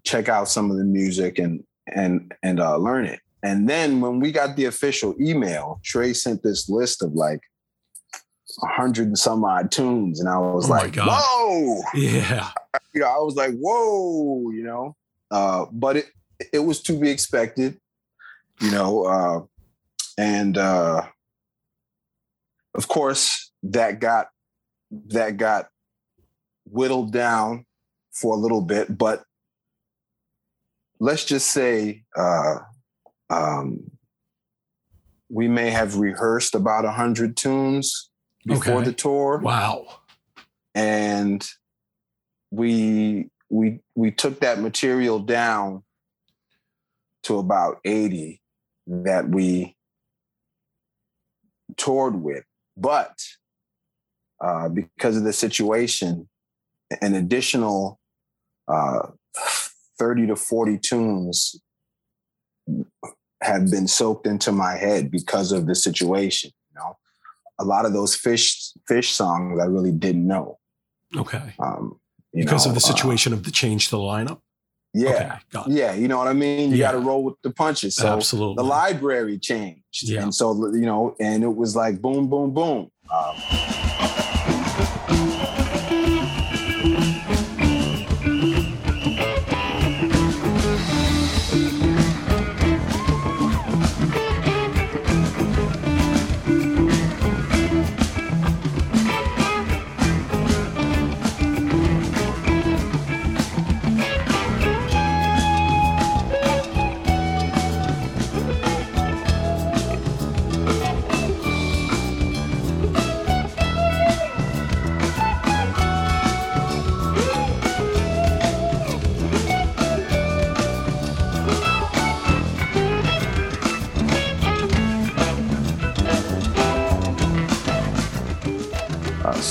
check 0.05 0.29
out 0.29 0.49
some 0.49 0.71
of 0.71 0.77
the 0.77 0.85
music 0.85 1.39
and 1.39 1.65
and 1.87 2.33
and 2.43 2.61
uh, 2.61 2.77
learn 2.77 3.05
it. 3.07 3.21
And 3.43 3.69
then 3.69 4.01
when 4.01 4.21
we 4.21 4.33
got 4.33 4.57
the 4.57 4.65
official 4.65 5.15
email, 5.21 5.81
Trey 5.85 6.15
sent 6.15 6.43
this 6.43 6.69
list 6.69 7.03
of 7.03 7.13
like 7.13 7.41
a 8.63 8.67
hundred 8.67 9.09
and 9.09 9.19
some 9.19 9.45
odd 9.45 9.71
tunes, 9.71 10.21
and 10.21 10.29
I 10.29 10.39
was 10.39 10.67
oh 10.67 10.73
like, 10.73 10.97
"Whoa!" 10.97 11.83
Yeah, 11.95 12.51
you 12.95 13.01
know, 13.01 13.09
I 13.09 13.19
was 13.19 13.35
like, 13.35 13.53
"Whoa!" 13.59 14.51
You 14.51 14.65
know, 14.65 14.97
uh, 15.31 15.67
but 15.73 15.97
it 15.97 16.07
it 16.53 16.61
was 16.61 16.81
to 16.83 16.99
be 16.99 17.11
expected, 17.11 17.79
you 18.61 18.71
know, 18.71 19.05
uh, 19.05 19.41
and 20.19 20.57
uh, 20.57 21.03
of 22.75 22.89
course 22.89 23.53
that 23.63 24.01
got 24.01 24.29
that 24.91 25.37
got 25.37 25.69
whittled 26.67 27.13
down 27.13 27.67
for 28.13 28.35
a 28.35 28.39
little 28.39 28.61
bit, 28.61 28.97
but 28.97 29.25
let's 31.01 31.25
just 31.25 31.51
say 31.51 32.05
uh, 32.17 32.57
um, 33.31 33.91
we 35.29 35.49
may 35.49 35.71
have 35.71 35.97
rehearsed 35.97 36.55
about 36.55 36.85
a 36.85 36.93
hundred 36.93 37.37
tunes 37.37 38.11
before 38.47 38.77
okay. 38.77 38.85
the 38.85 38.93
tour. 38.93 39.39
Wow. 39.39 39.87
And 40.75 41.47
we 42.51 43.31
we 43.51 43.81
we 43.95 44.11
took 44.11 44.41
that 44.41 44.61
material 44.61 45.19
down 45.19 45.83
to 47.25 47.39
about 47.39 47.79
80 47.85 48.41
that 48.87 49.29
we 49.29 49.77
toured 51.77 52.17
with. 52.17 52.45
But 52.77 53.19
uh, 54.41 54.69
because 54.69 55.17
of 55.17 55.25
the 55.25 55.33
situation, 55.33 56.29
an 57.01 57.15
additional 57.15 58.01
uh, 58.69 59.09
30 59.99 60.29
to 60.29 60.37
40 60.37 60.79
tunes 60.79 61.57
have 63.43 63.71
been 63.71 63.87
soaked 63.87 64.27
into 64.27 64.53
my 64.53 64.73
head 64.77 65.11
because 65.11 65.53
of 65.53 65.67
the 65.67 65.75
situation 65.75 66.51
You 66.71 66.81
know, 66.81 66.97
a 67.59 67.65
lot 67.65 67.85
of 67.85 67.93
those 67.93 68.17
Phish 68.17 68.73
Phish 68.91 69.11
songs 69.11 69.61
I 69.61 69.67
really 69.67 69.93
didn't 69.93 70.27
know. 70.27 70.59
Okay. 71.17 71.55
Um, 71.59 72.01
because 72.33 72.67
know, 72.67 72.73
of 72.73 72.81
the 72.81 72.85
uh, 72.85 72.93
situation 72.93 73.33
uh, 73.33 73.37
of 73.37 73.45
the 73.45 73.51
change 73.51 73.87
to 73.87 73.91
the 73.93 74.03
lineup. 74.03 74.41
Yeah, 74.95 75.41
okay, 75.55 75.73
yeah, 75.73 75.93
you 75.93 76.07
know 76.07 76.19
what 76.19 76.29
I 76.29 76.33
mean. 76.33 76.71
You 76.71 76.77
yeah. 76.77 76.93
got 76.93 76.93
to 76.93 76.99
roll 76.99 77.25
with 77.25 77.35
the 77.43 77.51
punches. 77.51 77.97
So 77.97 78.17
Absolutely. 78.17 78.55
the 78.55 78.63
library 78.63 79.39
changed, 79.39 79.83
yeah. 80.03 80.23
and 80.23 80.33
so 80.33 80.55
you 80.73 80.87
know, 80.87 81.17
and 81.19 81.43
it 81.43 81.55
was 81.55 81.75
like 81.75 82.01
boom, 82.01 82.29
boom, 82.29 82.55
boom. 82.55 82.91
Um, 83.13 83.84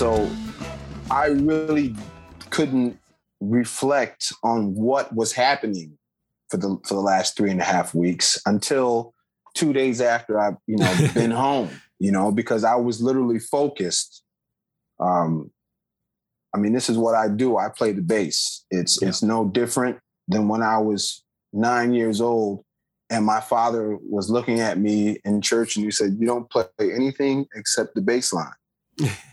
So 0.04 0.30
I 1.10 1.28
really 1.28 1.96
couldn't 2.50 3.00
reflect 3.40 4.34
on 4.44 4.76
what 4.76 5.16
was 5.16 5.32
happening 5.32 5.98
for 6.50 6.58
the 6.58 6.78
for 6.86 6.96
the 6.96 7.00
last 7.00 7.38
three 7.38 7.52
and 7.52 7.62
a 7.62 7.64
half 7.64 7.96
weeks 7.96 8.38
until 8.46 9.14
two 9.56 9.72
days 9.72 10.02
after 10.02 10.38
I've 10.38 10.58
you 10.68 10.76
know 10.76 10.94
been 11.14 11.32
home. 11.32 11.70
You 12.00 12.12
know, 12.12 12.34
because 12.34 12.66
I 12.66 12.76
was 12.76 13.02
literally 13.02 13.40
focused. 13.40 14.24
Um, 15.00 15.52
I 16.54 16.58
mean, 16.58 16.74
this 16.74 16.90
is 16.90 16.98
what 16.98 17.16
I 17.16 17.30
do. 17.30 17.56
I 17.56 17.70
play 17.70 17.94
the 17.94 18.02
bass. 18.02 18.66
It's 18.72 19.02
yeah. 19.02 19.08
it's 19.08 19.24
no 19.24 19.46
different 19.46 20.00
than 20.28 20.50
when 20.50 20.64
I 20.64 20.80
was 20.80 21.24
nine 21.54 21.94
years 21.94 22.20
old 22.20 22.66
and 23.10 23.26
my 23.26 23.40
father 23.40 23.98
was 24.02 24.30
looking 24.30 24.60
at 24.60 24.78
me 24.78 25.22
in 25.24 25.40
church 25.40 25.78
and 25.78 25.86
he 25.86 25.92
said, 25.92 26.18
You 26.20 26.28
don't 26.28 26.50
play 26.50 26.66
anything 26.82 27.46
except 27.56 27.96
the 27.96 28.02
bass 28.02 28.34
line 28.34 28.52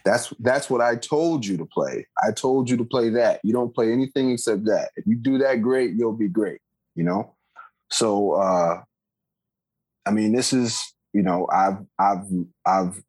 that's 0.05 0.33
that's 0.41 0.71
what 0.71 0.81
I 0.81 0.97
told 0.97 1.45
you 1.45 1.57
to 1.59 1.67
play. 1.67 2.07
I 2.23 2.33
told 2.33 2.71
you 2.71 2.77
to 2.79 2.85
play 2.85 3.11
that. 3.11 3.41
You 3.45 3.53
don't 3.53 3.75
play 3.75 3.93
anything 3.93 4.31
except 4.31 4.65
that. 4.65 4.91
If 4.97 5.07
you 5.07 5.17
do 5.17 5.39
that 5.39 5.63
great, 5.63 5.95
you'll 5.95 6.17
be 6.17 6.29
great, 6.29 6.61
you 6.95 7.05
know? 7.05 7.35
So 7.91 8.33
uh 8.33 8.83
I 10.07 10.11
mean 10.11 10.33
this 10.33 10.53
is, 10.53 10.83
you 11.13 11.23
know, 11.23 11.47
I've 11.53 11.79
I've 11.99 12.27
I've 12.67 13.03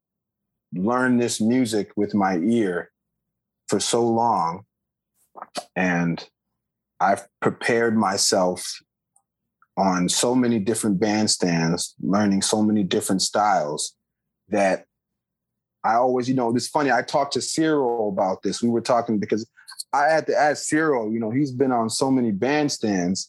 learned 0.73 1.21
this 1.21 1.39
music 1.39 1.91
with 1.95 2.13
my 2.13 2.37
ear 2.37 2.91
for 3.67 3.79
so 3.79 4.05
long 4.05 4.63
and 5.75 6.27
I've 6.99 7.27
prepared 7.41 7.97
myself 7.97 8.81
on 9.77 10.09
so 10.09 10.35
many 10.35 10.59
different 10.59 10.99
bandstands, 10.99 11.93
learning 12.01 12.41
so 12.41 12.61
many 12.61 12.83
different 12.83 13.21
styles 13.21 13.95
that 14.49 14.85
I 15.83 15.95
always, 15.95 16.29
you 16.29 16.35
know, 16.35 16.55
it's 16.55 16.67
funny. 16.67 16.91
I 16.91 17.01
talked 17.01 17.33
to 17.33 17.41
Ciro 17.41 18.07
about 18.07 18.43
this. 18.43 18.61
We 18.61 18.69
were 18.69 18.81
talking 18.81 19.19
because 19.19 19.49
I 19.93 20.05
had 20.05 20.25
to 20.27 20.35
ask 20.37 20.63
Ciro, 20.63 21.09
you 21.09 21.19
know, 21.19 21.31
he's 21.31 21.51
been 21.51 21.71
on 21.71 21.89
so 21.89 22.11
many 22.11 22.31
bandstands, 22.31 23.27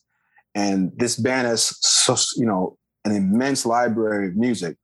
and 0.54 0.92
this 0.96 1.16
band 1.16 1.46
has 1.46 1.76
so, 1.80 2.16
you 2.36 2.46
know, 2.46 2.78
an 3.04 3.12
immense 3.16 3.66
library 3.66 4.28
of 4.28 4.36
music. 4.36 4.76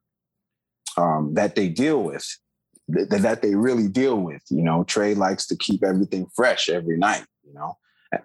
um, 0.97 1.35
that 1.35 1.55
they 1.55 1.69
deal 1.69 2.03
with, 2.03 2.27
th- 2.93 3.09
that 3.09 3.43
they 3.43 3.55
really 3.55 3.89
deal 3.89 4.17
with. 4.17 4.43
You 4.51 4.63
know, 4.63 4.85
Trey 4.85 5.15
likes 5.15 5.47
to 5.49 5.57
keep 5.57 5.85
everything 5.85 6.27
fresh 6.35 6.69
every 6.69 6.99
night. 6.99 7.25
You 7.47 7.55
know, 7.55 7.77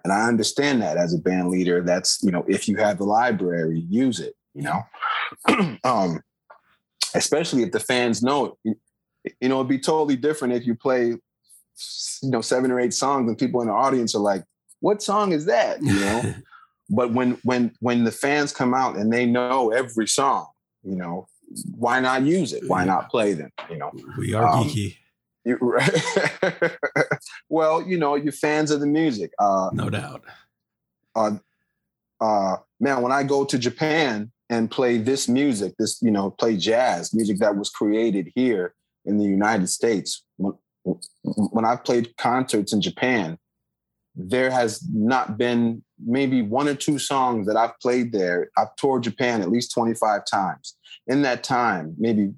and 0.02 0.12
I 0.12 0.26
understand 0.28 0.82
that 0.82 0.96
as 0.96 1.14
a 1.14 1.18
band 1.18 1.48
leader. 1.50 1.82
That's 1.82 2.20
you 2.22 2.30
know, 2.32 2.44
if 2.48 2.68
you 2.68 2.76
have 2.76 2.98
the 2.98 3.04
library, 3.04 3.84
use 3.88 4.20
it. 4.20 4.34
You 4.54 4.62
know, 4.62 5.78
um, 5.84 6.20
especially 7.14 7.62
if 7.62 7.72
the 7.72 7.80
fans 7.80 8.22
know. 8.22 8.56
You 9.40 9.48
know, 9.48 9.56
it'd 9.56 9.68
be 9.68 9.78
totally 9.78 10.16
different 10.16 10.54
if 10.54 10.66
you 10.66 10.74
play, 10.74 11.06
you 11.06 11.20
know, 12.22 12.40
seven 12.40 12.70
or 12.70 12.80
eight 12.80 12.94
songs 12.94 13.28
and 13.28 13.38
people 13.38 13.60
in 13.62 13.68
the 13.68 13.72
audience 13.72 14.14
are 14.14 14.20
like, 14.20 14.44
"What 14.80 15.02
song 15.02 15.32
is 15.32 15.46
that?" 15.46 15.82
You 15.82 15.94
know. 15.94 16.34
but 16.90 17.12
when 17.12 17.38
when 17.44 17.72
when 17.80 18.04
the 18.04 18.12
fans 18.12 18.52
come 18.52 18.74
out 18.74 18.96
and 18.96 19.12
they 19.12 19.26
know 19.26 19.70
every 19.70 20.06
song, 20.06 20.46
you 20.82 20.96
know, 20.96 21.26
why 21.76 22.00
not 22.00 22.22
use 22.22 22.52
it? 22.52 22.64
Why 22.66 22.84
not 22.84 23.10
play 23.10 23.34
them? 23.34 23.50
You 23.70 23.78
know, 23.78 23.92
we 24.18 24.34
are 24.34 24.46
um, 24.46 24.64
geeky. 24.64 24.96
You, 25.44 25.58
right? 25.60 25.90
well, 27.48 27.82
you 27.82 27.98
know, 27.98 28.14
you're 28.14 28.32
fans 28.32 28.70
of 28.70 28.80
the 28.80 28.86
music. 28.86 29.32
Uh, 29.38 29.70
no 29.72 29.90
doubt. 29.90 30.22
Uh, 31.14 31.36
uh, 32.20 32.56
man, 32.80 33.02
when 33.02 33.12
I 33.12 33.22
go 33.22 33.44
to 33.44 33.58
Japan 33.58 34.32
and 34.48 34.70
play 34.70 34.98
this 34.98 35.28
music, 35.28 35.74
this 35.78 36.00
you 36.02 36.10
know, 36.10 36.30
play 36.30 36.56
jazz 36.56 37.14
music 37.14 37.38
that 37.38 37.56
was 37.56 37.70
created 37.70 38.32
here 38.34 38.74
in 39.04 39.18
the 39.18 39.24
United 39.24 39.68
States. 39.68 40.24
When, 40.36 40.54
when 41.24 41.64
I've 41.64 41.84
played 41.84 42.16
concerts 42.16 42.72
in 42.72 42.80
Japan, 42.80 43.38
there 44.14 44.50
has 44.50 44.86
not 44.92 45.36
been 45.36 45.82
maybe 46.04 46.42
one 46.42 46.68
or 46.68 46.74
two 46.74 46.98
songs 46.98 47.46
that 47.46 47.56
I've 47.56 47.78
played 47.80 48.12
there. 48.12 48.50
I've 48.56 48.74
toured 48.76 49.02
Japan 49.02 49.42
at 49.42 49.50
least 49.50 49.72
25 49.72 50.22
times. 50.30 50.76
In 51.06 51.22
that 51.22 51.42
time, 51.42 51.94
maybe 51.98 52.32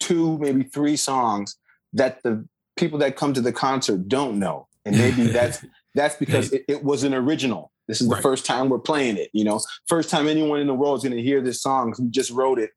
two, 0.00 0.38
maybe 0.38 0.64
three 0.64 0.96
songs 0.96 1.56
that 1.92 2.22
the 2.22 2.46
people 2.76 2.98
that 2.98 3.16
come 3.16 3.32
to 3.34 3.40
the 3.40 3.52
concert 3.52 4.08
don't 4.08 4.38
know. 4.38 4.66
And 4.84 4.96
maybe 4.96 5.26
that's 5.28 5.64
that's 5.94 6.16
because 6.16 6.52
it, 6.52 6.64
it, 6.68 6.84
was 6.84 7.04
an 7.04 7.14
original. 7.14 7.72
This 7.86 8.00
is 8.00 8.08
the 8.08 8.14
right. 8.14 8.22
first 8.22 8.44
time 8.44 8.68
we're 8.68 8.78
playing 8.78 9.16
it, 9.16 9.30
you 9.32 9.44
know. 9.44 9.60
First 9.86 10.10
time 10.10 10.28
anyone 10.28 10.60
in 10.60 10.66
the 10.66 10.74
world 10.74 10.98
is 10.98 11.04
going 11.04 11.16
to 11.16 11.22
hear 11.22 11.40
this 11.40 11.62
song. 11.62 11.94
We 11.98 12.08
just 12.08 12.30
wrote 12.30 12.58
it 12.58 12.70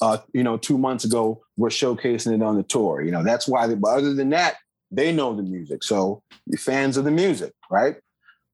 uh, 0.00 0.18
you 0.32 0.42
know, 0.42 0.56
two 0.56 0.78
months 0.78 1.04
ago, 1.04 1.42
we're 1.56 1.68
showcasing 1.68 2.34
it 2.34 2.42
on 2.42 2.56
the 2.56 2.62
tour. 2.62 3.02
You 3.02 3.10
know, 3.10 3.22
that's 3.22 3.46
why. 3.46 3.66
They, 3.66 3.74
but 3.74 3.90
other 3.90 4.14
than 4.14 4.30
that, 4.30 4.56
they 4.90 5.12
know 5.12 5.34
the 5.34 5.42
music. 5.42 5.82
So 5.82 6.22
you're 6.46 6.58
fans 6.58 6.96
of 6.96 7.04
the 7.04 7.10
music, 7.10 7.52
right? 7.70 7.96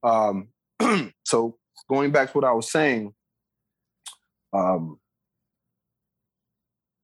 Um, 0.03 0.49
so 1.24 1.57
going 1.88 2.11
back 2.11 2.32
to 2.32 2.38
what 2.38 2.44
I 2.44 2.53
was 2.53 2.70
saying, 2.70 3.14
um, 4.53 4.99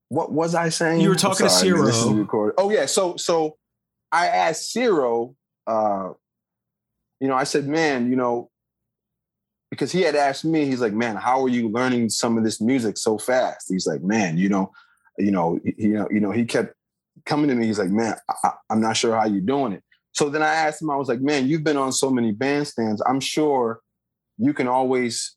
what 0.09 0.31
was 0.31 0.55
I 0.55 0.69
saying? 0.69 1.01
You 1.01 1.09
were 1.09 1.15
talking 1.15 1.49
sorry, 1.49 1.71
to 1.71 1.93
Ciro. 1.93 2.53
Oh 2.59 2.71
yeah. 2.71 2.87
So 2.87 3.17
so 3.17 3.57
I 4.11 4.27
asked 4.27 4.71
Ciro, 4.71 5.35
uh, 5.67 6.11
you 7.19 7.29
know, 7.29 7.35
I 7.35 7.45
said, 7.45 7.67
man, 7.67 8.11
you 8.11 8.17
know, 8.17 8.51
because 9.73 9.91
he 9.91 10.03
had 10.03 10.15
asked 10.15 10.45
me, 10.45 10.67
he's 10.67 10.83
like, 10.83 10.93
man, 10.93 11.17
how 11.17 11.43
are 11.43 11.49
you 11.49 11.67
learning 11.71 12.11
some 12.11 12.37
of 12.37 12.45
this 12.45 12.61
music 12.61 12.99
so 12.99 13.17
fast? 13.17 13.71
He's 13.71 13.87
like, 13.87 14.03
man, 14.03 14.37
you 14.37 14.51
know, 14.51 14.71
you 15.17 15.31
know, 15.31 15.59
you 15.65 15.95
know, 15.95 16.07
you 16.11 16.21
know, 16.21 16.31
he 16.31 16.45
kept 16.45 16.75
coming 17.25 17.49
to 17.49 17.55
me. 17.55 17.69
He's 17.69 17.79
like, 17.79 17.89
man, 17.89 18.15
I, 18.45 18.51
I'm 18.69 18.83
not 18.83 18.99
sure 18.99 19.17
how 19.17 19.25
you're 19.25 19.41
doing 19.41 19.73
it. 19.73 19.83
So 20.13 20.29
then 20.29 20.43
I 20.43 20.53
asked 20.53 20.83
him, 20.83 20.91
I 20.91 20.97
was 20.97 21.09
like, 21.09 21.23
man, 21.23 21.49
you've 21.49 21.65
been 21.65 21.79
on 21.79 21.91
so 21.91 22.11
many 22.11 22.35
bandstands. 22.35 22.99
I'm 23.07 23.19
sure 23.19 23.81
you 24.37 24.53
can 24.53 24.69
always 24.69 25.37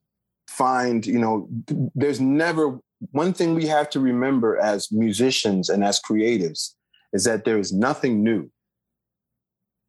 find, 0.49 1.05
you 1.05 1.17
know, 1.17 1.47
there's 1.95 2.19
never 2.19 2.77
one 3.11 3.31
thing 3.31 3.55
we 3.55 3.67
have 3.67 3.89
to 3.91 4.01
remember 4.01 4.57
as 4.57 4.91
musicians 4.91 5.69
and 5.69 5.81
as 5.81 6.01
creatives 6.01 6.71
is 7.13 7.23
that 7.23 7.45
there 7.45 7.57
is 7.57 7.71
nothing 7.71 8.21
new. 8.21 8.51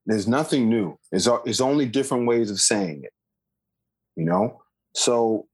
There's 0.06 0.28
nothing 0.28 0.68
new. 0.70 0.96
There's, 1.10 1.28
there's 1.44 1.60
only 1.60 1.86
different 1.86 2.28
ways 2.28 2.48
of 2.52 2.60
saying 2.60 3.02
it 3.02 3.12
you 4.16 4.24
know? 4.24 4.62
So, 4.94 5.46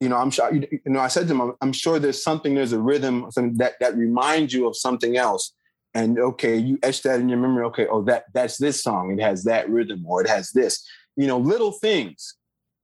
you 0.00 0.08
know, 0.08 0.16
I'm 0.16 0.30
sure, 0.30 0.52
you 0.54 0.80
know, 0.86 1.00
I 1.00 1.08
said 1.08 1.26
to 1.28 1.34
him, 1.34 1.40
I'm, 1.40 1.52
I'm 1.60 1.72
sure 1.72 1.98
there's 1.98 2.22
something, 2.22 2.54
there's 2.54 2.72
a 2.72 2.78
rhythm 2.78 3.30
something 3.30 3.56
that, 3.58 3.74
that 3.80 3.96
reminds 3.96 4.52
you 4.52 4.66
of 4.66 4.76
something 4.76 5.16
else. 5.16 5.54
And 5.94 6.18
okay, 6.18 6.56
you 6.56 6.78
etch 6.82 7.02
that 7.02 7.18
in 7.18 7.28
your 7.28 7.38
memory. 7.38 7.64
Okay, 7.64 7.86
oh, 7.86 8.02
that 8.02 8.24
that's 8.34 8.58
this 8.58 8.82
song. 8.82 9.10
It 9.10 9.22
has 9.22 9.44
that 9.44 9.68
rhythm, 9.70 10.04
or 10.06 10.20
it 10.20 10.28
has 10.28 10.50
this. 10.50 10.86
You 11.16 11.26
know, 11.26 11.38
little 11.38 11.72
things, 11.72 12.36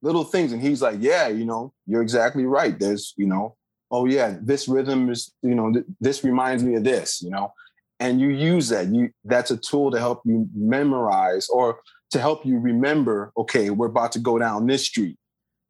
little 0.02 0.24
things. 0.24 0.52
And 0.52 0.62
he's 0.62 0.80
like, 0.80 0.96
yeah, 1.00 1.28
you 1.28 1.44
know, 1.44 1.72
you're 1.86 2.02
exactly 2.02 2.46
right. 2.46 2.76
There's, 2.76 3.12
you 3.16 3.26
know, 3.26 3.56
oh 3.90 4.06
yeah, 4.06 4.38
this 4.40 4.66
rhythm 4.68 5.10
is, 5.10 5.32
you 5.42 5.54
know, 5.54 5.70
th- 5.70 5.84
this 6.00 6.24
reminds 6.24 6.64
me 6.64 6.74
of 6.76 6.84
this. 6.84 7.20
You 7.20 7.30
know, 7.30 7.52
and 8.00 8.20
you 8.20 8.30
use 8.30 8.70
that. 8.70 8.88
You 8.88 9.10
that's 9.24 9.50
a 9.50 9.58
tool 9.58 9.90
to 9.90 9.98
help 9.98 10.22
you 10.24 10.48
memorize 10.54 11.48
or 11.50 11.80
to 12.14 12.20
help 12.20 12.46
you 12.46 12.58
remember, 12.60 13.32
okay, 13.36 13.70
we're 13.70 13.88
about 13.88 14.12
to 14.12 14.20
go 14.20 14.38
down 14.38 14.68
this 14.68 14.86
street. 14.86 15.18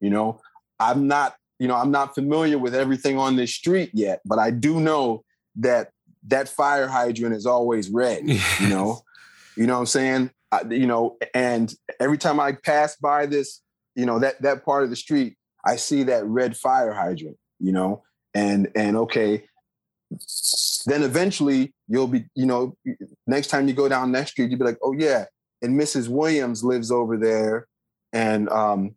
You 0.01 0.11
know, 0.11 0.41
I'm 0.79 1.09
not, 1.09 1.37
you 1.59 1.67
know, 1.67 1.75
I'm 1.75 1.91
not 1.91 2.15
familiar 2.15 2.59
with 2.59 2.75
everything 2.75 3.19
on 3.19 3.37
this 3.37 3.55
street 3.55 3.91
yet, 3.95 4.21
but 4.27 4.39
I 4.39 4.51
do 4.51 4.79
know 4.79 5.25
that 5.57 5.91
that 6.29 6.51
fire 6.51 6.87
hydrant 6.87 7.35
is 7.35 7.47
always 7.47 7.89
red, 7.89 8.29
you 8.61 8.69
know. 8.69 9.01
you 9.57 9.67
know 9.67 9.73
what 9.75 9.81
I'm 9.81 9.87
saying? 9.87 10.31
I, 10.53 10.63
you 10.69 10.87
know, 10.87 11.17
and 11.33 11.75
every 11.99 12.19
time 12.19 12.39
I 12.39 12.53
pass 12.53 12.95
by 12.97 13.25
this, 13.25 13.63
you 13.95 14.05
know, 14.05 14.19
that 14.19 14.43
that 14.43 14.67
part 14.67 14.85
of 14.85 14.91
the 14.91 14.97
street, 14.97 15.37
I 15.65 15.77
see 15.77 16.03
that 16.05 16.27
red 16.27 16.59
fire 16.59 16.93
hydrant, 16.93 17.39
you 17.59 17.73
know, 17.73 18.03
and 18.35 18.71
and 18.75 18.99
okay, 18.99 19.45
then 20.85 21.03
eventually 21.03 21.73
you'll 21.89 22.07
be, 22.07 22.27
you 22.35 22.45
know, 22.45 22.77
next 23.27 23.47
time 23.47 23.67
you 23.67 23.73
go 23.73 23.89
down 23.89 24.13
that 24.13 24.29
street, 24.29 24.51
you'll 24.51 24.59
be 24.59 24.65
like, 24.67 24.79
oh 24.83 24.93
yeah, 24.93 25.25
and 25.65 25.81
Mrs. 25.81 26.09
Williams 26.09 26.63
lives 26.63 26.91
over 26.91 27.17
there, 27.17 27.67
and 28.13 28.49
um, 28.51 28.95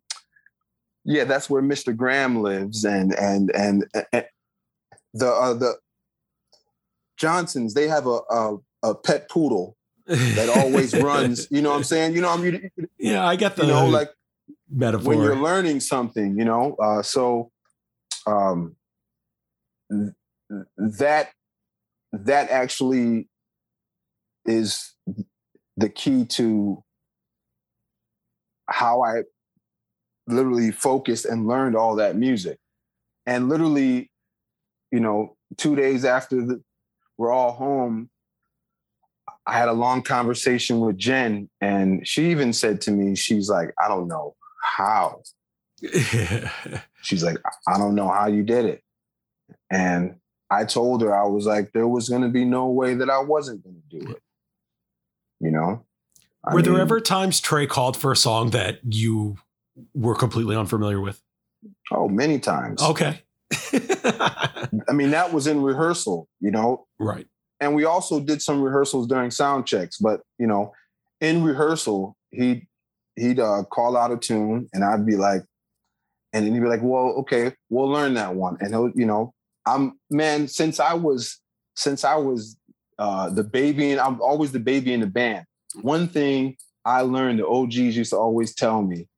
yeah, 1.04 1.24
that's 1.24 1.48
where 1.48 1.62
Mr. 1.62 1.96
Graham 1.96 2.42
lives, 2.42 2.84
and 2.84 3.14
and 3.14 3.50
and, 3.54 3.86
and 4.12 4.26
the 5.14 5.28
uh, 5.28 5.54
the 5.54 5.78
Johnsons 7.16 7.72
they 7.72 7.88
have 7.88 8.06
a, 8.06 8.20
a, 8.30 8.56
a 8.82 8.94
pet 8.94 9.30
poodle 9.30 9.76
that 10.06 10.50
always 10.54 10.94
runs. 11.00 11.48
You 11.50 11.62
know 11.62 11.70
what 11.70 11.76
I'm 11.76 11.84
saying? 11.84 12.14
You 12.14 12.20
know, 12.20 12.30
I'm 12.30 12.42
mean, 12.42 12.70
yeah, 12.98 13.26
I 13.26 13.36
get 13.36 13.56
the 13.56 13.62
you 13.62 13.68
know 13.68 13.88
like 13.88 14.10
metaphor 14.70 15.08
when 15.08 15.22
you're 15.22 15.36
learning 15.36 15.80
something. 15.80 16.38
You 16.38 16.44
know, 16.44 16.76
uh, 16.76 17.02
so 17.02 17.50
um, 18.26 18.76
that 20.76 21.30
that 22.12 22.50
actually 22.50 23.28
is 24.44 24.94
the 25.78 25.88
key 25.88 26.24
to 26.24 26.82
how 28.68 29.02
I 29.02 29.22
literally 30.26 30.72
focused 30.72 31.24
and 31.24 31.46
learned 31.46 31.76
all 31.76 31.96
that 31.96 32.16
music. 32.16 32.58
And 33.26 33.48
literally, 33.48 34.10
you 34.90 34.98
know, 34.98 35.36
two 35.56 35.76
days 35.76 36.04
after 36.04 36.44
the, 36.44 36.62
we're 37.16 37.30
all 37.30 37.52
home, 37.52 38.10
I 39.46 39.56
had 39.56 39.68
a 39.68 39.72
long 39.72 40.02
conversation 40.02 40.80
with 40.80 40.98
Jen, 40.98 41.48
and 41.60 42.06
she 42.06 42.30
even 42.30 42.52
said 42.52 42.80
to 42.82 42.90
me, 42.90 43.14
she's 43.14 43.48
like, 43.48 43.72
I 43.82 43.88
don't 43.88 44.08
know 44.08 44.34
how. 44.62 45.22
she's 47.02 47.22
like, 47.22 47.38
I 47.66 47.78
don't 47.78 47.94
know 47.94 48.08
how 48.08 48.26
you 48.26 48.42
did 48.42 48.64
it. 48.64 48.82
And 49.70 50.16
I 50.50 50.64
told 50.64 51.02
her, 51.02 51.14
I 51.14 51.26
was 51.26 51.46
like, 51.46 51.72
there 51.72 51.88
was 51.88 52.08
going 52.08 52.22
to 52.22 52.28
be 52.28 52.44
no 52.44 52.66
way 52.66 52.94
that 52.94 53.08
I 53.08 53.20
wasn't 53.20 53.62
going 53.62 53.80
to 53.90 53.98
do 54.00 54.10
it 54.10 54.22
you 55.40 55.50
know? 55.50 55.84
I 56.44 56.54
were 56.54 56.62
mean, 56.62 56.72
there 56.72 56.80
ever 56.80 57.00
times 57.00 57.40
trey 57.40 57.66
called 57.66 57.96
for 57.96 58.12
a 58.12 58.16
song 58.16 58.50
that 58.50 58.80
you 58.88 59.36
were 59.94 60.14
completely 60.14 60.56
unfamiliar 60.56 61.00
with? 61.00 61.20
Oh 61.92 62.08
many 62.08 62.38
times. 62.38 62.82
Okay. 62.82 63.22
I 63.72 64.92
mean 64.92 65.10
that 65.10 65.32
was 65.32 65.46
in 65.46 65.62
rehearsal 65.62 66.28
you 66.40 66.50
know? 66.50 66.86
Right. 66.98 67.26
And 67.60 67.74
we 67.74 67.84
also 67.84 68.20
did 68.20 68.40
some 68.40 68.62
rehearsals 68.62 69.06
during 69.06 69.30
sound 69.30 69.66
checks 69.66 69.98
but 69.98 70.20
you 70.38 70.46
know 70.46 70.72
in 71.20 71.42
rehearsal 71.42 72.16
he'd 72.30 72.66
he'd 73.16 73.40
uh, 73.40 73.64
call 73.70 73.96
out 73.96 74.12
a 74.12 74.16
tune 74.16 74.68
and 74.72 74.84
i'd 74.84 75.04
be 75.04 75.16
like 75.16 75.42
and 76.32 76.46
then 76.46 76.54
he'd 76.54 76.60
be 76.60 76.68
like 76.68 76.82
well 76.82 77.14
okay 77.18 77.52
we'll 77.70 77.88
learn 77.88 78.14
that 78.14 78.34
one. 78.34 78.56
And 78.60 78.70
he'll 78.70 78.90
you 78.94 79.06
know 79.06 79.34
i'm 79.66 79.98
man 80.10 80.46
since 80.46 80.78
i 80.78 80.94
was 80.94 81.40
since 81.74 82.04
i 82.04 82.14
was 82.14 82.56
uh, 82.98 83.30
the 83.30 83.44
baby, 83.44 83.92
and 83.92 84.00
I'm 84.00 84.20
always 84.20 84.52
the 84.52 84.60
baby 84.60 84.92
in 84.92 85.00
the 85.00 85.06
band. 85.06 85.44
One 85.82 86.08
thing 86.08 86.56
I 86.84 87.02
learned, 87.02 87.38
the 87.38 87.46
OGs 87.46 87.96
used 87.96 88.10
to 88.10 88.16
always 88.16 88.54
tell 88.54 88.82
me, 88.82 89.08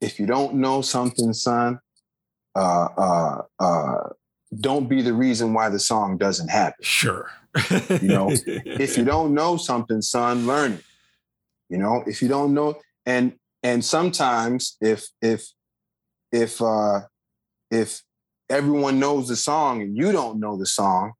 if 0.00 0.18
you 0.18 0.26
don't 0.26 0.54
know 0.54 0.80
something, 0.80 1.32
son, 1.32 1.80
uh, 2.54 2.88
uh, 2.96 3.42
uh, 3.58 4.08
don't 4.58 4.88
be 4.88 5.02
the 5.02 5.12
reason 5.12 5.52
why 5.52 5.68
the 5.68 5.78
song 5.78 6.16
doesn't 6.16 6.48
happen. 6.48 6.82
Sure. 6.82 7.30
you 7.70 8.08
know, 8.08 8.30
if 8.46 8.96
you 8.96 9.04
don't 9.04 9.34
know 9.34 9.56
something, 9.56 10.02
son, 10.02 10.46
learn 10.46 10.72
it. 10.72 10.84
You 11.68 11.78
know, 11.78 12.02
if 12.06 12.22
you 12.22 12.28
don't 12.28 12.54
know, 12.54 12.78
and 13.04 13.34
and 13.62 13.84
sometimes 13.84 14.76
if 14.80 15.06
if 15.20 15.46
if 16.32 16.62
uh 16.62 17.00
if 17.70 18.02
everyone 18.48 18.98
knows 18.98 19.28
the 19.28 19.36
song 19.36 19.82
and 19.82 19.96
you 19.96 20.12
don't 20.12 20.40
know 20.40 20.56
the 20.56 20.66
song, 20.66 21.12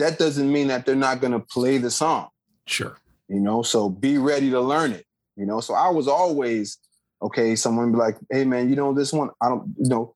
that 0.00 0.18
doesn't 0.18 0.52
mean 0.52 0.68
that 0.68 0.84
they're 0.84 0.94
not 0.94 1.20
going 1.20 1.32
to 1.32 1.40
play 1.40 1.78
the 1.78 1.90
song. 1.90 2.28
Sure. 2.66 2.98
You 3.28 3.40
know, 3.40 3.62
so 3.62 3.88
be 3.88 4.18
ready 4.18 4.50
to 4.50 4.60
learn 4.60 4.92
it. 4.92 5.06
You 5.36 5.46
know, 5.46 5.60
so 5.60 5.74
I 5.74 5.88
was 5.88 6.08
always 6.08 6.78
okay. 7.22 7.56
Someone 7.56 7.92
be 7.92 7.98
like, 7.98 8.16
"Hey, 8.30 8.44
man, 8.44 8.68
you 8.68 8.76
know 8.76 8.92
this 8.92 9.12
one? 9.12 9.30
I 9.40 9.48
don't 9.48 9.74
you 9.78 9.88
know. 9.88 10.14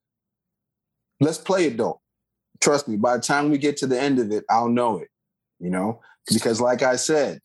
Let's 1.19 1.37
play 1.37 1.65
it 1.65 1.77
though. 1.77 2.01
Trust 2.61 2.87
me. 2.87 2.97
By 2.97 3.15
the 3.15 3.23
time 3.23 3.49
we 3.49 3.57
get 3.57 3.77
to 3.77 3.87
the 3.87 3.99
end 3.99 4.19
of 4.19 4.31
it, 4.31 4.43
I'll 4.49 4.69
know 4.69 4.99
it. 4.99 5.07
You 5.59 5.69
know, 5.69 6.01
because 6.27 6.61
like 6.61 6.83
I 6.83 6.97
said, 6.97 7.39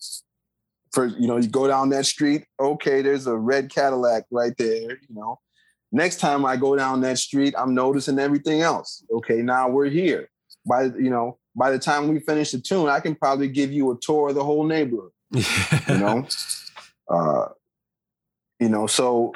for 0.93 1.07
you 1.07 1.27
know, 1.27 1.37
you 1.37 1.49
go 1.49 1.67
down 1.67 1.91
that 1.91 2.07
street. 2.07 2.45
Okay, 2.59 3.03
there's 3.03 3.27
a 3.27 3.37
red 3.37 3.71
Cadillac 3.71 4.25
right 4.31 4.55
there. 4.59 4.99
You 5.09 5.15
know, 5.15 5.39
next 5.93 6.21
time 6.21 6.45
I 6.45 6.57
go 6.57 6.77
down 6.77 7.01
that 7.03 7.19
street, 7.19 7.55
I'm 7.57 7.75
noticing 7.75 8.19
everything 8.19 8.61
else. 8.63 9.05
Okay, 9.11 9.43
now 9.43 9.69
we're 9.69 9.89
here. 9.89 10.29
By 10.67 10.85
you 10.85 11.11
know, 11.11 11.39
by 11.55 11.71
the 11.71 11.79
time 11.79 12.09
we 12.09 12.21
finish 12.21 12.53
the 12.53 12.61
tune, 12.61 12.89
I 12.89 13.01
can 13.01 13.15
probably 13.15 13.49
give 13.49 13.73
you 13.73 13.91
a 13.91 13.99
tour 14.01 14.31
of 14.31 14.35
the 14.35 14.45
whole 14.45 14.65
neighborhood. 14.65 15.11
you 15.33 15.99
know, 15.99 16.27
uh, 17.09 17.47
you 18.59 18.69
know, 18.69 18.87
so 18.87 19.33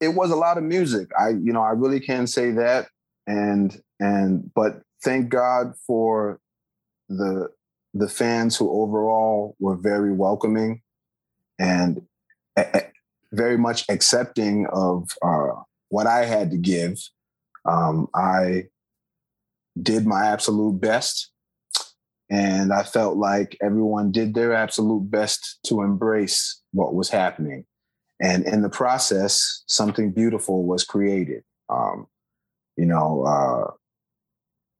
it 0.00 0.08
was 0.08 0.30
a 0.30 0.36
lot 0.36 0.58
of 0.58 0.64
music. 0.64 1.08
I, 1.18 1.30
you 1.30 1.52
know, 1.52 1.62
I 1.62 1.70
really 1.70 2.00
can 2.00 2.26
say 2.26 2.50
that. 2.52 2.88
And 3.26 3.80
and 3.98 4.52
but 4.54 4.82
thank 5.02 5.28
God 5.28 5.74
for 5.86 6.40
the 7.08 7.48
the 7.94 8.08
fans 8.08 8.56
who 8.56 8.70
overall 8.70 9.56
were 9.58 9.76
very 9.76 10.12
welcoming 10.12 10.82
and 11.58 12.02
a- 12.56 12.86
very 13.32 13.58
much 13.58 13.84
accepting 13.88 14.66
of 14.72 15.08
uh, 15.22 15.60
what 15.88 16.06
I 16.06 16.24
had 16.24 16.50
to 16.50 16.56
give. 16.56 16.98
Um, 17.66 18.08
I 18.14 18.64
did 19.80 20.06
my 20.06 20.26
absolute 20.26 20.80
best, 20.80 21.30
and 22.30 22.72
I 22.72 22.82
felt 22.82 23.16
like 23.16 23.56
everyone 23.62 24.12
did 24.12 24.34
their 24.34 24.54
absolute 24.54 25.10
best 25.10 25.58
to 25.66 25.82
embrace 25.82 26.60
what 26.72 26.94
was 26.94 27.08
happening. 27.10 27.64
And 28.20 28.46
in 28.46 28.62
the 28.62 28.70
process, 28.70 29.62
something 29.66 30.12
beautiful 30.12 30.64
was 30.64 30.84
created. 30.84 31.42
Um, 31.68 32.06
you 32.76 32.86
know, 32.86 33.24
uh, 33.24 33.72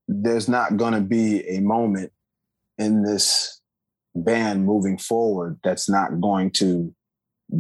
there's 0.09 0.49
not 0.49 0.77
going 0.77 0.95
to 0.95 1.01
be 1.01 1.47
a 1.49 1.61
moment 1.61 2.13
in 2.79 3.03
this 3.03 3.61
band 4.15 4.65
moving 4.65 4.99
forward 4.99 5.59
that's 5.63 5.89
not 5.89 6.21
going 6.21 6.51
to 6.51 6.95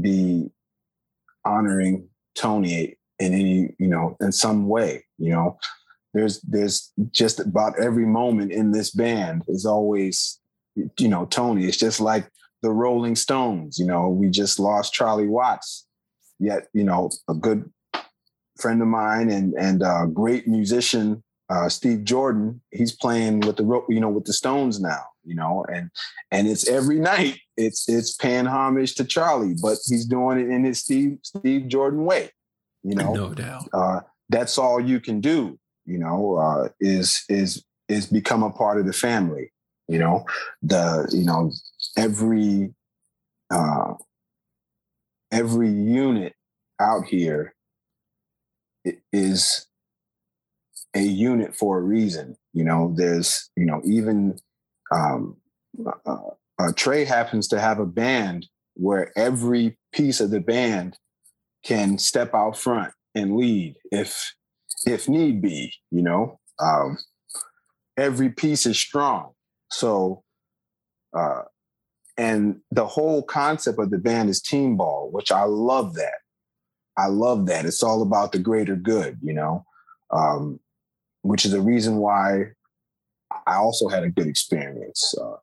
be 0.00 0.50
honoring 1.44 2.08
Tony 2.34 2.96
in 3.18 3.34
any, 3.34 3.74
you 3.78 3.88
know, 3.88 4.16
in 4.20 4.32
some 4.32 4.68
way. 4.68 5.05
You 5.18 5.30
know, 5.30 5.58
there's 6.14 6.40
there's 6.42 6.92
just 7.10 7.40
about 7.40 7.78
every 7.78 8.06
moment 8.06 8.52
in 8.52 8.72
this 8.72 8.90
band 8.90 9.44
is 9.48 9.66
always, 9.66 10.40
you 10.74 11.08
know, 11.08 11.26
Tony. 11.26 11.66
It's 11.66 11.76
just 11.76 12.00
like 12.00 12.28
the 12.62 12.70
Rolling 12.70 13.16
Stones. 13.16 13.78
You 13.78 13.86
know, 13.86 14.08
we 14.08 14.28
just 14.28 14.58
lost 14.58 14.94
Charlie 14.94 15.28
Watts, 15.28 15.86
yet 16.38 16.68
you 16.72 16.84
know, 16.84 17.10
a 17.28 17.34
good 17.34 17.70
friend 18.58 18.80
of 18.80 18.88
mine 18.88 19.30
and 19.30 19.54
and 19.54 19.82
a 19.82 20.06
great 20.12 20.46
musician 20.46 21.22
uh, 21.48 21.68
Steve 21.68 22.04
Jordan, 22.04 22.60
he's 22.70 22.92
playing 22.92 23.40
with 23.40 23.56
the 23.56 23.84
you 23.88 24.00
know 24.00 24.08
with 24.08 24.24
the 24.24 24.32
Stones 24.32 24.80
now, 24.80 25.04
you 25.24 25.34
know, 25.34 25.64
and 25.72 25.90
and 26.30 26.48
it's 26.48 26.66
every 26.68 26.98
night. 26.98 27.38
It's 27.56 27.88
it's 27.88 28.14
paying 28.16 28.46
homage 28.46 28.96
to 28.96 29.04
Charlie, 29.04 29.54
but 29.60 29.78
he's 29.86 30.06
doing 30.06 30.40
it 30.40 30.48
in 30.50 30.64
his 30.64 30.80
Steve 30.80 31.18
Steve 31.22 31.68
Jordan 31.68 32.04
way, 32.04 32.30
you 32.82 32.96
know. 32.96 33.12
No 33.12 33.34
doubt. 33.34 33.68
Uh, 33.72 34.00
that's 34.28 34.58
all 34.58 34.80
you 34.80 35.00
can 35.00 35.20
do, 35.20 35.58
you 35.84 35.98
know. 35.98 36.36
Uh, 36.36 36.68
is 36.80 37.24
is 37.28 37.64
is 37.88 38.06
become 38.06 38.42
a 38.42 38.50
part 38.50 38.78
of 38.78 38.86
the 38.86 38.92
family, 38.92 39.52
you 39.88 39.98
know. 39.98 40.24
The 40.62 41.08
you 41.12 41.24
know 41.24 41.52
every 41.96 42.74
uh, 43.50 43.94
every 45.30 45.70
unit 45.70 46.34
out 46.80 47.04
here 47.06 47.54
is 49.12 49.66
a 50.94 51.00
unit 51.00 51.54
for 51.54 51.78
a 51.78 51.82
reason. 51.82 52.36
You 52.52 52.64
know, 52.64 52.92
there's, 52.96 53.50
you 53.56 53.66
know, 53.66 53.82
even 53.84 54.38
um, 54.94 55.36
uh, 55.84 56.16
uh, 56.58 56.72
Trey 56.74 57.04
happens 57.04 57.48
to 57.48 57.60
have 57.60 57.78
a 57.78 57.86
band 57.86 58.46
where 58.74 59.12
every 59.16 59.76
piece 59.92 60.20
of 60.20 60.30
the 60.30 60.40
band 60.40 60.98
can 61.64 61.98
step 61.98 62.34
out 62.34 62.56
front 62.56 62.92
and 63.16 63.36
lead 63.36 63.76
if 63.90 64.34
if 64.86 65.08
need 65.08 65.42
be. 65.42 65.72
You 65.90 66.02
know, 66.02 66.38
um, 66.60 66.98
every 67.96 68.28
piece 68.30 68.66
is 68.66 68.78
strong. 68.78 69.32
So, 69.70 70.22
uh, 71.16 71.42
and 72.16 72.60
the 72.70 72.86
whole 72.86 73.22
concept 73.22 73.78
of 73.80 73.90
the 73.90 73.98
band 73.98 74.30
is 74.30 74.40
team 74.40 74.76
ball, 74.76 75.10
which 75.10 75.32
I 75.32 75.44
love 75.44 75.94
that. 75.94 76.18
I 76.96 77.06
love 77.06 77.46
that. 77.46 77.66
It's 77.66 77.82
all 77.82 78.02
about 78.02 78.32
the 78.32 78.38
greater 78.38 78.76
good, 78.76 79.18
you 79.22 79.34
know. 79.34 79.64
Um, 80.10 80.60
which 81.22 81.44
is 81.44 81.52
a 81.52 81.60
reason 81.60 81.96
why 81.96 82.52
I 83.46 83.56
also 83.56 83.88
had 83.88 84.04
a 84.04 84.10
good 84.10 84.28
experience 84.28 85.12
uh, 85.20 85.36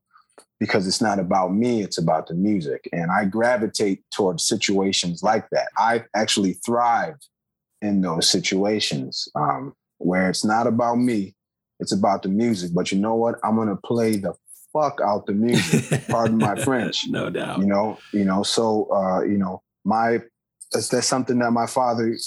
because 0.59 0.87
it's 0.87 1.01
not 1.01 1.19
about 1.19 1.53
me, 1.53 1.83
it's 1.83 1.97
about 1.97 2.27
the 2.27 2.35
music. 2.35 2.87
And 2.93 3.11
I 3.11 3.25
gravitate 3.25 4.01
towards 4.11 4.47
situations 4.47 5.21
like 5.21 5.49
that. 5.51 5.67
I 5.77 6.05
actually 6.15 6.53
thrive 6.65 7.15
in 7.83 8.01
those 8.01 8.29
situations 8.29 9.27
um, 9.35 9.73
where 9.97 10.29
it's 10.29 10.45
not 10.45 10.67
about 10.67 10.95
me, 10.95 11.35
it's 11.79 11.91
about 11.91 12.23
the 12.23 12.29
music. 12.29 12.71
But 12.73 12.91
you 12.91 12.99
know 12.99 13.15
what? 13.15 13.35
I'm 13.43 13.55
to 13.67 13.75
play 13.85 14.17
the 14.17 14.33
fuck 14.71 14.99
out 15.03 15.25
the 15.25 15.33
music. 15.33 16.07
Pardon 16.07 16.37
my 16.37 16.55
French. 16.63 17.07
No 17.07 17.29
doubt. 17.29 17.59
You 17.59 17.65
know, 17.65 17.99
you 18.11 18.25
know, 18.25 18.43
so, 18.43 18.91
uh, 18.91 19.21
you 19.21 19.37
know, 19.37 19.61
my, 19.85 20.19
that's, 20.71 20.89
that's 20.89 21.07
something 21.07 21.37
that 21.39 21.51
my 21.51 21.67
father 21.67 22.17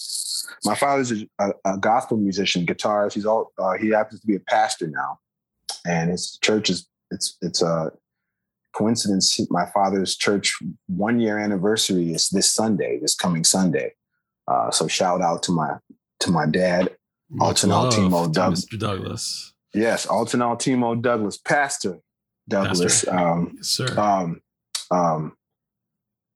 my 0.65 0.75
father's 0.75 1.13
a, 1.39 1.51
a 1.65 1.79
gospel 1.79 2.17
musician, 2.17 2.67
guitarist. 2.67 3.15
He's 3.15 3.27
all 3.27 3.53
uh, 3.59 3.75
he 3.75 3.89
happens 3.89 4.21
to 4.21 4.27
be 4.27 4.37
a 4.37 4.41
pastor 4.41 4.87
now, 4.89 5.19
and 5.87 6.11
his 6.11 6.39
church 6.43 6.71
is 6.71 6.87
it's 7.11 7.37
it's 7.41 7.63
a 7.63 7.91
coincidence. 8.75 9.41
My 9.51 9.67
father's 9.67 10.17
church 10.17 10.57
one 10.87 11.21
year 11.21 11.39
anniversary 11.39 12.13
is 12.13 12.29
this 12.29 12.51
Sunday, 12.51 12.99
this 13.01 13.15
coming 13.15 13.45
Sunday. 13.45 13.93
Uh, 14.49 14.71
so 14.71 14.87
shout 14.87 15.21
out 15.21 15.43
to 15.45 15.53
my 15.53 15.77
to 16.21 16.31
my 16.31 16.47
dad, 16.47 16.97
Alton 17.41 17.71
Altimo 17.71 18.33
Douglas. 18.33 18.67
Mr. 18.67 18.79
Douglas. 18.79 19.55
Yes, 19.75 20.07
Alton 20.07 20.41
Altimo 20.41 21.01
Douglas, 21.01 21.37
Pastor 21.39 21.99
Douglas. 22.49 23.05
Pastor. 23.05 23.17
Um, 23.17 23.53
yes, 23.57 23.67
sir. 23.67 24.01
Um, 24.01 24.41
um, 24.91 25.37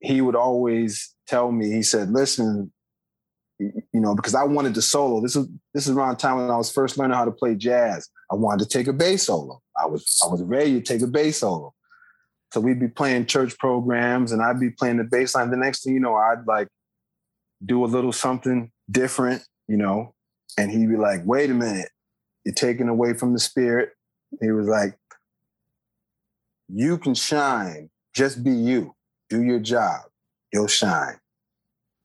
he 0.01 0.21
would 0.21 0.37
always 0.37 1.15
tell 1.27 1.53
me. 1.53 1.71
He 1.71 1.83
said, 1.83 2.11
"Listen, 2.11 2.73
you 3.61 3.83
know, 3.93 4.15
because 4.15 4.35
I 4.35 4.45
wanted 4.45 4.75
to 4.75 4.83
solo. 4.83 5.21
This 5.21 5.37
is 5.37 5.47
this 5.75 5.87
is 5.87 5.95
around 5.95 6.11
the 6.11 6.17
time 6.17 6.37
when 6.37 6.51
I 6.51 6.57
was 6.57 6.73
first 6.73 6.99
learning 6.99 7.17
how 7.17 7.25
to 7.25 7.31
play 7.31 7.55
jazz. 7.55 8.09
I 8.31 8.35
wanted 8.35 8.69
to 8.69 8.79
take 8.79 8.87
a 8.87 8.93
bass 8.93 9.25
solo. 9.25 9.61
I 9.81 9.87
was 9.87 10.19
I 10.25 10.29
was 10.29 10.43
ready 10.43 10.75
to 10.75 10.81
take 10.81 11.03
a 11.03 11.07
bass 11.07 11.39
solo. 11.39 11.75
So 12.53 12.61
we'd 12.61 12.81
be 12.81 12.89
playing 12.89 13.27
church 13.27 13.57
programs, 13.59 14.33
and 14.33 14.43
I'd 14.43 14.59
be 14.59 14.71
playing 14.71 14.97
the 14.97 15.05
bass 15.05 15.35
line. 15.35 15.51
The 15.51 15.57
next 15.57 15.85
thing 15.85 15.95
you 15.95 16.01
know, 16.01 16.17
I'd 16.17 16.47
like 16.47 16.69
do 17.65 17.85
a 17.85 17.87
little 17.87 18.13
something 18.13 18.71
different, 18.91 19.43
you 19.69 19.77
know, 19.77 20.15
and 20.59 20.71
he'd 20.71 20.89
be 20.89 20.97
like, 20.97 21.25
"Wait 21.25 21.51
a 21.51 21.55
minute, 21.55 21.91
you're 22.45 22.55
taking 22.55 22.89
away 22.89 23.15
from 23.15 23.33
the 23.33 23.39
spirit." 23.39 23.93
He 24.41 24.51
was 24.51 24.67
like, 24.67 24.99
"You 26.69 26.99
can 26.99 27.15
shine. 27.15 27.91
Just 28.15 28.43
be 28.43 28.53
you. 28.53 28.95
Do 29.29 29.43
your 29.43 29.61
job. 29.61 30.03
You'll 30.53 30.67
shine." 30.67 31.21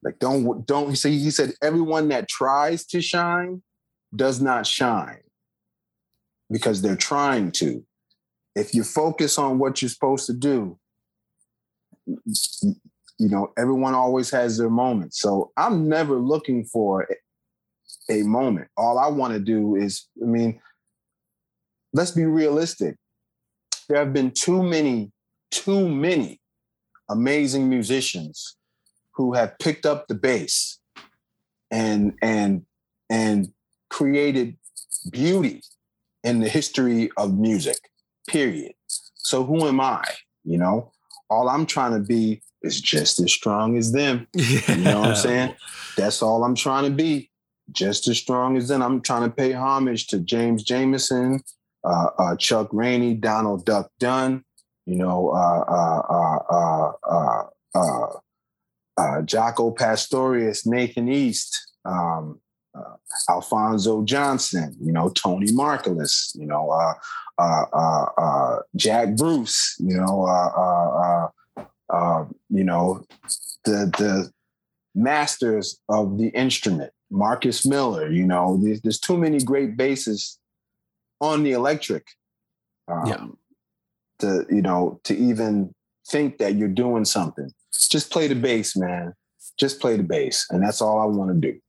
Like 0.02 0.18
don't 0.18 0.66
don't 0.66 0.90
he 0.90 0.96
said 0.96 1.12
he 1.12 1.30
said 1.30 1.54
everyone 1.62 2.08
that 2.08 2.28
tries 2.28 2.86
to 2.86 3.00
shine 3.00 3.62
does 4.14 4.40
not 4.40 4.66
shine 4.66 5.22
because 6.50 6.82
they're 6.82 6.96
trying 6.96 7.50
to. 7.52 7.84
If 8.54 8.72
you 8.72 8.84
focus 8.84 9.36
on 9.36 9.58
what 9.58 9.82
you're 9.82 9.88
supposed 9.88 10.26
to 10.26 10.32
do, 10.32 10.78
you 13.18 13.28
know, 13.28 13.52
everyone 13.56 13.94
always 13.94 14.30
has 14.30 14.58
their 14.58 14.70
moment. 14.70 15.14
So 15.14 15.52
I'm 15.56 15.88
never 15.88 16.16
looking 16.16 16.64
for 16.64 17.08
a 18.10 18.22
moment. 18.22 18.68
All 18.76 18.98
I 18.98 19.08
want 19.08 19.32
to 19.32 19.40
do 19.40 19.76
is, 19.76 20.06
I 20.22 20.26
mean, 20.26 20.60
let's 21.92 22.10
be 22.10 22.24
realistic. 22.24 22.96
There 23.88 23.98
have 23.98 24.12
been 24.12 24.32
too 24.32 24.62
many, 24.62 25.12
too 25.50 25.88
many 25.88 26.40
amazing 27.08 27.68
musicians 27.68 28.56
who 29.14 29.32
have 29.32 29.58
picked 29.58 29.86
up 29.86 30.08
the 30.08 30.14
bass 30.14 30.78
and 31.70 32.14
and 32.20 32.64
and 33.10 33.48
created 33.88 34.56
beauty 35.10 35.62
in 36.22 36.40
the 36.40 36.48
history 36.48 37.10
of 37.16 37.36
music 37.36 37.78
period 38.28 38.72
so 39.14 39.44
who 39.44 39.66
am 39.66 39.80
i 39.80 40.04
you 40.44 40.58
know 40.58 40.92
all 41.30 41.48
i'm 41.48 41.66
trying 41.66 41.92
to 41.92 42.00
be 42.00 42.42
is 42.62 42.80
just 42.80 43.20
as 43.20 43.32
strong 43.32 43.76
as 43.76 43.92
them 43.92 44.26
yeah. 44.34 44.74
you 44.74 44.84
know 44.84 45.00
what 45.00 45.10
i'm 45.10 45.16
saying 45.16 45.54
that's 45.96 46.22
all 46.22 46.44
i'm 46.44 46.54
trying 46.54 46.84
to 46.84 46.90
be 46.90 47.30
just 47.72 48.08
as 48.08 48.18
strong 48.18 48.56
as 48.56 48.68
then. 48.68 48.82
I'm 48.82 49.00
trying 49.00 49.22
to 49.22 49.34
pay 49.34 49.52
homage 49.52 50.06
to 50.08 50.20
James 50.20 50.64
Jamerson, 50.64 51.40
uh, 51.84 52.08
uh, 52.18 52.36
Chuck 52.36 52.68
Rainey, 52.72 53.14
Donald 53.14 53.64
Duck 53.64 53.90
Dunn, 53.98 54.44
you 54.86 54.96
know, 54.96 55.30
uh, 55.30 55.64
uh, 56.94 57.42
uh, 58.98 59.22
Jaco 59.22 59.76
Pastorius, 59.76 60.66
Nathan 60.66 61.08
East, 61.08 61.72
um, 61.84 62.40
Alphonso 63.28 64.04
Johnson, 64.04 64.76
you 64.80 64.92
know, 64.92 65.08
Tony 65.10 65.46
Markellis, 65.46 66.34
you 66.34 66.46
know, 66.46 66.94
Jack 68.76 69.16
Bruce, 69.16 69.76
you 69.78 69.96
know, 69.96 71.30
you 72.50 72.64
know, 72.64 73.04
the 73.64 73.92
the 73.98 74.30
masters 74.94 75.78
of 75.88 76.18
the 76.18 76.28
instrument, 76.28 76.92
Marcus 77.10 77.66
Miller. 77.66 78.10
You 78.10 78.24
know, 78.24 78.58
there's, 78.62 78.80
there's 78.80 79.00
too 79.00 79.18
many 79.18 79.38
great 79.40 79.76
basses 79.76 80.38
on 81.20 81.42
the 81.42 81.52
electric. 81.52 82.06
Um, 82.88 83.06
yeah. 83.06 83.26
To 84.20 84.46
you 84.50 84.62
know, 84.62 84.98
to 85.04 85.14
even 85.14 85.74
think 86.08 86.38
that 86.38 86.54
you're 86.54 86.68
doing 86.68 87.04
something, 87.04 87.50
just 87.90 88.10
play 88.10 88.28
the 88.28 88.34
bass, 88.34 88.76
man. 88.76 89.12
Just 89.58 89.80
play 89.80 89.96
the 89.96 90.02
bass, 90.02 90.46
and 90.50 90.62
that's 90.62 90.80
all 90.80 90.98
I 90.98 91.04
want 91.04 91.30
to 91.30 91.52
do. 91.52 91.60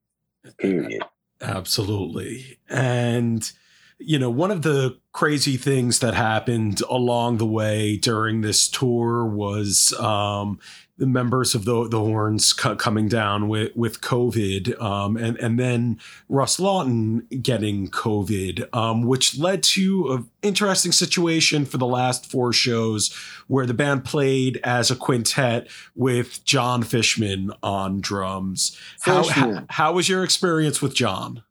Period. 0.57 1.03
Absolutely, 1.41 2.57
and 2.69 3.51
you 4.00 4.20
know, 4.20 4.30
one 4.30 4.52
of 4.52 4.62
the 4.62 4.98
crazy 5.12 5.58
things 5.58 6.00
that 6.00 6.14
happened 6.14 6.82
along 6.89 7.38
the 7.38 7.45
way 7.45 7.98
during 7.98 8.41
this 8.41 8.68
tour 8.68 9.26
was 9.26 9.91
um, 10.00 10.60
the 10.98 11.08
members 11.08 11.56
of 11.56 11.66
the 11.66 11.88
the 11.88 12.00
horns 12.00 12.54
coming 12.54 13.08
down 13.08 13.48
with 13.48 13.76
with 13.76 14.02
COVID, 14.02 14.80
um, 14.82 15.18
and 15.18 15.38
and 15.38 15.60
then 15.60 16.00
Russ 16.30 16.60
Lawton 16.60 17.28
getting 17.41 17.89
COVID, 17.89 18.68
um, 18.76 19.04
which 19.04 19.38
led 19.38 19.64
to 19.64 20.12
an 20.12 20.30
interesting 20.41 20.91
situation 20.91 21.66
for 21.66 21.78
the 21.78 21.88
last 21.88 22.30
four 22.30 22.54
shows 22.54 23.14
where 23.48 23.66
the 23.66 23.74
band 23.74 24.06
played 24.06 24.60
as 24.64 24.91
a 24.91 24.95
quintet 24.95 25.68
with 25.95 26.43
Jon 26.45 26.84
Fishman 26.84 27.52
on 27.64 28.02
drums. 28.02 28.78
How, 29.02 29.28
how, 29.28 29.66
how 29.70 29.93
was 29.93 30.10
your 30.10 30.24
experience 30.24 30.82
with 30.82 30.93
Jon? 30.93 31.43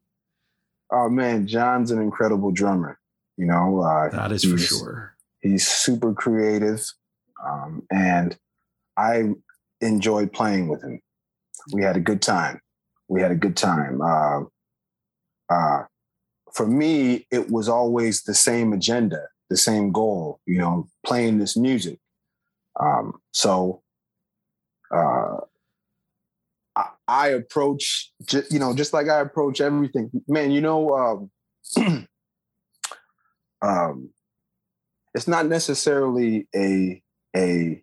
Oh 0.91 1.09
man, 1.09 1.47
Jon's 1.47 1.91
an 1.91 2.01
incredible 2.01 2.53
drummer. 2.53 2.99
You 3.37 3.47
know, 3.47 3.81
uh, 3.83 4.09
that 4.11 4.33
is 4.33 4.45
for 4.45 4.59
sure. 4.59 5.17
He's 5.41 5.67
super 5.67 6.15
creative, 6.15 6.81
um, 7.45 7.83
and 7.91 8.37
I 8.97 9.35
enjoyed 9.81 10.33
playing 10.33 10.69
with 10.69 10.83
him. 10.83 11.01
We 11.73 11.83
had 11.83 11.97
a 11.97 12.01
good 12.01 12.23
time. 12.23 12.61
We 13.09 13.21
had 13.21 13.31
a 13.31 13.37
good 13.37 13.57
time. 13.57 14.01
Uh, 14.01 14.41
uh, 15.51 15.85
for 16.53 16.67
me, 16.67 17.27
it 17.31 17.51
was 17.51 17.69
always 17.69 18.23
the 18.23 18.35
same 18.35 18.73
agenda, 18.73 19.29
the 19.51 19.57
same 19.57 19.93
goal, 19.93 20.41
you 20.47 20.59
know, 20.59 20.89
playing 21.05 21.39
this 21.39 21.57
music. 21.57 21.99
Um, 22.81 23.21
so 23.33 23.83
uh, 24.91 25.39
I, 27.09 27.29
approach, 27.29 28.13
you 28.51 28.59
know, 28.59 28.75
just 28.75 28.93
like 28.93 29.09
I 29.09 29.21
approach 29.21 29.61
everything. 29.61 30.11
Man, 30.27 30.51
you 30.51 30.61
know, 30.61 31.29
um, 31.77 32.09
um, 33.63 34.11
it's 35.15 35.29
not 35.29 35.47
necessarily 35.47 36.47
a 36.55 37.03
a 37.35 37.83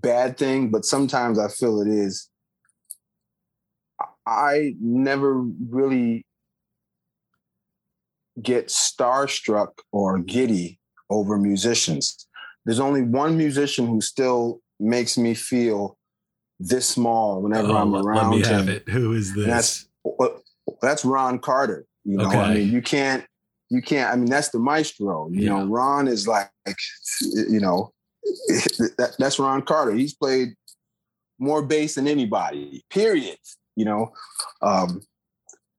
bad 0.00 0.36
thing, 0.36 0.70
but 0.70 0.84
sometimes 0.84 1.38
I 1.38 1.48
feel 1.48 1.80
it 1.80 1.88
is. 1.88 2.28
I 4.26 4.74
never 4.80 5.42
really 5.68 6.24
get 8.42 8.68
starstruck 8.68 9.70
or 9.92 10.18
giddy 10.18 10.78
over 11.10 11.38
musicians. 11.38 12.26
There's 12.64 12.80
only 12.80 13.02
one 13.02 13.36
musician 13.36 13.86
who 13.86 14.00
still 14.00 14.60
makes 14.80 15.16
me 15.16 15.34
feel 15.34 15.96
this 16.68 16.88
small 16.88 17.42
whenever 17.42 17.68
oh, 17.68 17.76
I'm 17.76 17.94
around. 17.94 18.30
Let 18.30 18.38
me 18.38 18.46
him. 18.46 18.54
have 18.54 18.68
it. 18.68 18.88
Who 18.88 19.12
is 19.12 19.34
this? 19.34 19.46
that's 19.46 19.88
that's 20.80 21.04
Ron 21.04 21.38
Carter. 21.38 21.86
You 22.04 22.18
know, 22.18 22.26
okay. 22.26 22.38
I 22.38 22.54
mean, 22.54 22.70
you 22.70 22.82
can't, 22.82 23.24
you 23.70 23.82
can't. 23.82 24.12
I 24.12 24.16
mean, 24.16 24.30
that's 24.30 24.48
the 24.48 24.58
maestro. 24.58 25.28
You 25.30 25.42
yeah. 25.42 25.48
know, 25.50 25.66
Ron 25.66 26.08
is 26.08 26.26
like, 26.26 26.50
you 27.30 27.60
know, 27.60 27.92
that, 28.98 29.14
that's 29.18 29.38
Ron 29.38 29.62
Carter. 29.62 29.92
He's 29.92 30.14
played 30.14 30.54
more 31.38 31.62
bass 31.62 31.96
than 31.96 32.08
anybody. 32.08 32.84
Period. 32.90 33.38
You 33.76 33.84
know, 33.84 34.12
um, 34.62 35.02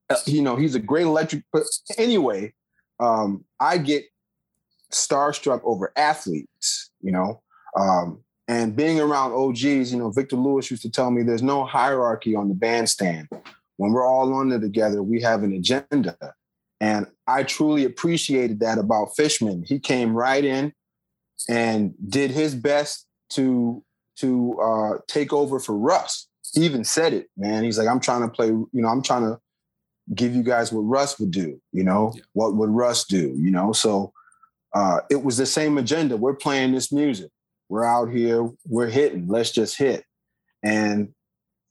uh, 0.10 0.18
you 0.26 0.42
know 0.42 0.56
he's 0.56 0.76
a 0.76 0.80
great 0.80 1.06
electric. 1.06 1.44
But 1.52 1.64
anyway, 1.98 2.54
um, 3.00 3.46
I 3.60 3.78
get 3.78 4.04
starstruck 4.92 5.62
over 5.64 5.92
athletes. 5.96 6.92
You 7.02 7.12
know, 7.12 7.42
um, 7.78 8.25
and 8.48 8.76
being 8.76 9.00
around 9.00 9.34
OGs. 9.34 9.92
You 9.92 9.98
know, 9.98 10.12
Victor 10.12 10.36
Lewis 10.36 10.70
used 10.70 10.84
to 10.84 10.92
tell 10.92 11.12
me 11.12 11.24
there's 11.24 11.44
no 11.44 11.66
hierarchy 11.66 12.36
on 12.36 12.50
the 12.50 12.56
bandstand. 12.56 13.28
When 13.78 13.92
we're 13.92 14.08
all 14.08 14.34
on 14.34 14.50
there 14.50 14.60
together, 14.60 15.04
we 15.04 15.22
have 15.22 15.44
an 15.44 15.54
agenda. 15.54 16.16
And 16.80 17.08
I 17.28 17.44
truly 17.44 17.86
appreciated 17.86 18.60
that 18.60 18.78
about 18.78 19.16
Fishman. 19.16 19.64
He 19.64 19.80
came 19.80 20.14
right 20.14 20.44
in 20.44 20.74
and 21.50 21.94
did 22.08 22.32
his 22.32 22.56
best 22.56 23.06
to 23.32 23.84
to 24.18 24.60
uh, 24.62 24.98
take 25.08 25.34
over 25.34 25.60
for 25.60 25.78
Russ. 25.78 26.28
He 26.54 26.62
even 26.62 26.86
said 26.86 27.14
it, 27.14 27.30
man. 27.36 27.64
He's 27.64 27.78
like, 27.78 27.88
I'm 27.88 28.00
trying 28.00 28.22
to 28.22 28.30
play, 28.30 28.48
you 28.48 28.70
know, 28.72 28.88
I'm 28.88 29.02
trying 29.02 29.24
to 29.24 29.40
give 30.14 30.34
you 30.34 30.44
guys 30.44 30.72
what 30.72 30.82
Russ 30.82 31.20
would 31.20 31.32
do, 31.32 31.60
you 31.74 31.84
know, 31.84 32.14
yeah. 32.16 32.22
what 32.34 32.56
would 32.56 32.70
Russ 32.70 33.04
do, 33.04 33.36
you 33.38 33.52
know? 33.52 33.74
So 33.74 34.14
uh, 34.74 35.00
it 35.10 35.24
was 35.24 35.38
the 35.38 35.46
same 35.46 35.78
agenda. 35.78 36.16
We're 36.16 36.36
playing 36.36 36.74
this 36.74 36.92
music. 36.94 37.30
We're 37.70 37.86
out 37.86 38.12
here, 38.12 38.50
we're 38.68 38.90
hitting, 38.90 39.28
let's 39.28 39.52
just 39.52 39.78
hit. 39.78 40.06
And 40.64 41.14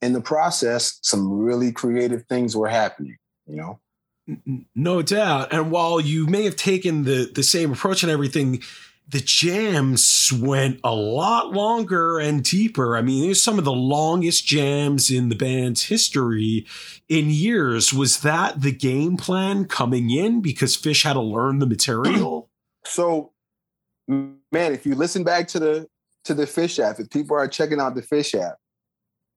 in 0.01 0.13
the 0.13 0.21
process, 0.21 0.99
some 1.01 1.31
really 1.31 1.71
creative 1.71 2.25
things 2.27 2.55
were 2.55 2.67
happening, 2.67 3.17
you 3.47 3.55
know? 3.55 3.79
No 4.75 5.01
doubt. 5.01 5.53
And 5.53 5.71
while 5.71 5.99
you 6.01 6.25
may 6.25 6.43
have 6.45 6.55
taken 6.55 7.03
the 7.03 7.31
the 7.33 7.43
same 7.43 7.71
approach 7.71 8.01
and 8.01 8.11
everything, 8.11 8.63
the 9.07 9.19
jams 9.19 10.33
went 10.33 10.79
a 10.83 10.95
lot 10.95 11.51
longer 11.51 12.17
and 12.17 12.43
deeper. 12.43 12.97
I 12.97 13.03
mean, 13.03 13.25
there's 13.25 13.41
some 13.41 13.59
of 13.59 13.65
the 13.65 13.71
longest 13.71 14.47
jams 14.47 15.11
in 15.11 15.29
the 15.29 15.35
band's 15.35 15.83
history 15.83 16.65
in 17.07 17.29
years. 17.29 17.93
Was 17.93 18.21
that 18.21 18.61
the 18.61 18.71
game 18.71 19.15
plan 19.15 19.65
coming 19.65 20.09
in 20.09 20.41
because 20.41 20.75
Fish 20.75 21.03
had 21.03 21.13
to 21.13 21.21
learn 21.21 21.59
the 21.59 21.67
material? 21.67 22.49
So, 22.83 23.31
man, 24.55 24.73
if 24.73 24.85
you 24.85 24.95
listen 24.95 25.23
back 25.23 25.47
to 25.49 25.59
the 25.59 25.87
to 26.23 26.33
the 26.33 26.45
Phish 26.45 26.79
app, 26.79 26.99
if 26.99 27.09
people 27.09 27.37
are 27.37 27.47
checking 27.47 27.79
out 27.79 27.93
the 27.93 28.01
Phish 28.01 28.33
app, 28.39 28.55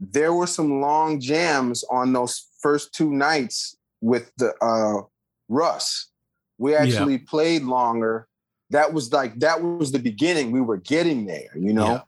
there 0.00 0.32
were 0.32 0.46
some 0.46 0.80
long 0.80 1.20
jams 1.20 1.84
on 1.90 2.12
those 2.12 2.48
first 2.60 2.94
two 2.94 3.10
nights 3.10 3.76
with 4.00 4.30
the 4.38 4.54
uh, 4.62 5.02
Russ. 5.48 6.10
We 6.56 6.74
actually 6.74 7.14
yeah. 7.14 7.26
played 7.26 7.62
longer 7.62 8.28
that 8.70 8.92
was 8.92 9.12
like 9.12 9.38
that 9.40 9.62
was 9.62 9.92
the 9.92 9.98
beginning. 9.98 10.50
We 10.50 10.60
were 10.60 10.76
getting 10.76 11.26
there, 11.26 11.56
you 11.56 11.72
know. 11.72 11.86
Yeah. 11.86 12.00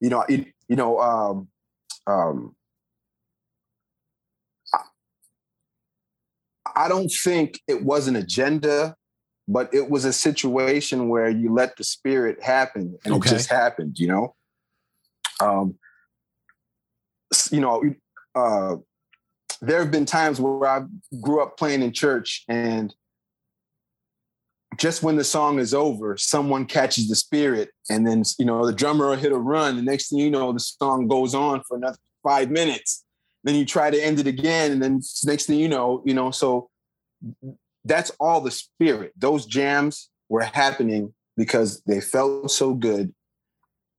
You 0.00 0.10
know, 0.10 0.20
it, 0.28 0.46
you 0.68 0.76
know, 0.76 1.00
um, 1.00 1.48
um, 2.06 2.54
I, 4.72 4.80
I 6.76 6.88
don't 6.88 7.08
think 7.08 7.60
it 7.66 7.82
was 7.82 8.06
an 8.06 8.16
agenda, 8.16 8.96
but 9.46 9.72
it 9.74 9.90
was 9.90 10.04
a 10.04 10.12
situation 10.12 11.08
where 11.08 11.28
you 11.28 11.52
let 11.52 11.76
the 11.76 11.84
spirit 11.84 12.42
happen 12.42 12.98
and 13.04 13.14
okay. 13.14 13.28
it 13.28 13.32
just 13.32 13.50
happened, 13.50 13.98
you 13.98 14.08
know. 14.08 14.34
Um, 15.40 15.76
you 17.50 17.60
know, 17.60 17.82
uh, 18.34 18.76
there 19.60 19.80
have 19.80 19.90
been 19.90 20.06
times 20.06 20.40
where 20.40 20.68
I 20.68 20.84
grew 21.20 21.42
up 21.42 21.56
playing 21.56 21.82
in 21.82 21.92
church 21.92 22.44
and 22.48 22.94
just 24.78 25.02
when 25.02 25.16
the 25.16 25.24
song 25.24 25.58
is 25.58 25.74
over, 25.74 26.16
someone 26.16 26.66
catches 26.66 27.08
the 27.08 27.16
spirit, 27.16 27.70
and 27.90 28.06
then 28.06 28.22
you 28.38 28.44
know 28.44 28.66
the 28.66 28.72
drummer 28.72 29.08
will 29.08 29.16
hit 29.16 29.32
a 29.32 29.38
run. 29.38 29.76
The 29.76 29.82
next 29.82 30.10
thing 30.10 30.18
you 30.18 30.30
know, 30.30 30.52
the 30.52 30.60
song 30.60 31.06
goes 31.08 31.34
on 31.34 31.62
for 31.66 31.76
another 31.76 31.98
five 32.22 32.50
minutes. 32.50 33.04
Then 33.44 33.54
you 33.54 33.64
try 33.64 33.90
to 33.90 34.02
end 34.02 34.20
it 34.20 34.26
again, 34.26 34.72
and 34.72 34.82
then 34.82 35.00
next 35.24 35.46
thing 35.46 35.58
you 35.58 35.68
know, 35.68 36.02
you 36.04 36.14
know. 36.14 36.30
So 36.30 36.70
that's 37.84 38.10
all 38.20 38.40
the 38.40 38.50
spirit. 38.50 39.12
Those 39.16 39.46
jams 39.46 40.08
were 40.28 40.42
happening 40.42 41.12
because 41.36 41.82
they 41.86 42.00
felt 42.00 42.50
so 42.50 42.74
good. 42.74 43.12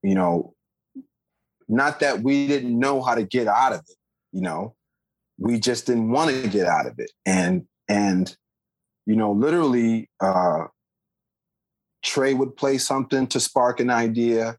You 0.03 0.15
know, 0.15 0.53
not 1.67 1.99
that 1.99 2.21
we 2.21 2.47
didn't 2.47 2.77
know 2.77 3.01
how 3.01 3.15
to 3.15 3.23
get 3.23 3.47
out 3.47 3.73
of 3.73 3.79
it. 3.79 3.95
You 4.31 4.41
know, 4.41 4.75
we 5.37 5.59
just 5.59 5.85
didn't 5.85 6.11
want 6.11 6.31
to 6.31 6.47
get 6.47 6.67
out 6.67 6.87
of 6.87 6.99
it, 6.99 7.11
and 7.25 7.65
and 7.87 8.35
you 9.05 9.15
know, 9.15 9.31
literally, 9.31 10.09
uh, 10.19 10.65
Trey 12.03 12.33
would 12.33 12.55
play 12.55 12.77
something 12.77 13.27
to 13.27 13.39
spark 13.39 13.79
an 13.79 13.89
idea. 13.89 14.57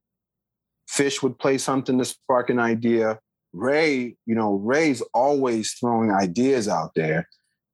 Fish 0.89 1.23
would 1.23 1.39
play 1.39 1.59
something 1.59 1.99
to 1.99 2.05
spark 2.05 2.51
an 2.51 2.59
idea. 2.59 3.19
Ray, 3.53 4.17
you 4.27 4.35
know, 4.35 4.55
Ray's 4.55 5.01
always 5.15 5.73
throwing 5.73 6.11
ideas 6.11 6.69
out 6.69 6.93
there. 6.95 7.29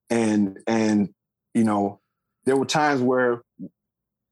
And 0.08 0.58
and 0.66 1.10
you 1.54 1.64
know, 1.64 2.00
there 2.44 2.56
were 2.56 2.66
times 2.66 3.00
where 3.00 3.42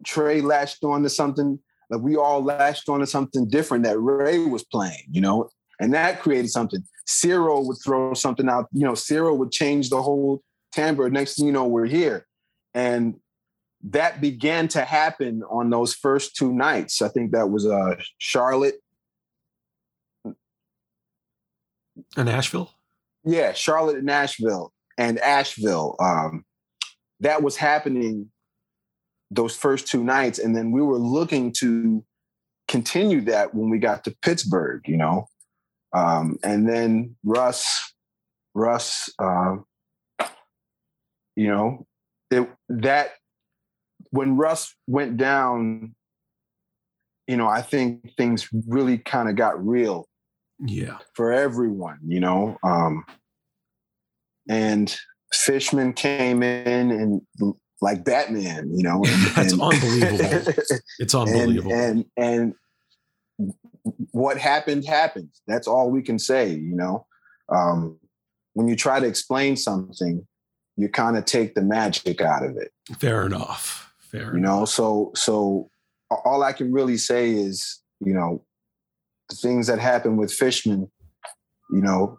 Trey 0.04 0.40
latched 0.40 0.84
on 0.84 1.02
to 1.02 1.10
something, 1.10 1.58
like 1.90 2.00
we 2.00 2.16
all 2.16 2.42
latched 2.42 2.88
on 2.88 3.00
to 3.00 3.06
something 3.06 3.48
different 3.48 3.84
that 3.84 3.98
Ray 3.98 4.38
was 4.38 4.64
playing, 4.64 5.04
you 5.10 5.20
know, 5.20 5.48
and 5.80 5.94
that 5.94 6.20
created 6.20 6.50
something. 6.50 6.82
Ciro 7.06 7.60
would 7.60 7.78
throw 7.84 8.14
something 8.14 8.48
out, 8.48 8.68
you 8.72 8.84
know, 8.84 8.94
Ciro 8.94 9.34
would 9.34 9.50
change 9.52 9.90
the 9.90 10.02
whole 10.02 10.42
timbre. 10.72 11.10
Next 11.10 11.36
thing 11.36 11.46
you 11.46 11.52
know, 11.52 11.66
we're 11.66 11.86
here. 11.86 12.26
And 12.74 13.16
that 13.82 14.20
began 14.20 14.68
to 14.68 14.84
happen 14.84 15.42
on 15.50 15.70
those 15.70 15.94
first 15.94 16.36
two 16.36 16.52
nights. 16.52 17.02
I 17.02 17.08
think 17.08 17.32
that 17.32 17.50
was 17.50 17.66
uh 17.66 17.96
Charlotte. 18.18 18.76
And 22.16 22.26
Nashville? 22.26 22.72
Yeah, 23.24 23.52
Charlotte 23.52 23.96
and 23.96 24.06
Nashville 24.06 24.72
and 24.98 25.18
Asheville. 25.18 25.96
Um, 26.00 26.44
that 27.20 27.42
was 27.42 27.56
happening 27.56 28.30
those 29.30 29.56
first 29.56 29.86
two 29.86 30.02
nights. 30.02 30.38
And 30.38 30.56
then 30.56 30.72
we 30.72 30.82
were 30.82 30.98
looking 30.98 31.52
to 31.58 32.04
continue 32.68 33.20
that 33.22 33.54
when 33.54 33.70
we 33.70 33.78
got 33.78 34.04
to 34.04 34.16
Pittsburgh, 34.22 34.82
you 34.86 34.96
know. 34.96 35.26
Um, 35.92 36.38
and 36.42 36.68
then 36.68 37.16
Russ, 37.24 37.92
Russ, 38.54 39.10
uh, 39.18 39.56
you 41.36 41.48
know, 41.48 41.86
it, 42.30 42.48
that 42.68 43.10
when 44.10 44.36
Russ 44.36 44.74
went 44.86 45.16
down, 45.16 45.94
you 47.26 47.36
know, 47.36 47.48
I 47.48 47.62
think 47.62 48.16
things 48.16 48.48
really 48.66 48.98
kind 48.98 49.28
of 49.28 49.36
got 49.36 49.64
real. 49.64 50.06
Yeah. 50.58 50.98
For 51.14 51.32
everyone, 51.32 51.98
you 52.06 52.20
know. 52.20 52.58
Um, 52.62 53.04
and 54.48 54.94
Fishman 55.32 55.92
came 55.92 56.42
in 56.42 56.90
and 56.90 57.54
like 57.80 58.04
Batman, 58.04 58.70
you 58.74 58.82
know. 58.82 59.02
And, 59.04 59.22
That's 59.36 59.52
and, 59.52 59.62
unbelievable. 59.62 60.52
It's 60.98 61.14
unbelievable. 61.14 61.72
And, 61.72 62.04
and 62.16 62.54
and 63.38 63.54
what 64.12 64.38
happened 64.38 64.84
happened. 64.84 65.30
That's 65.46 65.66
all 65.66 65.90
we 65.90 66.02
can 66.02 66.18
say, 66.18 66.50
you 66.50 66.76
know. 66.76 67.06
Um, 67.48 67.98
when 68.54 68.68
you 68.68 68.76
try 68.76 69.00
to 69.00 69.06
explain 69.06 69.56
something, 69.56 70.26
you 70.76 70.88
kind 70.88 71.16
of 71.16 71.24
take 71.24 71.54
the 71.54 71.62
magic 71.62 72.20
out 72.20 72.44
of 72.44 72.56
it. 72.56 72.72
Fair 72.98 73.26
enough. 73.26 73.92
Fair. 73.98 74.34
You 74.34 74.40
know, 74.40 74.64
so 74.64 75.12
so 75.14 75.70
all 76.24 76.42
I 76.42 76.52
can 76.52 76.72
really 76.72 76.96
say 76.96 77.30
is, 77.30 77.80
you 78.00 78.12
know, 78.12 78.44
the 79.28 79.36
things 79.36 79.68
that 79.68 79.78
happened 79.78 80.18
with 80.18 80.32
Fishman, 80.32 80.90
you 81.70 81.80
know, 81.80 82.18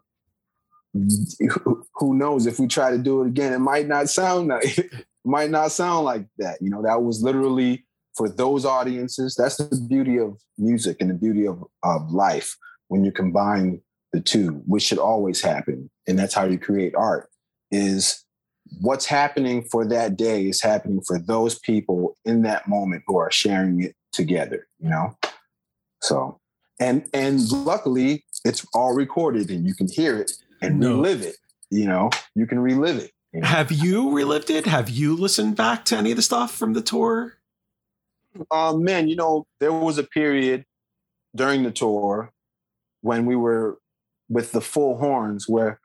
who 0.93 2.13
knows 2.15 2.45
if 2.45 2.59
we 2.59 2.67
try 2.67 2.91
to 2.91 2.97
do 2.97 3.21
it 3.21 3.27
again, 3.27 3.53
it 3.53 3.59
might 3.59 3.87
not 3.87 4.09
sound 4.09 4.49
like 4.49 4.77
it 4.77 5.05
might 5.25 5.49
not 5.49 5.71
sound 5.71 6.05
like 6.05 6.25
that. 6.37 6.57
You 6.61 6.69
know, 6.69 6.81
that 6.83 7.01
was 7.01 7.21
literally 7.21 7.85
for 8.15 8.29
those 8.29 8.65
audiences. 8.65 9.35
That's 9.35 9.57
the 9.57 9.85
beauty 9.87 10.17
of 10.17 10.37
music 10.57 10.97
and 10.99 11.09
the 11.09 11.13
beauty 11.13 11.47
of, 11.47 11.63
of 11.83 12.11
life 12.11 12.55
when 12.89 13.05
you 13.05 13.11
combine 13.11 13.81
the 14.11 14.19
two, 14.19 14.61
which 14.65 14.83
should 14.83 14.99
always 14.99 15.41
happen. 15.41 15.89
And 16.07 16.19
that's 16.19 16.33
how 16.33 16.45
you 16.45 16.59
create 16.59 16.93
art 16.95 17.29
is 17.71 18.25
what's 18.81 19.05
happening 19.05 19.63
for 19.63 19.85
that 19.85 20.17
day 20.17 20.47
is 20.47 20.61
happening 20.61 21.01
for 21.05 21.19
those 21.19 21.59
people 21.59 22.17
in 22.25 22.41
that 22.43 22.67
moment 22.67 23.03
who 23.07 23.17
are 23.17 23.31
sharing 23.31 23.81
it 23.81 23.95
together, 24.11 24.67
you 24.79 24.89
know? 24.89 25.15
So 26.01 26.39
and 26.79 27.07
and 27.13 27.39
luckily 27.51 28.25
it's 28.43 28.65
all 28.73 28.93
recorded 28.93 29.49
and 29.49 29.65
you 29.65 29.73
can 29.73 29.87
hear 29.87 30.17
it 30.17 30.31
and 30.61 30.79
No. 30.79 30.95
relive 30.95 31.21
it. 31.21 31.35
You 31.69 31.85
know, 31.87 32.09
you 32.35 32.45
can 32.45 32.59
relive 32.59 32.97
it. 32.97 33.11
you 33.33 33.39
know? 33.41 33.47
Have 33.47 33.71
you 33.71 34.11
relived 34.11 34.49
it? 34.49 34.65
Have 34.65 34.89
you 34.89 35.15
listened 35.15 35.55
back 35.55 35.85
to 35.85 35.97
any 35.97 36.11
of 36.11 36.17
the 36.17 36.21
stuff 36.21 36.53
from 36.53 36.73
the 36.73 36.81
tour? 36.81 37.37
Um, 38.49 38.83
man, 38.83 39.07
you 39.07 39.15
know, 39.15 39.45
there 39.59 39.71
was 39.73 39.97
a 39.97 40.03
period 40.03 40.65
during 41.35 41.63
the 41.63 41.71
tour 41.71 42.31
when 43.01 43.25
we 43.25 43.35
were 43.35 43.79
with 44.29 44.51
the 44.51 44.61
full 44.61 44.97
horns 44.97 45.47
where 45.47 45.79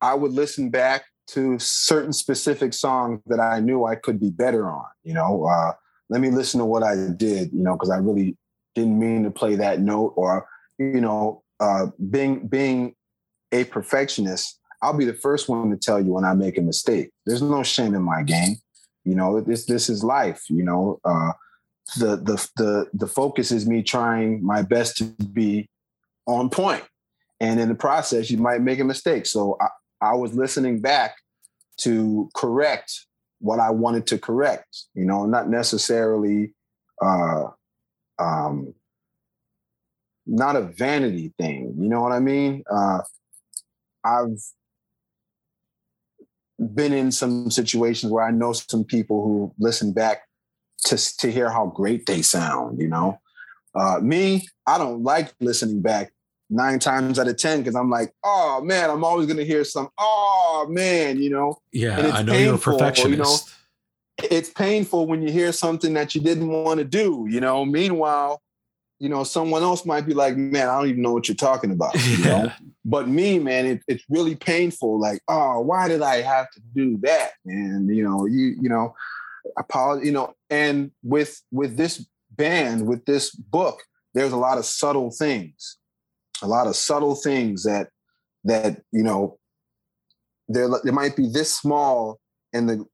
I 0.00 0.14
would 0.14 0.32
listen 0.32 0.70
back 0.70 1.04
to 1.28 1.58
certain 1.58 2.12
specific 2.12 2.74
songs 2.74 3.20
that 3.26 3.40
I 3.40 3.60
knew 3.60 3.84
I 3.84 3.94
could 3.94 4.20
be 4.20 4.30
better 4.30 4.68
on. 4.68 4.84
You 5.04 5.14
know, 5.14 5.44
uh, 5.46 5.72
let 6.10 6.20
me 6.20 6.30
listen 6.30 6.58
to 6.60 6.66
what 6.66 6.82
I 6.82 6.94
did, 7.16 7.52
you 7.52 7.62
know, 7.62 7.72
because 7.74 7.90
I 7.90 7.96
really 7.96 8.36
didn't 8.74 8.98
mean 8.98 9.22
to 9.24 9.30
play 9.30 9.54
that 9.56 9.80
note 9.80 10.12
or, 10.16 10.46
you 10.78 11.00
know, 11.00 11.42
uh, 11.60 11.86
being 12.10 12.46
being 12.46 12.94
a 13.54 13.64
perfectionist, 13.64 14.58
I'll 14.82 14.96
be 14.96 15.04
the 15.04 15.14
first 15.14 15.48
one 15.48 15.70
to 15.70 15.76
tell 15.76 16.00
you 16.00 16.12
when 16.12 16.24
I 16.24 16.34
make 16.34 16.58
a 16.58 16.62
mistake. 16.62 17.10
There's 17.24 17.40
no 17.40 17.62
shame 17.62 17.94
in 17.94 18.02
my 18.02 18.22
game. 18.22 18.56
You 19.04 19.14
know, 19.14 19.40
this 19.40 19.64
this 19.66 19.88
is 19.88 20.02
life. 20.02 20.42
You 20.48 20.64
know, 20.64 21.00
uh, 21.04 21.32
the 21.96 22.16
the 22.16 22.48
the 22.56 22.90
the 22.92 23.06
focus 23.06 23.52
is 23.52 23.66
me 23.66 23.82
trying 23.82 24.44
my 24.44 24.62
best 24.62 24.96
to 24.98 25.04
be 25.04 25.68
on 26.26 26.50
point, 26.50 26.82
and 27.40 27.60
in 27.60 27.68
the 27.68 27.74
process, 27.74 28.30
you 28.30 28.38
might 28.38 28.60
make 28.60 28.80
a 28.80 28.84
mistake. 28.84 29.26
So 29.26 29.56
I, 29.60 29.68
I 30.10 30.14
was 30.14 30.34
listening 30.34 30.80
back 30.80 31.16
to 31.78 32.28
correct 32.34 33.06
what 33.40 33.60
I 33.60 33.70
wanted 33.70 34.06
to 34.08 34.18
correct. 34.18 34.84
You 34.94 35.04
know, 35.04 35.26
not 35.26 35.48
necessarily. 35.48 36.54
Uh, 37.02 37.44
um, 38.18 38.74
not 40.26 40.56
a 40.56 40.62
vanity 40.62 41.32
thing. 41.38 41.74
You 41.78 41.88
know 41.88 42.00
what 42.00 42.12
I 42.12 42.20
mean? 42.20 42.64
Uh, 42.70 43.00
I've 44.04 44.38
been 46.58 46.92
in 46.92 47.10
some 47.10 47.50
situations 47.50 48.12
where 48.12 48.24
I 48.24 48.30
know 48.30 48.52
some 48.52 48.84
people 48.84 49.22
who 49.24 49.54
listen 49.58 49.92
back 49.92 50.22
to 50.86 51.16
to 51.18 51.30
hear 51.30 51.50
how 51.50 51.66
great 51.66 52.06
they 52.06 52.22
sound. 52.22 52.78
You 52.78 52.88
know, 52.88 53.20
uh, 53.74 54.00
me, 54.00 54.46
I 54.66 54.78
don't 54.78 55.02
like 55.02 55.32
listening 55.40 55.82
back 55.82 56.12
nine 56.50 56.78
times 56.78 57.18
out 57.18 57.28
of 57.28 57.36
ten 57.36 57.58
because 57.58 57.74
I'm 57.74 57.90
like, 57.90 58.12
oh 58.22 58.60
man, 58.62 58.90
I'm 58.90 59.04
always 59.04 59.26
gonna 59.26 59.44
hear 59.44 59.64
some, 59.64 59.88
oh 59.98 60.66
man, 60.68 61.20
you 61.20 61.30
know. 61.30 61.58
Yeah, 61.72 62.10
I 62.12 62.22
know 62.22 62.34
you're 62.34 62.54
a 62.54 62.58
painful, 62.58 62.72
you 62.74 62.78
know? 62.78 63.24
perfectionist. 63.24 63.50
It's 64.30 64.50
painful 64.50 65.06
when 65.06 65.22
you 65.22 65.32
hear 65.32 65.50
something 65.52 65.94
that 65.94 66.14
you 66.14 66.20
didn't 66.20 66.48
want 66.48 66.78
to 66.78 66.84
do. 66.84 67.26
You 67.28 67.40
know, 67.40 67.64
meanwhile. 67.64 68.40
You 69.00 69.08
know, 69.08 69.24
someone 69.24 69.62
else 69.62 69.84
might 69.84 70.06
be 70.06 70.14
like, 70.14 70.36
"Man, 70.36 70.68
I 70.68 70.78
don't 70.78 70.88
even 70.88 71.02
know 71.02 71.12
what 71.12 71.28
you're 71.28 71.34
talking 71.34 71.72
about." 71.72 71.94
You 72.06 72.18
know? 72.24 72.52
But 72.84 73.08
me 73.08 73.38
man 73.38 73.66
it, 73.66 73.82
it's 73.88 74.04
really 74.08 74.34
painful 74.34 75.00
like 75.00 75.20
oh 75.28 75.60
why 75.60 75.88
did 75.88 76.02
i 76.02 76.20
have 76.20 76.50
to 76.50 76.60
do 76.74 76.98
that? 77.02 77.32
And 77.46 77.94
you 77.94 78.04
know 78.04 78.26
you 78.26 78.56
you 78.60 78.68
know 78.68 78.94
apologize 79.58 80.06
you 80.06 80.12
know 80.12 80.34
and 80.50 80.90
with 81.02 81.40
with 81.50 81.76
this 81.76 82.06
band 82.36 82.86
with 82.86 83.04
this 83.04 83.30
book 83.34 83.82
there's 84.14 84.32
a 84.32 84.36
lot 84.36 84.58
of 84.58 84.64
subtle 84.64 85.10
things 85.10 85.78
a 86.42 86.48
lot 86.48 86.66
of 86.66 86.76
subtle 86.76 87.14
things 87.14 87.64
that 87.64 87.88
that 88.44 88.82
you 88.92 89.02
know 89.02 89.38
there 90.48 90.68
there 90.82 90.92
might 90.92 91.16
be 91.16 91.28
this 91.28 91.56
small 91.56 92.18
in 92.52 92.66
the 92.66 92.84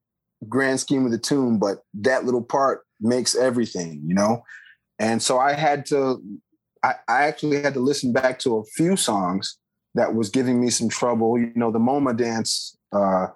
grand 0.48 0.80
scheme 0.80 1.04
of 1.04 1.12
the 1.12 1.18
tune 1.18 1.58
but 1.58 1.78
that 1.94 2.24
little 2.24 2.42
part 2.42 2.82
makes 3.00 3.34
everything 3.34 4.02
you 4.06 4.14
know? 4.14 4.42
And 4.98 5.22
so 5.22 5.38
i 5.38 5.52
had 5.52 5.86
to 5.86 6.22
I 6.82 6.94
actually 7.08 7.60
had 7.60 7.74
to 7.74 7.80
listen 7.80 8.12
back 8.12 8.38
to 8.40 8.56
a 8.56 8.64
few 8.64 8.96
songs 8.96 9.58
that 9.94 10.14
was 10.14 10.30
giving 10.30 10.60
me 10.60 10.70
some 10.70 10.88
trouble. 10.88 11.38
You 11.38 11.52
know, 11.54 11.70
the 11.70 11.78
Moma 11.78 12.16
dance 12.16 12.76
uh, 12.92 13.28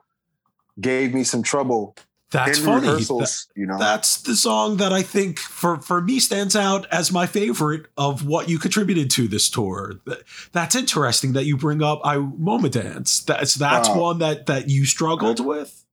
gave 0.80 1.14
me 1.14 1.24
some 1.24 1.42
trouble 1.42 1.96
That's 2.30 2.58
in 2.58 2.64
funny. 2.64 2.86
rehearsals. 2.88 3.46
you 3.56 3.66
know, 3.66 3.78
That's 3.78 4.22
the 4.22 4.34
song 4.36 4.76
that 4.78 4.92
I 4.92 5.02
think 5.02 5.38
for 5.38 5.76
for 5.80 6.00
me 6.00 6.18
stands 6.20 6.56
out 6.56 6.86
as 6.92 7.12
my 7.12 7.26
favorite 7.26 7.86
of 7.96 8.26
what 8.26 8.48
you 8.48 8.58
contributed 8.58 9.10
to 9.12 9.28
this 9.28 9.48
tour. 9.50 9.94
That- 10.06 10.22
That's 10.52 10.74
interesting 10.74 11.32
that 11.34 11.44
you 11.44 11.56
bring 11.56 11.82
up 11.82 12.00
I 12.04 12.16
Moma 12.16 12.70
Dance. 12.70 13.20
That's 13.20 13.54
that's 13.54 13.88
Wow. 13.88 14.00
one 14.00 14.18
that 14.18 14.46
that 14.46 14.68
you 14.68 14.84
struggled 14.86 15.44
with. 15.44 15.84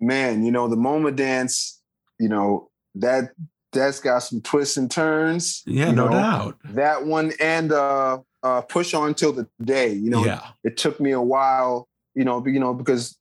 man, 0.00 0.44
you 0.44 0.50
know, 0.52 0.68
the 0.68 0.76
Moma 0.76 1.14
dance. 1.14 1.80
You 2.18 2.28
know 2.30 2.70
that 2.94 3.32
that's 3.72 4.00
got 4.00 4.20
some 4.20 4.40
twists 4.40 4.78
and 4.78 4.90
turns. 4.90 5.62
Yeah, 5.66 5.90
no 5.90 6.06
know, 6.06 6.10
doubt. 6.12 6.56
That 6.64 7.04
one 7.04 7.32
and 7.40 7.72
uh, 7.72 8.20
uh, 8.46 8.60
push 8.62 8.94
on 8.94 9.14
till 9.14 9.32
the 9.32 9.48
day. 9.62 9.92
You 9.92 10.10
know, 10.10 10.24
yeah, 10.24 10.42
it 10.62 10.76
took 10.76 11.00
me 11.00 11.10
a 11.10 11.20
while. 11.20 11.88
You 12.14 12.24
know, 12.24 12.44
you 12.46 12.60
know 12.60 12.74
because 12.74 13.18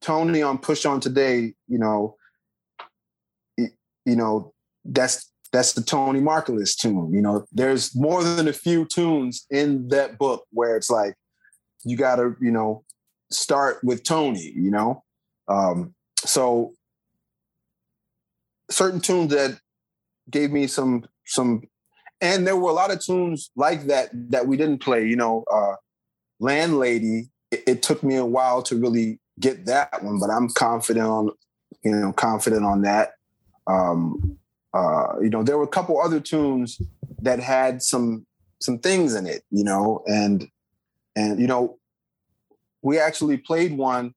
Tony 0.00 0.42
on 0.42 0.58
push 0.58 0.84
on 0.84 1.00
today. 1.00 1.54
You 1.66 1.78
know, 1.78 2.16
y- 3.56 3.72
you 4.04 4.16
know 4.16 4.52
that's 4.84 5.32
that's 5.52 5.72
the 5.72 5.82
Tony 5.82 6.20
Markellis 6.20 6.76
tune. 6.76 7.12
You 7.14 7.22
know, 7.22 7.46
there's 7.52 7.94
more 7.96 8.22
than 8.22 8.48
a 8.48 8.52
few 8.52 8.84
tunes 8.84 9.46
in 9.50 9.88
that 9.88 10.18
book 10.18 10.44
where 10.50 10.76
it's 10.76 10.90
like 10.90 11.14
you 11.84 11.96
got 11.96 12.16
to 12.16 12.36
you 12.40 12.50
know 12.50 12.84
start 13.30 13.78
with 13.82 14.04
Tony. 14.04 14.52
You 14.54 14.70
know, 14.70 15.04
um, 15.48 15.94
so 16.18 16.74
certain 18.70 19.00
tunes 19.00 19.30
that 19.32 19.58
gave 20.30 20.50
me 20.50 20.66
some 20.66 21.06
some 21.24 21.62
and 22.20 22.46
there 22.46 22.56
were 22.56 22.70
a 22.70 22.74
lot 22.74 22.90
of 22.90 23.00
tunes 23.00 23.50
like 23.56 23.86
that 23.86 24.10
that 24.12 24.46
we 24.46 24.56
didn't 24.56 24.78
play 24.78 25.06
you 25.06 25.16
know 25.16 25.44
uh 25.50 25.74
landlady, 26.40 27.28
it, 27.50 27.62
it 27.66 27.82
took 27.82 28.02
me 28.02 28.16
a 28.16 28.24
while 28.24 28.62
to 28.62 28.76
really 28.76 29.20
get 29.40 29.66
that 29.66 30.02
one, 30.02 30.18
but 30.18 30.30
I'm 30.30 30.48
confident 30.48 31.06
on, 31.06 31.30
you 31.84 31.92
know, 31.92 32.12
confident 32.12 32.64
on 32.64 32.82
that. 32.82 33.12
Um, 33.66 34.38
uh, 34.72 35.18
you 35.20 35.30
know, 35.30 35.42
there 35.42 35.58
were 35.58 35.64
a 35.64 35.68
couple 35.68 36.00
other 36.00 36.20
tunes 36.20 36.80
that 37.22 37.40
had 37.40 37.82
some 37.82 38.26
some 38.60 38.78
things 38.78 39.14
in 39.14 39.26
it, 39.26 39.42
you 39.50 39.64
know, 39.64 40.02
and 40.06 40.48
and 41.14 41.40
you 41.40 41.46
know, 41.46 41.78
we 42.82 42.98
actually 42.98 43.36
played 43.36 43.76
one 43.76 44.14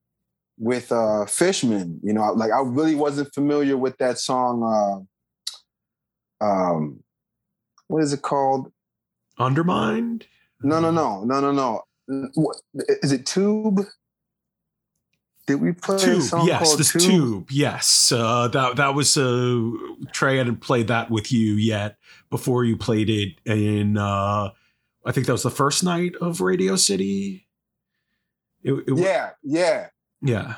with 0.57 0.91
uh 0.91 1.25
Fishman, 1.25 1.99
you 2.03 2.13
know, 2.13 2.31
like 2.33 2.51
I 2.51 2.61
really 2.61 2.95
wasn't 2.95 3.33
familiar 3.33 3.77
with 3.77 3.97
that 3.97 4.19
song 4.19 5.07
uh 6.41 6.45
um 6.45 7.03
what 7.89 8.03
is 8.03 8.13
it 8.13 8.21
called? 8.21 8.71
Undermind? 9.39 10.23
No, 10.61 10.79
no, 10.79 10.91
no, 10.91 11.23
no, 11.25 11.41
no, 11.41 11.51
no. 11.51 11.83
What, 12.35 12.57
is 12.73 13.11
it 13.11 13.25
Tube? 13.25 13.81
Did 15.47 15.61
we 15.61 15.71
play 15.71 15.97
Tube, 15.97 16.21
yes, 16.45 16.63
called 16.63 16.79
this 16.79 16.91
Tube? 16.93 17.01
tube, 17.01 17.51
yes. 17.51 18.11
Uh, 18.11 18.47
that 18.49 18.75
that 18.75 18.93
was 18.93 19.17
uh, 19.17 19.71
Trey 20.11 20.37
hadn't 20.37 20.57
played 20.57 20.87
that 20.87 21.09
with 21.09 21.31
you 21.31 21.53
yet 21.53 21.97
before 22.29 22.63
you 22.63 22.77
played 22.77 23.09
it 23.09 23.33
in. 23.45 23.97
Uh, 23.97 24.51
I 25.05 25.11
think 25.11 25.25
that 25.25 25.31
was 25.31 25.43
the 25.43 25.49
first 25.49 25.83
night 25.83 26.13
of 26.21 26.41
Radio 26.41 26.75
City. 26.75 27.47
It, 28.61 28.73
it, 28.73 28.97
Yeah, 28.97 29.31
yeah, 29.41 29.87
yeah. 30.21 30.55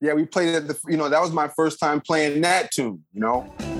yeah. 0.00 0.14
We 0.14 0.24
played 0.24 0.54
it. 0.54 0.68
The, 0.68 0.78
you 0.86 0.96
know, 0.96 1.10
that 1.10 1.20
was 1.20 1.32
my 1.32 1.48
first 1.48 1.78
time 1.78 2.00
playing 2.00 2.40
that 2.40 2.70
tune. 2.70 3.04
You 3.12 3.20
know. 3.20 3.77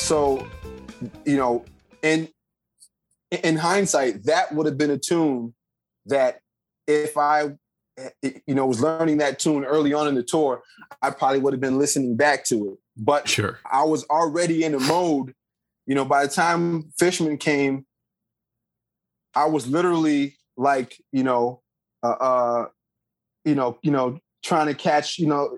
So, 0.00 0.46
you 1.24 1.36
know, 1.36 1.64
in 2.02 2.28
in 3.30 3.56
hindsight, 3.56 4.24
that 4.24 4.52
would 4.52 4.66
have 4.66 4.76
been 4.76 4.90
a 4.90 4.98
tune 4.98 5.54
that 6.06 6.40
if 6.86 7.16
I, 7.16 7.50
you 8.22 8.54
know, 8.54 8.66
was 8.66 8.80
learning 8.80 9.18
that 9.18 9.38
tune 9.38 9.64
early 9.64 9.92
on 9.92 10.08
in 10.08 10.14
the 10.14 10.22
tour, 10.22 10.62
I 11.00 11.10
probably 11.10 11.38
would 11.38 11.52
have 11.52 11.60
been 11.60 11.78
listening 11.78 12.16
back 12.16 12.44
to 12.46 12.72
it. 12.72 12.78
But 12.96 13.28
Sure. 13.28 13.60
I 13.70 13.84
was 13.84 14.04
already 14.04 14.64
in 14.64 14.74
a 14.74 14.80
mode. 14.80 15.34
You 15.86 15.94
know, 15.94 16.04
by 16.04 16.26
the 16.26 16.32
time 16.32 16.90
Fishman 16.98 17.36
came, 17.36 17.86
I 19.34 19.46
was 19.46 19.66
literally 19.66 20.36
like, 20.56 20.96
you 21.12 21.22
know, 21.22 21.62
uh, 22.02 22.08
uh 22.08 22.66
you 23.44 23.54
know, 23.54 23.78
you 23.82 23.90
know, 23.90 24.18
trying 24.42 24.66
to 24.66 24.74
catch, 24.74 25.18
you 25.18 25.26
know, 25.26 25.56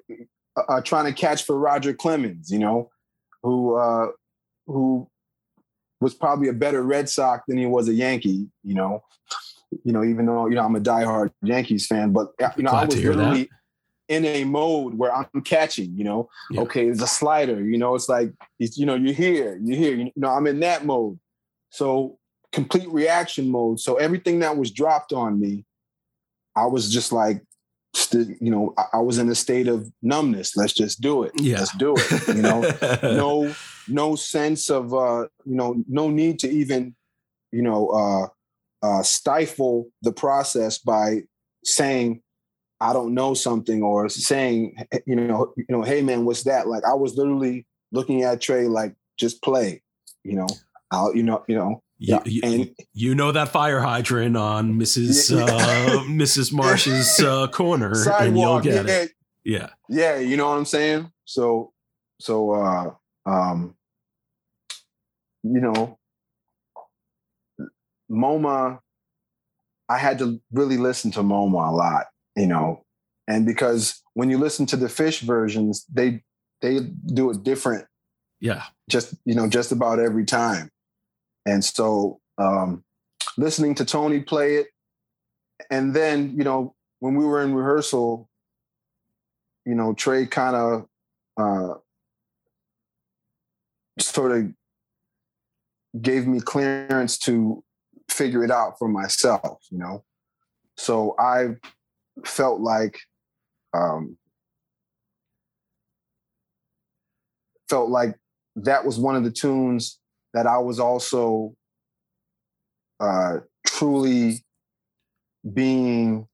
uh, 0.56 0.62
uh, 0.68 0.80
trying 0.82 1.06
to 1.06 1.12
catch 1.12 1.44
for 1.44 1.58
Roger 1.58 1.94
Clemens, 1.94 2.50
you 2.50 2.58
know, 2.58 2.90
who 3.42 3.76
uh 3.76 4.08
who 4.66 5.08
was 6.00 6.14
probably 6.14 6.48
a 6.48 6.52
better 6.52 6.82
Red 6.82 7.08
Sox 7.08 7.44
than 7.46 7.58
he 7.58 7.66
was 7.66 7.88
a 7.88 7.94
Yankee, 7.94 8.48
you 8.64 8.74
know. 8.74 9.02
You 9.84 9.92
know, 9.92 10.04
even 10.04 10.26
though 10.26 10.48
you 10.48 10.54
know 10.56 10.64
I'm 10.64 10.76
a 10.76 10.80
diehard 10.80 11.30
Yankees 11.42 11.86
fan, 11.86 12.12
but 12.12 12.32
uh, 12.42 12.50
you 12.56 12.62
know 12.62 12.70
I 12.70 12.84
Glad 12.86 12.90
to 12.90 12.96
was 12.96 13.02
hear 13.02 13.16
that. 13.16 13.48
in 14.08 14.24
a 14.26 14.44
mode 14.44 14.94
where 14.94 15.14
I'm 15.14 15.26
catching. 15.44 15.96
You 15.96 16.04
know, 16.04 16.28
Yeah. 16.50 16.60
okay, 16.62 16.88
it's 16.88 17.00
a 17.02 17.06
slider. 17.06 17.64
You 17.64 17.78
know, 17.78 17.94
it's 17.94 18.08
like 18.08 18.32
it's, 18.58 18.76
you 18.76 18.84
know 18.84 18.94
you're 18.94 19.14
here, 19.14 19.58
you're 19.62 19.78
here. 19.78 19.94
You 19.96 20.12
know, 20.16 20.28
I'm 20.28 20.46
in 20.46 20.60
that 20.60 20.84
mode. 20.84 21.18
So 21.70 22.18
complete 22.52 22.88
reaction 22.90 23.48
mode. 23.48 23.80
So 23.80 23.94
everything 23.96 24.40
that 24.40 24.58
was 24.58 24.70
dropped 24.70 25.14
on 25.14 25.40
me, 25.40 25.64
I 26.54 26.66
was 26.66 26.92
just 26.92 27.10
like, 27.12 27.42
st- 27.94 28.36
you 28.42 28.50
know, 28.50 28.74
I, 28.76 28.98
I 28.98 28.98
was 28.98 29.16
in 29.16 29.30
a 29.30 29.34
state 29.34 29.68
of 29.68 29.90
numbness. 30.02 30.54
Let's 30.54 30.74
just 30.74 31.00
do 31.00 31.22
it. 31.22 31.32
Yeah. 31.36 31.60
Let's 31.60 31.74
do 31.78 31.94
it. 31.96 32.28
You 32.36 32.42
know, 32.42 32.60
no 33.02 33.54
no 33.88 34.14
sense 34.14 34.70
of 34.70 34.94
uh 34.94 35.26
you 35.44 35.54
know 35.56 35.82
no 35.88 36.08
need 36.10 36.38
to 36.38 36.48
even 36.48 36.94
you 37.50 37.62
know 37.62 37.88
uh 37.88 38.26
uh 38.86 39.02
stifle 39.02 39.86
the 40.02 40.12
process 40.12 40.78
by 40.78 41.20
saying 41.64 42.20
i 42.80 42.92
don't 42.92 43.14
know 43.14 43.34
something 43.34 43.82
or 43.82 44.08
saying 44.08 44.74
you 45.06 45.16
know 45.16 45.52
you 45.56 45.66
know 45.68 45.82
hey 45.82 46.02
man 46.02 46.24
what's 46.24 46.44
that 46.44 46.66
like 46.68 46.84
i 46.84 46.94
was 46.94 47.16
literally 47.16 47.66
looking 47.92 48.22
at 48.22 48.40
trey 48.40 48.66
like 48.66 48.94
just 49.18 49.42
play 49.42 49.82
you 50.24 50.34
know 50.34 50.46
i'll 50.90 51.14
you 51.14 51.22
know 51.22 51.44
you 51.48 51.54
know 51.54 51.82
You, 51.98 52.14
yeah, 52.14 52.22
you, 52.24 52.40
and- 52.44 52.70
you 52.92 53.14
know 53.14 53.30
that 53.32 53.50
fire 53.50 53.80
hydrant 53.80 54.36
on 54.36 54.74
Mrs. 54.74 55.30
Yeah. 55.30 55.44
Uh, 55.44 56.04
Mrs. 56.08 56.52
Marsh's 56.60 57.20
uh, 57.20 57.46
corner, 57.48 57.92
and 57.92 58.36
you'll 58.36 58.58
sidewalk 58.58 58.62
get 58.64 58.86
yeah, 58.86 58.92
it. 59.02 59.10
Yeah, 59.44 59.68
yeah 59.88 60.18
you 60.18 60.36
know 60.36 60.48
what 60.48 60.58
i'm 60.58 60.64
saying 60.64 61.10
so 61.24 61.72
so 62.20 62.50
uh 62.52 62.90
um 63.26 63.74
you 65.42 65.60
know 65.60 65.98
moma 68.10 68.78
i 69.88 69.98
had 69.98 70.18
to 70.18 70.40
really 70.52 70.76
listen 70.76 71.10
to 71.10 71.20
moma 71.20 71.68
a 71.68 71.74
lot 71.74 72.06
you 72.36 72.46
know 72.46 72.84
and 73.28 73.46
because 73.46 74.02
when 74.14 74.28
you 74.28 74.36
listen 74.36 74.66
to 74.66 74.76
the 74.76 74.86
Phish 74.86 75.20
versions 75.20 75.86
they 75.92 76.22
they 76.60 76.80
do 76.80 77.30
it 77.30 77.42
different 77.42 77.86
yeah, 78.42 78.64
just 78.90 79.14
you 79.24 79.36
know 79.36 79.48
just 79.48 79.70
about 79.70 80.00
every 80.00 80.24
time. 80.24 80.68
And 81.46 81.64
so 81.64 82.18
um 82.38 82.84
listening 83.38 83.74
to 83.76 83.84
tony 83.84 84.20
play 84.20 84.56
it 84.56 84.66
and 85.70 85.94
then 85.94 86.34
you 86.36 86.44
know 86.44 86.74
when 86.98 87.14
we 87.14 87.24
were 87.24 87.42
in 87.42 87.54
rehearsal 87.54 88.28
you 89.64 89.74
know 89.74 89.94
trey 89.94 90.26
kind 90.26 90.56
of 90.56 90.86
uh 91.36 91.74
sort 94.02 94.32
of 94.32 94.52
gave 96.00 96.26
me 96.26 96.40
clearance 96.40 97.18
to 97.18 97.62
figure 98.10 98.44
it 98.44 98.50
out 98.50 98.78
for 98.78 98.88
myself 98.88 99.62
you 99.70 99.78
know? 99.78 100.04
So 100.76 101.14
i 101.18 101.48
felt 102.24 102.60
like 102.60 102.98
um 103.74 104.16
felt 107.68 107.88
like 107.88 108.14
that 108.54 108.84
was 108.84 108.98
one 108.98 109.16
of 109.16 109.24
the 109.24 109.30
tunes 109.30 109.98
that 110.34 110.46
I 110.46 110.58
was 110.58 110.78
also 110.78 111.54
uh, 113.00 113.38
truly 113.66 114.44
being 115.54 116.28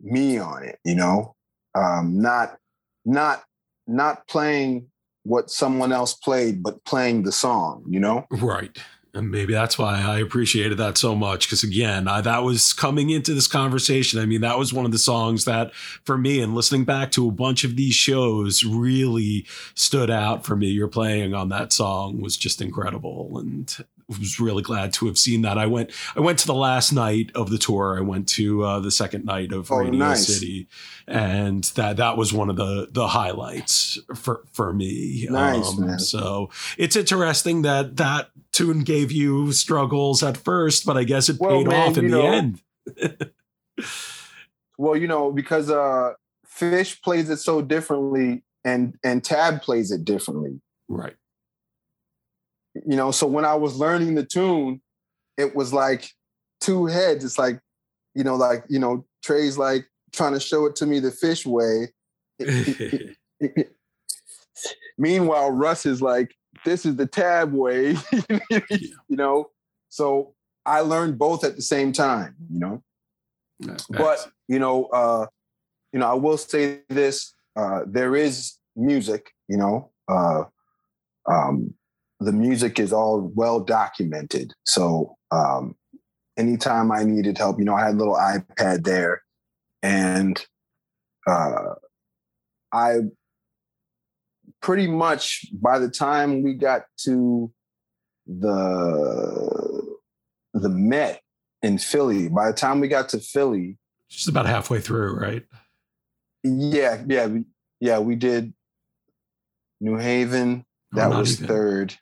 me 0.00 0.38
on 0.38 0.64
it, 0.64 0.80
you 0.84 0.96
know, 0.96 1.36
um, 1.76 2.20
not 2.20 2.56
not 3.04 3.44
not 3.86 4.26
playing 4.26 4.88
what 5.24 5.50
someone 5.50 5.92
else 5.92 6.14
played, 6.14 6.62
but 6.62 6.84
playing 6.84 7.24
the 7.24 7.32
song, 7.32 7.84
you 7.88 8.00
know. 8.00 8.26
right. 8.30 8.78
And 9.14 9.30
maybe 9.30 9.52
that's 9.52 9.78
why 9.78 10.00
I 10.00 10.18
appreciated 10.18 10.76
that 10.78 10.98
so 10.98 11.14
much. 11.14 11.46
Because 11.46 11.62
again, 11.62 12.08
I, 12.08 12.20
that 12.20 12.42
was 12.42 12.72
coming 12.72 13.10
into 13.10 13.32
this 13.32 13.46
conversation. 13.46 14.18
I 14.18 14.26
mean, 14.26 14.40
that 14.40 14.58
was 14.58 14.72
one 14.72 14.84
of 14.84 14.90
the 14.90 14.98
songs 14.98 15.44
that, 15.44 15.72
for 15.74 16.18
me, 16.18 16.40
and 16.40 16.54
listening 16.54 16.84
back 16.84 17.12
to 17.12 17.28
a 17.28 17.32
bunch 17.32 17.62
of 17.62 17.76
these 17.76 17.94
shows, 17.94 18.64
really 18.64 19.46
stood 19.74 20.10
out 20.10 20.44
for 20.44 20.56
me. 20.56 20.66
Your 20.66 20.88
playing 20.88 21.32
on 21.32 21.48
that 21.50 21.72
song 21.72 22.20
was 22.20 22.36
just 22.36 22.60
incredible, 22.60 23.38
and 23.38 23.72
was 24.08 24.38
really 24.40 24.62
glad 24.62 24.92
to 24.94 25.06
have 25.06 25.16
seen 25.18 25.42
that. 25.42 25.58
I 25.58 25.66
went, 25.66 25.90
I 26.16 26.20
went 26.20 26.38
to 26.40 26.46
the 26.46 26.54
last 26.54 26.92
night 26.92 27.30
of 27.34 27.50
the 27.50 27.58
tour. 27.58 27.96
I 27.98 28.02
went 28.02 28.28
to 28.30 28.62
uh, 28.64 28.80
the 28.80 28.90
second 28.90 29.24
night 29.24 29.52
of 29.52 29.70
Oh, 29.70 29.78
Radio 29.78 29.92
nice. 29.92 30.26
City, 30.26 30.68
and 31.06 31.64
that 31.74 31.96
that 31.96 32.16
was 32.16 32.32
one 32.32 32.50
of 32.50 32.56
the 32.56 32.88
the 32.90 33.08
highlights 33.08 33.98
for 34.14 34.44
for 34.52 34.72
me. 34.72 35.26
Um, 35.28 35.34
Nice, 35.34 35.76
man. 35.78 35.98
So 35.98 36.50
it's 36.78 36.96
interesting 36.96 37.62
that 37.62 37.96
that 37.96 38.30
tune 38.52 38.80
gave 38.80 39.10
you 39.10 39.52
struggles 39.52 40.22
at 40.22 40.36
first, 40.36 40.84
but 40.86 40.96
I 40.96 41.04
guess 41.04 41.28
it 41.28 41.38
Well, 41.40 41.58
paid 41.58 41.68
man, 41.68 41.88
off 41.90 41.98
in 41.98 42.04
the 42.10 42.10
know, 42.10 42.32
end. 42.32 42.60
Well, 44.76 44.96
you 44.96 45.06
know, 45.06 45.30
because 45.30 45.70
uh, 45.70 46.14
Phish 46.46 47.00
plays 47.02 47.30
it 47.30 47.36
so 47.38 47.62
differently, 47.62 48.42
and 48.64 48.96
and 49.04 49.22
Tab 49.22 49.62
plays 49.62 49.90
it 49.92 50.04
differently. 50.04 50.60
Right. 50.88 51.14
You 52.74 52.96
know 52.96 53.10
so 53.10 53.26
when 53.26 53.44
i 53.44 53.54
was 53.54 53.76
learning 53.76 54.14
the 54.14 54.24
tune 54.24 54.80
it 55.36 55.54
was 55.54 55.72
like 55.72 56.10
two 56.60 56.86
heads. 56.86 57.24
It's 57.24 57.38
like, 57.38 57.60
you 58.14 58.24
know, 58.24 58.36
like, 58.36 58.64
you 58.68 58.78
know, 58.78 59.04
Trey's 59.22 59.58
like 59.58 59.86
trying 60.12 60.32
to 60.32 60.40
show 60.40 60.66
it 60.66 60.76
to 60.76 60.86
me 60.86 61.00
the 61.00 61.10
Phish 61.10 61.44
way. 61.46 61.88
Meanwhile, 64.98 65.50
Russ 65.50 65.86
is 65.86 66.00
like, 66.00 66.34
this 66.64 66.86
is 66.86 66.96
the 66.96 67.06
tab 67.06 67.52
way, 67.52 67.96
you 68.50 69.16
know? 69.16 69.50
So 69.88 70.34
I 70.64 70.80
learned 70.80 71.18
both 71.18 71.44
at 71.44 71.56
the 71.56 71.62
same 71.62 71.92
time, 71.92 72.36
you 72.50 72.60
know? 72.60 72.82
But, 73.90 74.28
you 74.48 74.58
know, 74.58 74.86
uh, 74.86 75.26
you 75.92 75.98
know, 75.98 76.06
I 76.06 76.14
will 76.14 76.38
say 76.38 76.80
this, 76.88 77.34
uh, 77.56 77.80
there 77.86 78.16
is 78.16 78.54
music, 78.76 79.30
you 79.48 79.56
know, 79.56 79.90
uh, 80.08 80.44
um, 81.30 81.74
the 82.24 82.32
music 82.32 82.78
is 82.78 82.92
all 82.92 83.32
well 83.34 83.60
documented. 83.60 84.52
So 84.64 85.16
um, 85.30 85.76
anytime 86.36 86.90
I 86.90 87.04
needed 87.04 87.38
help, 87.38 87.58
you 87.58 87.64
know, 87.64 87.74
I 87.74 87.84
had 87.84 87.94
a 87.94 87.98
little 87.98 88.16
iPad 88.16 88.84
there 88.84 89.22
and 89.82 90.44
uh, 91.26 91.74
I 92.72 92.96
pretty 94.60 94.86
much 94.86 95.46
by 95.52 95.78
the 95.78 95.90
time 95.90 96.42
we 96.42 96.54
got 96.54 96.86
to 97.04 97.52
the 98.26 99.96
the 100.54 100.68
Met 100.68 101.20
in 101.62 101.78
Philly, 101.78 102.28
by 102.28 102.46
the 102.46 102.56
time 102.56 102.80
we 102.80 102.88
got 102.88 103.10
to 103.10 103.18
Philly, 103.18 103.76
just 104.08 104.28
about 104.28 104.46
halfway 104.46 104.80
through, 104.80 105.18
right? 105.18 105.44
Yeah, 106.42 107.02
yeah, 107.06 107.28
yeah. 107.80 107.98
We 107.98 108.16
did 108.16 108.54
New 109.80 109.96
Haven. 109.96 110.64
Oh, 110.94 110.96
that 110.96 111.10
was 111.10 111.34
even. 111.34 111.46
third. 111.46 111.94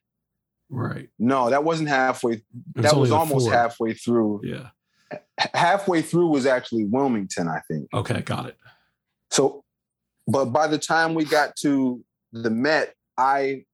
Right. 0.73 1.11
No, 1.19 1.51
that 1.51 1.65
wasn't 1.65 1.91
halfway. 1.91 2.43
That 2.77 2.97
was 2.97 3.13
almost 3.13 3.47
four. 3.47 3.53
halfway 3.53 3.93
through. 3.93 4.41
Yeah. 4.43 4.69
Halfway 5.53 6.01
through 6.01 6.29
was 6.29 6.47
actually 6.47 6.87
Wilmington, 6.87 7.47
I 7.47 7.61
think. 7.69 7.89
Okay, 7.93 8.23
got 8.23 8.47
it. 8.47 8.57
So, 9.31 9.65
but 10.27 10.47
by 10.47 10.67
the 10.67 10.79
time 10.79 11.13
we 11.13 11.27
got 11.27 11.57
to 11.57 12.03
the 12.33 12.49
Met, 12.49 12.95
I 13.19 13.65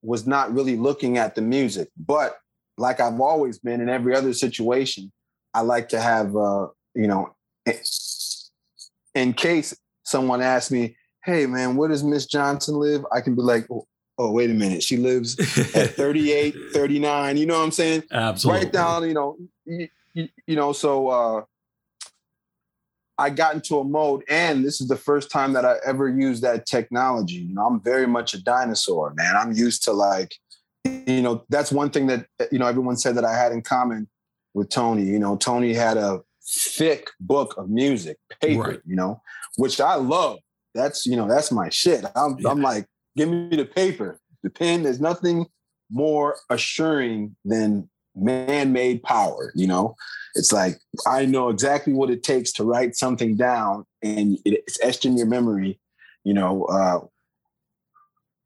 was 0.00 0.26
not 0.26 0.54
really 0.54 0.76
looking 0.76 1.18
at 1.18 1.34
the 1.34 1.42
music. 1.42 1.90
But 1.98 2.38
like 2.78 3.00
I've 3.00 3.20
always 3.20 3.58
been 3.58 3.82
in 3.82 3.90
every 3.90 4.16
other 4.16 4.32
situation, 4.32 5.12
I 5.52 5.60
like 5.60 5.90
to 5.90 6.00
have, 6.00 6.34
uh, 6.34 6.68
you 6.94 7.06
know, 7.06 7.34
in 9.14 9.34
case 9.34 9.76
someone 10.04 10.40
asks 10.40 10.70
me, 10.70 10.96
hey 11.22 11.44
man, 11.44 11.76
where 11.76 11.90
does 11.90 12.02
Miss 12.02 12.24
Johnson 12.24 12.76
live? 12.76 13.04
I 13.12 13.20
can 13.20 13.34
be 13.34 13.42
like, 13.42 13.66
oh, 13.70 13.86
oh, 14.20 14.30
wait 14.30 14.50
a 14.50 14.54
minute, 14.54 14.82
she 14.82 14.98
lives 14.98 15.38
at 15.74 15.90
38, 15.96 16.54
39. 16.72 17.36
You 17.36 17.46
know 17.46 17.58
what 17.58 17.64
I'm 17.64 17.70
saying? 17.70 18.04
Absolutely. 18.12 18.64
Right 18.64 18.72
down, 18.72 19.08
you 19.08 19.14
know, 19.14 19.38
you, 19.64 19.88
you, 20.12 20.28
you 20.46 20.56
know, 20.56 20.72
so 20.72 21.08
uh, 21.08 21.42
I 23.16 23.30
got 23.30 23.54
into 23.54 23.78
a 23.78 23.84
mode, 23.84 24.24
and 24.28 24.62
this 24.62 24.80
is 24.80 24.88
the 24.88 24.96
first 24.96 25.30
time 25.30 25.54
that 25.54 25.64
I 25.64 25.76
ever 25.86 26.06
used 26.08 26.42
that 26.42 26.66
technology. 26.66 27.36
You 27.36 27.54
know, 27.54 27.66
I'm 27.66 27.80
very 27.80 28.06
much 28.06 28.34
a 28.34 28.42
dinosaur, 28.42 29.14
man. 29.14 29.36
I'm 29.36 29.52
used 29.52 29.84
to 29.84 29.92
like, 29.92 30.34
you 30.84 31.22
know, 31.22 31.44
that's 31.48 31.72
one 31.72 31.90
thing 31.90 32.06
that 32.08 32.26
you 32.52 32.58
know 32.58 32.66
everyone 32.66 32.96
said 32.96 33.14
that 33.16 33.24
I 33.24 33.34
had 33.34 33.52
in 33.52 33.62
common 33.62 34.06
with 34.52 34.68
Tony. 34.68 35.04
You 35.04 35.18
know, 35.18 35.36
Tony 35.36 35.72
had 35.72 35.96
a 35.96 36.20
thick 36.46 37.10
book 37.20 37.54
of 37.56 37.70
music, 37.70 38.18
paper, 38.42 38.62
right. 38.62 38.80
you 38.86 38.96
know, 38.96 39.22
which 39.56 39.80
I 39.80 39.94
love. 39.94 40.40
That's 40.74 41.06
you 41.06 41.16
know, 41.16 41.28
that's 41.28 41.50
my 41.50 41.68
shit. 41.70 42.04
I'm, 42.14 42.36
yeah. 42.38 42.50
I'm 42.50 42.60
like, 42.60 42.86
give 43.16 43.28
me 43.28 43.56
the 43.56 43.64
paper, 43.64 44.20
the 44.42 44.50
pen. 44.50 44.82
There's 44.82 45.00
nothing 45.00 45.46
more 45.90 46.36
assuring 46.48 47.36
than 47.44 47.88
man-made 48.14 49.02
power. 49.02 49.52
You 49.54 49.66
know, 49.66 49.96
it's 50.34 50.52
like 50.52 50.78
I 51.06 51.26
know 51.26 51.48
exactly 51.48 51.92
what 51.92 52.10
it 52.10 52.22
takes 52.22 52.52
to 52.52 52.64
write 52.64 52.96
something 52.96 53.36
down, 53.36 53.86
and 54.02 54.38
it's 54.44 54.78
etched 54.82 55.04
in 55.04 55.16
your 55.16 55.26
memory. 55.26 55.80
You 56.24 56.34
know, 56.34 56.64
uh, 56.64 57.00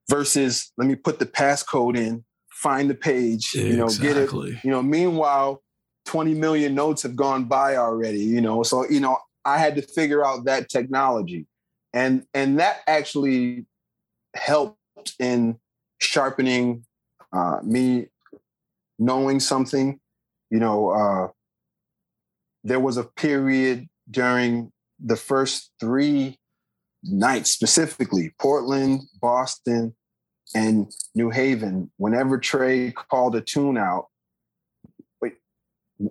versus 0.08 0.72
let 0.76 0.86
me 0.86 0.94
put 0.94 1.18
the 1.18 1.26
passcode 1.26 1.96
in, 1.96 2.24
find 2.50 2.88
the 2.88 2.94
page, 2.94 3.50
you 3.54 3.76
know, 3.76 3.88
get 3.88 4.16
it. 4.16 4.30
You 4.64 4.70
know, 4.70 4.82
meanwhile, 4.82 5.62
20 6.06 6.34
million 6.34 6.74
notes 6.74 7.02
have 7.02 7.16
gone 7.16 7.44
by 7.44 7.76
already. 7.76 8.20
You 8.20 8.40
know, 8.40 8.62
so 8.62 8.88
you 8.88 9.00
know, 9.00 9.18
I 9.44 9.58
had 9.58 9.76
to 9.76 9.82
figure 9.82 10.24
out 10.24 10.44
that 10.44 10.68
technology, 10.68 11.46
and 11.92 12.24
and 12.32 12.58
that 12.60 12.78
actually 12.86 13.66
helped 14.34 15.14
in 15.18 15.58
sharpening 15.98 16.84
uh, 17.32 17.58
me 17.62 18.06
knowing 18.98 19.40
something. 19.40 20.00
You 20.50 20.60
know, 20.60 20.90
uh, 20.90 21.28
there 22.62 22.80
was 22.80 22.96
a 22.96 23.04
period 23.04 23.88
during 24.10 24.72
the 24.98 25.16
first 25.16 25.72
three 25.80 26.38
nights, 27.02 27.50
specifically 27.50 28.32
Portland, 28.40 29.02
Boston, 29.20 29.94
and 30.54 30.90
New 31.14 31.30
Haven. 31.30 31.90
Whenever 31.96 32.38
Trey 32.38 32.92
called 32.92 33.34
a 33.36 33.40
tune 33.40 33.76
out, 33.76 34.06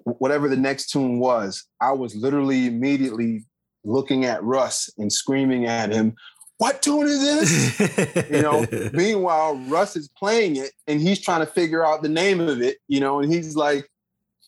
whatever 0.04 0.48
the 0.48 0.58
next 0.58 0.90
tune 0.90 1.20
was, 1.20 1.66
I 1.82 1.92
was 1.92 2.16
literally 2.16 2.68
immediately 2.68 3.46
looking 3.84 4.26
at 4.26 4.44
Russ 4.44 4.90
and 4.98 5.12
screaming 5.12 5.66
at 5.66 5.92
him, 5.92 6.16
what 6.58 6.82
tune 6.82 7.08
is 7.08 7.22
this? 7.22 8.30
you 8.30 8.42
know, 8.42 8.66
meanwhile, 8.94 9.56
Russ 9.68 9.96
is 9.96 10.08
playing 10.10 10.56
it 10.56 10.72
and 10.88 11.02
he's 11.02 11.20
trying 11.20 11.42
to 11.42 11.52
figure 11.52 11.86
out 11.86 12.04
the 12.04 12.10
name 12.10 12.40
of 12.40 12.62
it, 12.62 12.78
you 12.88 13.00
know, 13.00 13.20
and 13.20 13.32
he's 13.32 13.56
like, 13.56 13.90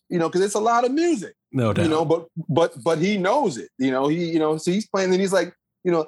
you 0.10 0.20
know, 0.20 0.30
because 0.30 0.42
it's 0.42 0.56
a 0.56 0.60
lot 0.60 0.86
of 0.86 0.92
music. 0.92 1.36
No 1.52 1.74
doubt. 1.74 1.84
You 1.84 1.90
know, 1.90 2.06
but 2.06 2.28
but 2.50 2.84
but 2.84 3.00
he 3.00 3.18
knows 3.18 3.58
it, 3.58 3.70
you 3.78 3.92
know, 3.92 4.08
he, 4.08 4.26
you 4.26 4.40
know, 4.40 4.58
so 4.58 4.72
he's 4.72 4.88
playing 4.88 5.12
and 5.12 5.22
he's 5.22 5.34
like, 5.34 5.54
you 5.84 5.92
know, 5.92 6.08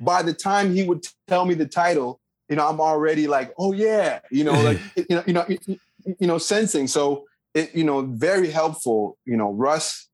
by 0.00 0.22
the 0.22 0.32
time 0.32 0.74
he 0.74 0.84
would 0.84 1.04
tell 1.26 1.44
me 1.44 1.54
the 1.54 1.66
title, 1.66 2.20
you 2.48 2.56
know, 2.56 2.68
I'm 2.68 2.80
already 2.80 3.26
like, 3.26 3.52
oh 3.58 3.72
yeah, 3.72 4.20
you 4.30 4.44
know, 4.44 4.52
like 4.62 4.78
you 4.96 5.04
know, 5.10 5.22
you 5.26 5.32
know, 5.32 5.46
you 6.18 6.26
know, 6.26 6.38
sensing. 6.38 6.86
So 6.86 7.24
it, 7.54 7.74
you 7.74 7.84
know, 7.84 8.02
very 8.02 8.50
helpful. 8.50 9.18
You 9.24 9.36
know, 9.36 9.52
Russ, 9.52 10.08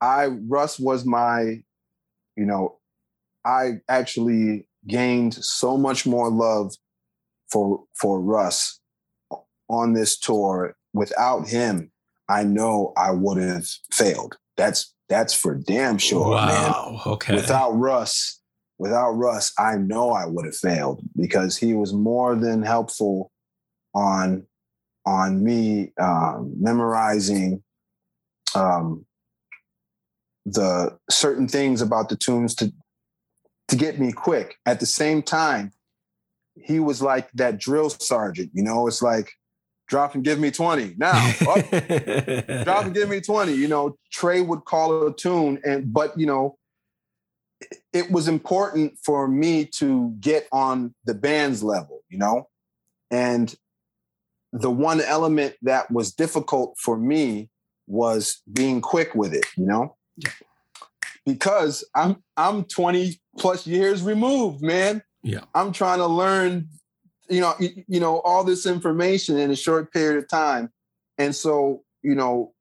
I 0.00 0.26
Russ 0.26 0.78
was 0.78 1.04
my, 1.04 1.62
you 2.36 2.46
know, 2.46 2.78
I 3.44 3.80
actually 3.88 4.66
gained 4.86 5.34
so 5.34 5.76
much 5.76 6.06
more 6.06 6.30
love 6.30 6.74
for 7.50 7.84
for 7.94 8.20
Russ 8.20 8.80
on 9.68 9.92
this 9.92 10.18
tour. 10.18 10.76
Without 10.92 11.48
him, 11.48 11.90
I 12.28 12.44
know 12.44 12.92
I 12.96 13.10
would 13.10 13.38
have 13.38 13.66
failed. 13.92 14.36
That's 14.56 14.94
that's 15.08 15.34
for 15.34 15.54
damn 15.54 15.98
sure, 15.98 16.30
wow. 16.30 16.46
man. 17.04 17.12
Okay. 17.14 17.34
Without 17.34 17.72
Russ, 17.72 18.40
without 18.78 19.10
Russ, 19.10 19.52
I 19.58 19.76
know 19.76 20.12
I 20.12 20.26
would 20.26 20.44
have 20.44 20.56
failed 20.56 21.02
because 21.16 21.56
he 21.56 21.74
was 21.74 21.92
more 21.92 22.34
than 22.34 22.62
helpful 22.62 23.30
on 23.94 24.46
on 25.06 25.44
me 25.44 25.92
um, 26.00 26.54
memorizing 26.58 27.62
um, 28.54 29.04
the 30.46 30.96
certain 31.10 31.48
things 31.48 31.82
about 31.82 32.08
the 32.08 32.16
tunes 32.16 32.54
to 32.54 32.72
to 33.74 33.84
get 33.84 33.98
me 33.98 34.12
quick. 34.12 34.56
At 34.66 34.80
the 34.80 34.86
same 34.86 35.22
time, 35.22 35.72
he 36.54 36.78
was 36.78 37.02
like 37.02 37.30
that 37.32 37.58
drill 37.58 37.90
sergeant. 37.90 38.50
You 38.54 38.62
know, 38.62 38.86
it's 38.86 39.02
like 39.02 39.32
drop 39.86 40.14
and 40.14 40.24
give 40.24 40.38
me 40.38 40.50
20 40.50 40.94
now 40.96 41.12
oh, 41.42 41.60
drop 42.64 42.86
and 42.86 42.94
give 42.94 43.06
me 43.06 43.20
20 43.20 43.52
you 43.52 43.68
know 43.68 43.94
trey 44.10 44.40
would 44.40 44.64
call 44.64 45.06
a 45.06 45.14
tune 45.14 45.60
and 45.62 45.92
but 45.92 46.18
you 46.18 46.24
know 46.24 46.56
it 47.92 48.10
was 48.10 48.26
important 48.26 48.98
for 49.04 49.28
me 49.28 49.66
to 49.66 50.16
get 50.20 50.48
on 50.52 50.94
the 51.04 51.12
band's 51.12 51.62
level 51.62 52.00
you 52.08 52.16
know 52.16 52.48
and 53.10 53.56
the 54.54 54.70
one 54.70 55.02
element 55.02 55.54
that 55.60 55.90
was 55.90 56.14
difficult 56.14 56.74
for 56.78 56.96
me 56.96 57.50
was 57.86 58.40
being 58.50 58.80
quick 58.80 59.14
with 59.14 59.34
it 59.34 59.44
you 59.54 59.66
know. 59.66 59.94
Because 61.26 61.84
i'm 61.94 62.16
i'm 62.36 62.64
20 62.64 63.18
plus 63.38 63.66
years 63.66 64.02
removed, 64.02 64.62
man. 64.62 65.02
Yeah. 65.22 65.44
I'm 65.54 65.72
trying 65.72 65.98
to 65.98 66.06
learn, 66.06 66.68
you 67.28 67.40
know, 67.40 67.54
you, 67.58 67.84
you 67.88 68.00
know, 68.00 68.20
all 68.20 68.44
this 68.44 68.66
information 68.66 69.38
in 69.38 69.50
a 69.50 69.56
short 69.56 69.92
period 69.92 70.18
of 70.18 70.28
time. 70.28 70.70
And 71.18 71.34
so, 71.34 71.82
you 72.02 72.14
know, 72.14 72.52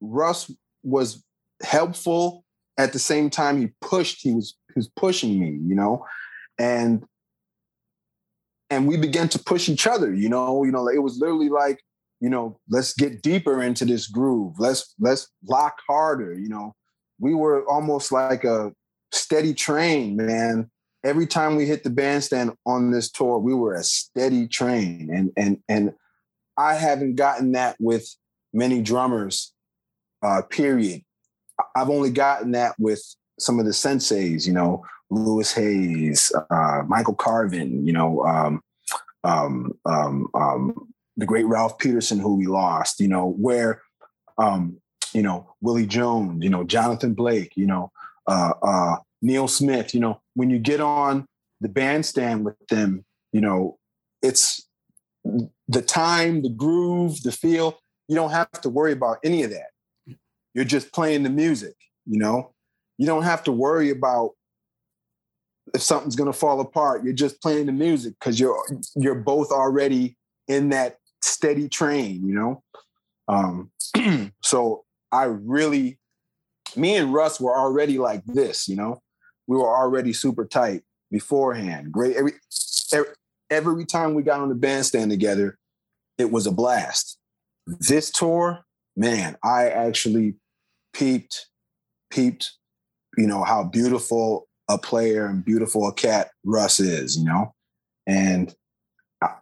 Russ 0.00 0.50
was 0.82 1.24
helpful 1.62 2.44
at 2.78 2.92
the 2.92 2.98
same 2.98 3.28
time 3.28 3.58
he 3.58 3.68
pushed, 3.80 4.22
he 4.22 4.32
was 4.32 4.56
he 4.68 4.78
was 4.78 4.88
pushing 4.96 5.40
me, 5.40 5.58
you 5.66 5.74
know, 5.74 6.04
and 6.58 7.04
and 8.70 8.86
we 8.86 8.96
began 8.96 9.28
to 9.30 9.38
push 9.38 9.68
each 9.68 9.86
other, 9.86 10.14
you 10.14 10.28
know, 10.28 10.64
you 10.64 10.70
know, 10.70 10.88
it 10.88 11.02
was 11.02 11.18
literally 11.18 11.48
like, 11.48 11.80
you 12.20 12.28
know, 12.28 12.60
let's 12.68 12.92
get 12.92 13.22
deeper 13.22 13.62
into 13.62 13.84
this 13.84 14.06
groove. 14.06 14.54
Let's 14.58 14.94
let's 15.00 15.28
lock 15.46 15.78
harder, 15.88 16.34
you 16.34 16.48
know. 16.48 16.74
We 17.18 17.34
were 17.34 17.68
almost 17.68 18.12
like 18.12 18.44
a 18.44 18.72
steady 19.12 19.54
train, 19.54 20.16
man. 20.16 20.70
Every 21.04 21.26
time 21.26 21.56
we 21.56 21.66
hit 21.66 21.84
the 21.84 21.90
bandstand 21.90 22.52
on 22.66 22.90
this 22.90 23.10
tour, 23.10 23.38
we 23.38 23.54
were 23.54 23.74
a 23.74 23.84
steady 23.84 24.48
train. 24.48 25.10
And 25.12 25.32
and 25.36 25.58
and 25.68 25.94
I 26.56 26.74
haven't 26.74 27.14
gotten 27.14 27.52
that 27.52 27.76
with 27.78 28.08
many 28.52 28.82
drummers 28.82 29.52
uh, 30.22 30.42
period. 30.42 31.02
I've 31.74 31.90
only 31.90 32.10
gotten 32.10 32.52
that 32.52 32.74
with 32.78 33.02
some 33.38 33.58
of 33.58 33.66
the 33.66 33.72
senseis, 33.72 34.46
you 34.46 34.52
know, 34.52 34.84
Louis 35.10 35.52
Hayes, 35.54 36.32
uh, 36.50 36.82
Michael 36.86 37.14
Carvin, 37.14 37.86
you 37.86 37.92
know, 37.92 38.24
um, 38.24 38.62
um, 39.24 39.72
um, 39.84 40.28
um, 40.34 40.88
the 41.16 41.26
great 41.26 41.46
Ralph 41.46 41.78
Peterson, 41.78 42.18
who 42.18 42.36
we 42.36 42.46
lost, 42.46 43.00
you 43.00 43.08
know, 43.08 43.34
where, 43.38 43.82
um, 44.38 44.78
you 45.14 45.22
know, 45.22 45.54
Willie 45.60 45.86
Jones, 45.86 46.42
you 46.42 46.50
know, 46.50 46.64
Jonathan 46.64 47.14
Blake, 47.14 47.52
you 47.56 47.66
know, 47.66 47.90
uh, 48.26 48.52
uh, 48.62 48.96
Neil 49.22 49.48
Smith, 49.48 49.94
you 49.94 50.00
know, 50.00 50.20
when 50.34 50.50
you 50.50 50.58
get 50.58 50.80
on 50.80 51.26
the 51.60 51.68
bandstand 51.68 52.44
with 52.44 52.54
them, 52.68 53.04
you 53.32 53.40
know, 53.40 53.78
it's 54.22 54.68
the 55.24 55.82
time, 55.82 56.42
the 56.42 56.50
groove, 56.50 57.22
the 57.22 57.32
feel. 57.32 57.78
You 58.08 58.14
don't 58.14 58.30
have 58.30 58.50
to 58.62 58.68
worry 58.68 58.92
about 58.92 59.18
any 59.24 59.42
of 59.42 59.50
that. 59.50 60.16
You're 60.54 60.64
just 60.64 60.92
playing 60.92 61.22
the 61.22 61.30
music, 61.30 61.74
you 62.06 62.18
know? 62.18 62.54
You 62.96 63.06
don't 63.06 63.22
have 63.22 63.44
to 63.44 63.52
worry 63.52 63.90
about 63.90 64.30
if 65.74 65.82
something's 65.82 66.16
going 66.16 66.32
to 66.32 66.38
fall 66.38 66.60
apart. 66.60 67.04
You're 67.04 67.12
just 67.12 67.40
playing 67.42 67.66
the 67.66 67.72
music 67.72 68.14
because 68.18 68.40
you're 68.40 68.64
you're 68.96 69.14
both 69.14 69.52
already 69.52 70.16
in 70.48 70.70
that 70.70 70.96
steady 71.22 71.68
train, 71.68 72.26
you 72.26 72.34
know? 72.34 72.62
Um, 73.28 73.70
so 74.42 74.84
I 75.12 75.24
really 75.24 75.98
me 76.76 76.96
and 76.96 77.12
Russ 77.12 77.40
were 77.40 77.56
already 77.56 77.98
like 77.98 78.24
this, 78.26 78.68
you 78.68 78.76
know? 78.76 79.00
We 79.46 79.56
were 79.56 79.76
already 79.76 80.12
super 80.12 80.44
tight 80.44 80.82
beforehand. 81.10 81.92
Great 81.92 82.16
every 82.16 82.32
every, 82.92 83.12
every 83.50 83.86
time 83.86 84.14
we 84.14 84.22
got 84.22 84.40
on 84.40 84.48
the 84.48 84.54
bandstand 84.54 85.10
together, 85.10 85.56
it 86.18 86.30
was 86.30 86.46
a 86.46 86.52
blast. 86.52 87.18
This 87.66 88.10
tour, 88.10 88.64
man, 88.96 89.36
I 89.42 89.68
actually 89.68 90.34
peeped, 90.92 91.48
peeped, 92.10 92.52
you 93.16 93.26
know, 93.26 93.44
how 93.44 93.64
beautiful 93.64 94.46
a 94.68 94.76
player 94.76 95.26
and 95.26 95.44
beautiful 95.44 95.88
a 95.88 95.94
cat 95.94 96.28
Russ 96.44 96.80
is, 96.80 97.16
you 97.16 97.24
know? 97.24 97.54
And 98.06 98.54
I, 99.22 99.36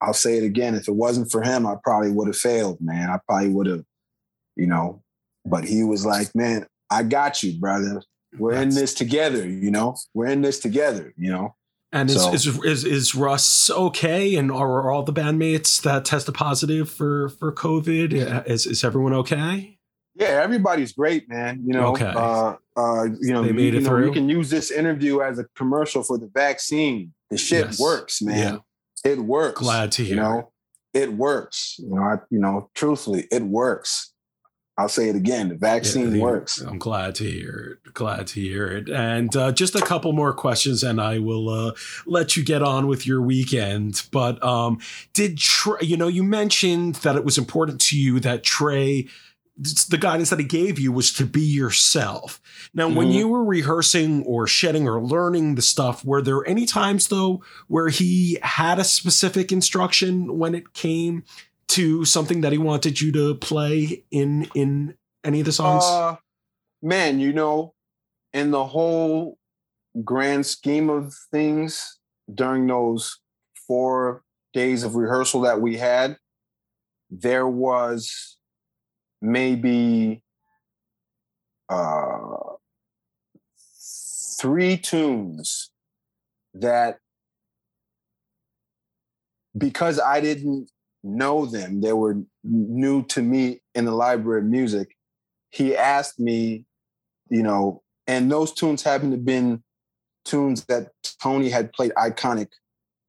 I'll 0.00 0.14
say 0.14 0.36
it 0.36 0.44
again. 0.44 0.74
If 0.74 0.88
it 0.88 0.94
wasn't 0.94 1.30
for 1.30 1.42
him, 1.42 1.66
I 1.66 1.76
probably 1.82 2.10
would 2.10 2.26
have 2.26 2.36
failed, 2.36 2.78
man. 2.80 3.10
I 3.10 3.18
probably 3.28 3.50
would 3.50 3.66
have, 3.66 3.84
you 4.56 4.66
know, 4.66 5.03
but 5.44 5.64
he 5.64 5.84
was 5.84 6.04
like, 6.06 6.34
man, 6.34 6.66
I 6.90 7.02
got 7.02 7.42
you, 7.42 7.58
brother. 7.58 8.02
We're 8.38 8.54
in 8.54 8.70
this 8.70 8.94
together, 8.94 9.48
you 9.48 9.70
know? 9.70 9.96
We're 10.12 10.26
in 10.26 10.42
this 10.42 10.58
together, 10.58 11.12
you 11.16 11.30
know? 11.30 11.54
And 11.92 12.10
is, 12.10 12.20
so, 12.20 12.32
is, 12.32 12.46
is 12.64 12.84
is 12.84 13.14
Russ 13.14 13.70
okay? 13.70 14.34
And 14.34 14.50
are 14.50 14.90
all 14.90 15.04
the 15.04 15.12
bandmates 15.12 15.80
that 15.82 16.04
tested 16.04 16.34
positive 16.34 16.90
for 16.90 17.28
for 17.28 17.52
COVID? 17.52 18.48
Is 18.48 18.66
is 18.66 18.82
everyone 18.82 19.12
okay? 19.12 19.78
Yeah, 20.16 20.26
everybody's 20.42 20.92
great, 20.92 21.28
man. 21.28 21.62
You 21.64 21.74
know, 21.74 21.92
okay. 21.92 22.06
uh, 22.06 22.56
uh, 22.76 23.04
you 23.20 23.32
know, 23.32 23.44
they 23.44 23.52
made 23.52 23.62
you, 23.62 23.68
it 23.68 23.74
you 23.74 23.80
know, 23.82 23.88
through. 23.88 24.06
You 24.06 24.12
can 24.12 24.28
use 24.28 24.50
this 24.50 24.72
interview 24.72 25.20
as 25.20 25.38
a 25.38 25.46
commercial 25.54 26.02
for 26.02 26.18
the 26.18 26.28
vaccine. 26.34 27.12
The 27.30 27.36
shit 27.36 27.66
yes. 27.66 27.80
works, 27.80 28.20
man. 28.20 28.38
Yeah. 29.04 29.10
It 29.12 29.20
works. 29.20 29.60
Glad 29.60 29.92
to 29.92 30.04
hear. 30.04 30.16
You 30.16 30.20
know, 30.20 30.52
it 30.94 31.12
works. 31.12 31.76
You 31.78 31.94
know, 31.94 32.02
I, 32.02 32.16
you 32.30 32.40
know, 32.40 32.70
truthfully, 32.74 33.28
it 33.30 33.42
works. 33.42 34.13
I'll 34.76 34.88
say 34.88 35.08
it 35.08 35.14
again. 35.14 35.50
The 35.50 35.54
vaccine 35.54 36.16
yeah, 36.16 36.22
works. 36.22 36.60
I'm 36.60 36.78
glad 36.78 37.14
to 37.16 37.24
hear 37.24 37.78
it. 37.84 37.94
Glad 37.94 38.26
to 38.28 38.40
hear 38.40 38.66
it. 38.66 38.88
And 38.88 39.34
uh, 39.36 39.52
just 39.52 39.76
a 39.76 39.80
couple 39.80 40.12
more 40.12 40.32
questions, 40.32 40.82
and 40.82 41.00
I 41.00 41.18
will 41.18 41.48
uh, 41.48 41.72
let 42.06 42.36
you 42.36 42.44
get 42.44 42.60
on 42.60 42.88
with 42.88 43.06
your 43.06 43.22
weekend. 43.22 44.02
But 44.10 44.42
um, 44.42 44.80
did 45.12 45.38
Trey, 45.38 45.78
you 45.82 45.96
know, 45.96 46.08
you 46.08 46.24
mentioned 46.24 46.96
that 46.96 47.14
it 47.14 47.24
was 47.24 47.38
important 47.38 47.80
to 47.82 47.98
you 47.98 48.18
that 48.20 48.42
Trey 48.42 49.06
the 49.88 49.98
guidance 49.98 50.30
that 50.30 50.40
he 50.40 50.44
gave 50.44 50.80
you 50.80 50.90
was 50.90 51.12
to 51.12 51.24
be 51.24 51.40
yourself. 51.40 52.40
Now, 52.74 52.88
mm-hmm. 52.88 52.96
when 52.96 53.12
you 53.12 53.28
were 53.28 53.44
rehearsing 53.44 54.24
or 54.24 54.48
shedding 54.48 54.88
or 54.88 55.00
learning 55.00 55.54
the 55.54 55.62
stuff, 55.62 56.04
were 56.04 56.20
there 56.20 56.44
any 56.48 56.66
times 56.66 57.06
though 57.06 57.42
where 57.68 57.88
he 57.88 58.38
had 58.42 58.80
a 58.80 58.84
specific 58.84 59.52
instruction 59.52 60.38
when 60.38 60.56
it 60.56 60.72
came 60.72 61.22
to 61.68 62.04
something 62.04 62.40
that 62.42 62.52
he 62.52 62.58
wanted 62.58 63.00
you 63.00 63.12
to 63.12 63.34
play 63.36 64.04
in 64.10 64.48
in 64.54 64.94
any 65.24 65.40
of 65.40 65.46
the 65.46 65.52
songs? 65.52 65.84
Uh, 65.84 66.16
man, 66.82 67.18
you 67.18 67.32
know, 67.32 67.74
in 68.32 68.50
the 68.50 68.64
whole 68.64 69.38
grand 70.04 70.44
scheme 70.44 70.90
of 70.90 71.14
things 71.30 71.98
during 72.32 72.66
those 72.66 73.18
four 73.66 74.22
days 74.52 74.82
of 74.82 74.94
rehearsal 74.94 75.42
that 75.42 75.60
we 75.60 75.76
had, 75.76 76.16
there 77.10 77.46
was 77.46 78.36
maybe 79.22 80.22
uh, 81.68 82.36
three 84.38 84.76
tunes 84.76 85.70
that 86.52 86.98
because 89.56 90.00
I 90.00 90.20
didn't 90.20 90.70
know 91.04 91.46
them, 91.46 91.80
they 91.80 91.92
were 91.92 92.16
new 92.42 93.04
to 93.04 93.22
me 93.22 93.60
in 93.74 93.84
the 93.84 93.92
library 93.92 94.40
of 94.40 94.46
music. 94.46 94.96
He 95.50 95.76
asked 95.76 96.18
me, 96.18 96.64
you 97.28 97.42
know, 97.42 97.82
and 98.06 98.30
those 98.30 98.52
tunes 98.52 98.82
happened 98.82 99.12
to 99.12 99.18
have 99.18 99.24
been 99.24 99.62
tunes 100.24 100.64
that 100.64 100.90
Tony 101.22 101.50
had 101.50 101.72
played 101.72 101.92
iconic 101.92 102.48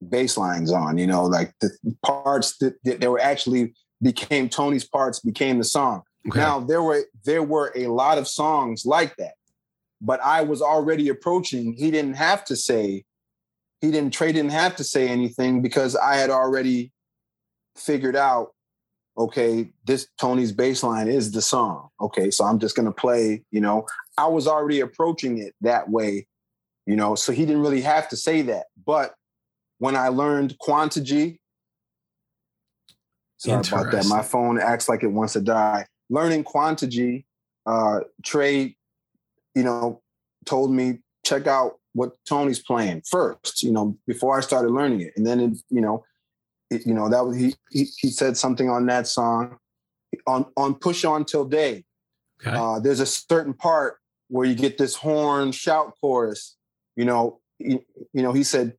bass 0.08 0.38
lines 0.38 0.72
on, 0.72 0.98
you 0.98 1.08
know, 1.08 1.24
like 1.26 1.54
the 1.62 1.72
parts 2.06 2.58
that, 2.58 2.76
that 2.84 3.00
they 3.00 3.08
were 3.08 3.20
actually 3.20 3.74
became 4.02 4.50
Tony's 4.50 4.88
parts 4.88 5.20
became 5.20 5.58
the 5.58 5.64
song. 5.64 6.04
Okay. 6.28 6.40
Now 6.40 6.60
there 6.60 6.84
were 6.84 7.04
there 7.24 7.44
were 7.44 7.72
a 7.76 7.88
lot 7.88 8.18
of 8.18 8.28
songs 8.28 8.86
like 8.86 9.16
that, 9.18 9.34
but 10.02 10.20
I 10.22 10.42
was 10.42 10.62
already 10.62 11.10
approaching. 11.10 11.74
He 11.74 11.92
didn't 11.92 12.16
have 12.16 12.44
to 12.46 12.56
say, 12.56 13.04
he 13.82 13.92
didn't 13.92 14.14
Trey 14.14 14.32
didn't 14.32 14.52
have 14.52 14.76
to 14.78 14.84
say 14.84 15.08
anything 15.08 15.62
because 15.62 15.96
I 15.96 16.16
had 16.16 16.30
already 16.30 16.92
figured 17.78 18.16
out. 18.16 18.52
Okay, 19.18 19.70
this 19.86 20.08
Tony's 20.20 20.52
bass 20.52 20.84
line 20.84 21.08
is 21.08 21.32
the 21.32 21.42
song. 21.42 21.88
Okay, 22.02 22.32
so 22.32 22.44
I'm 22.44 22.60
just 22.60 22.76
gonna 22.76 22.92
play. 22.92 23.44
You 23.52 23.62
know, 23.62 23.86
I 24.18 24.28
was 24.28 24.48
already 24.48 24.82
approaching 24.82 25.38
it 25.38 25.54
that 25.62 25.90
way. 25.90 26.28
You 26.86 26.96
know, 26.96 27.16
so 27.16 27.32
he 27.32 27.46
didn't 27.46 27.62
really 27.62 27.82
have 27.82 28.10
to 28.10 28.18
say 28.18 28.42
that. 28.44 28.66
But 28.86 29.16
when 29.80 29.96
I 29.96 30.10
learned 30.10 30.56
Quantegy, 30.60 31.40
Sorry 33.38 33.62
about 33.68 33.92
that. 33.92 34.06
My 34.06 34.22
phone 34.22 34.60
acts 34.60 34.90
like 34.90 35.04
it 35.04 35.08
wants 35.08 35.34
to 35.34 35.42
die. 35.42 35.86
Learning 36.10 36.44
Quantegy, 36.44 37.26
uh, 37.66 38.02
Trey, 38.24 38.76
you 39.54 39.64
know, 39.64 40.02
told 40.46 40.72
me 40.72 41.00
check 41.26 41.48
out 41.48 41.80
what 41.94 42.14
Tony's 42.28 42.60
playing 42.60 43.02
first, 43.10 43.64
you 43.64 43.72
know, 43.72 43.98
before 44.06 44.38
I 44.38 44.42
started 44.42 44.72
learning 44.72 45.02
it. 45.02 45.14
And 45.16 45.26
then, 45.26 45.40
it, 45.40 45.58
you 45.70 45.82
know, 45.82 46.04
it, 46.70 46.86
you 46.86 46.94
know, 46.94 47.10
that 47.10 47.26
was, 47.26 47.38
he, 47.38 47.56
he, 47.70 47.86
he 47.98 48.10
said 48.10 48.38
something 48.38 48.70
on 48.70 48.86
that 48.88 49.08
song 49.08 49.58
on, 50.28 50.46
on 50.58 50.76
Push 50.76 51.06
On 51.06 51.26
Till 51.26 51.46
Day. 51.46 51.84
Okay. 52.42 52.56
Uh, 52.56 52.80
there's 52.80 53.00
a 53.00 53.06
certain 53.06 53.54
part 53.54 53.98
where 54.28 54.46
you 54.46 54.56
get 54.56 54.78
this 54.78 54.96
horn 54.96 55.52
shout 55.52 55.94
chorus, 56.02 56.56
you 56.96 57.06
know, 57.06 57.40
you, 57.60 57.84
you 58.14 58.24
know, 58.24 58.34
he 58.34 58.44
said, 58.44 58.74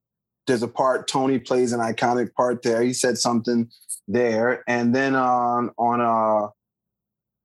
there's 0.46 0.62
a 0.62 0.68
part 0.68 1.08
Tony 1.08 1.38
plays 1.38 1.72
an 1.72 1.80
iconic 1.80 2.32
part 2.34 2.62
there. 2.62 2.80
He 2.82 2.92
said 2.92 3.18
something 3.18 3.68
there, 4.06 4.62
and 4.68 4.94
then 4.94 5.16
on 5.16 5.70
on 5.76 6.00
uh 6.00 6.48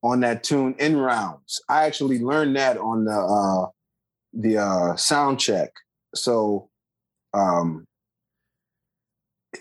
on 0.03 0.19
that 0.19 0.43
tune 0.43 0.76
in 0.77 0.97
rounds, 0.97 1.61
I 1.68 1.85
actually 1.85 2.19
learned 2.19 2.55
that 2.57 2.77
on 2.77 3.05
the 3.05 3.11
uh 3.11 3.69
the 4.34 4.57
uh 4.59 4.95
sound 4.97 5.39
check. 5.39 5.72
So 6.13 6.69
um 7.34 7.88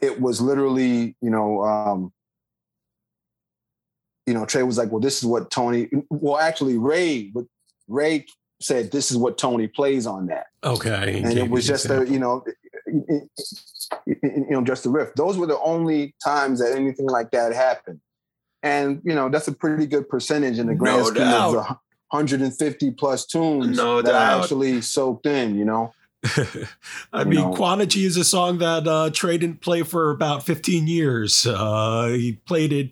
it 0.02 0.20
was 0.20 0.40
literally, 0.40 1.16
you 1.20 1.30
know, 1.30 1.62
um 1.62 2.12
you 4.26 4.34
know, 4.34 4.44
Trey 4.44 4.62
was 4.62 4.78
like, 4.78 4.92
"Well, 4.92 5.00
this 5.00 5.18
is 5.18 5.24
what 5.24 5.50
Tony." 5.50 5.88
Well, 6.08 6.38
actually, 6.38 6.78
Ray, 6.78 7.32
but 7.34 7.46
Ray 7.88 8.26
said, 8.60 8.92
"This 8.92 9.10
is 9.10 9.16
what 9.16 9.38
Tony 9.38 9.66
plays 9.66 10.06
on 10.06 10.26
that." 10.26 10.46
Okay, 10.62 11.20
and 11.24 11.36
it 11.36 11.50
was 11.50 11.66
just 11.66 11.90
a, 11.90 12.06
you 12.06 12.20
know, 12.20 12.44
you 12.86 14.46
know, 14.50 14.62
just 14.62 14.84
the 14.84 14.90
riff. 14.90 15.14
Those 15.14 15.36
were 15.36 15.46
the 15.46 15.58
only 15.60 16.14
times 16.22 16.60
that 16.60 16.76
anything 16.76 17.06
like 17.06 17.30
that 17.32 17.52
happened. 17.52 18.00
And, 18.62 19.00
you 19.04 19.14
know, 19.14 19.28
that's 19.28 19.48
a 19.48 19.52
pretty 19.52 19.86
good 19.86 20.08
percentage 20.08 20.58
in 20.58 20.66
the 20.66 20.74
grand 20.74 20.98
no 20.98 21.04
scheme 21.04 21.22
doubt. 21.22 21.48
of 21.48 21.52
the 21.54 21.78
150 22.10 22.90
plus 22.92 23.24
tunes 23.24 23.76
no 23.76 24.02
that 24.02 24.12
doubt. 24.12 24.38
I 24.38 24.42
actually 24.42 24.80
soaked 24.82 25.26
in, 25.26 25.56
you 25.56 25.64
know. 25.64 25.94
I 27.12 27.20
you 27.20 27.24
mean, 27.24 27.40
know. 27.40 27.52
Quantegy 27.52 28.04
is 28.04 28.16
a 28.16 28.24
song 28.24 28.58
that 28.58 28.86
uh, 28.86 29.10
Trey 29.10 29.38
didn't 29.38 29.62
play 29.62 29.82
for 29.82 30.10
about 30.10 30.44
15 30.44 30.86
years. 30.86 31.46
Uh, 31.46 32.08
he 32.08 32.34
played 32.44 32.72
it 32.72 32.90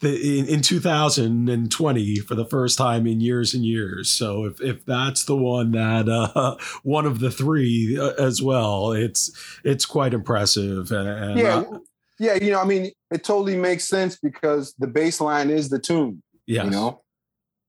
the, 0.00 0.38
in, 0.38 0.46
in 0.46 0.60
2020 0.60 2.16
for 2.16 2.34
the 2.34 2.44
first 2.44 2.76
time 2.76 3.06
in 3.06 3.20
years 3.20 3.54
and 3.54 3.64
years. 3.64 4.10
So 4.10 4.44
if, 4.44 4.60
if 4.60 4.84
that's 4.84 5.24
the 5.24 5.36
one 5.36 5.72
that 5.72 6.08
uh, 6.08 6.56
one 6.82 7.06
of 7.06 7.20
the 7.20 7.30
three 7.30 7.98
uh, 7.98 8.12
as 8.18 8.42
well, 8.42 8.92
it's 8.92 9.30
it's 9.64 9.86
quite 9.86 10.12
impressive. 10.12 10.92
And, 10.92 11.38
yeah, 11.38 11.56
uh, 11.58 11.78
yeah, 12.18 12.34
you 12.34 12.50
know, 12.50 12.60
I 12.60 12.64
mean, 12.64 12.92
it 13.10 13.24
totally 13.24 13.56
makes 13.56 13.88
sense 13.88 14.16
because 14.16 14.74
the 14.78 14.86
bass 14.86 15.20
line 15.20 15.50
is 15.50 15.68
the 15.68 15.78
tune. 15.78 16.22
Yeah, 16.46 16.64
you 16.64 16.70
know. 16.70 17.02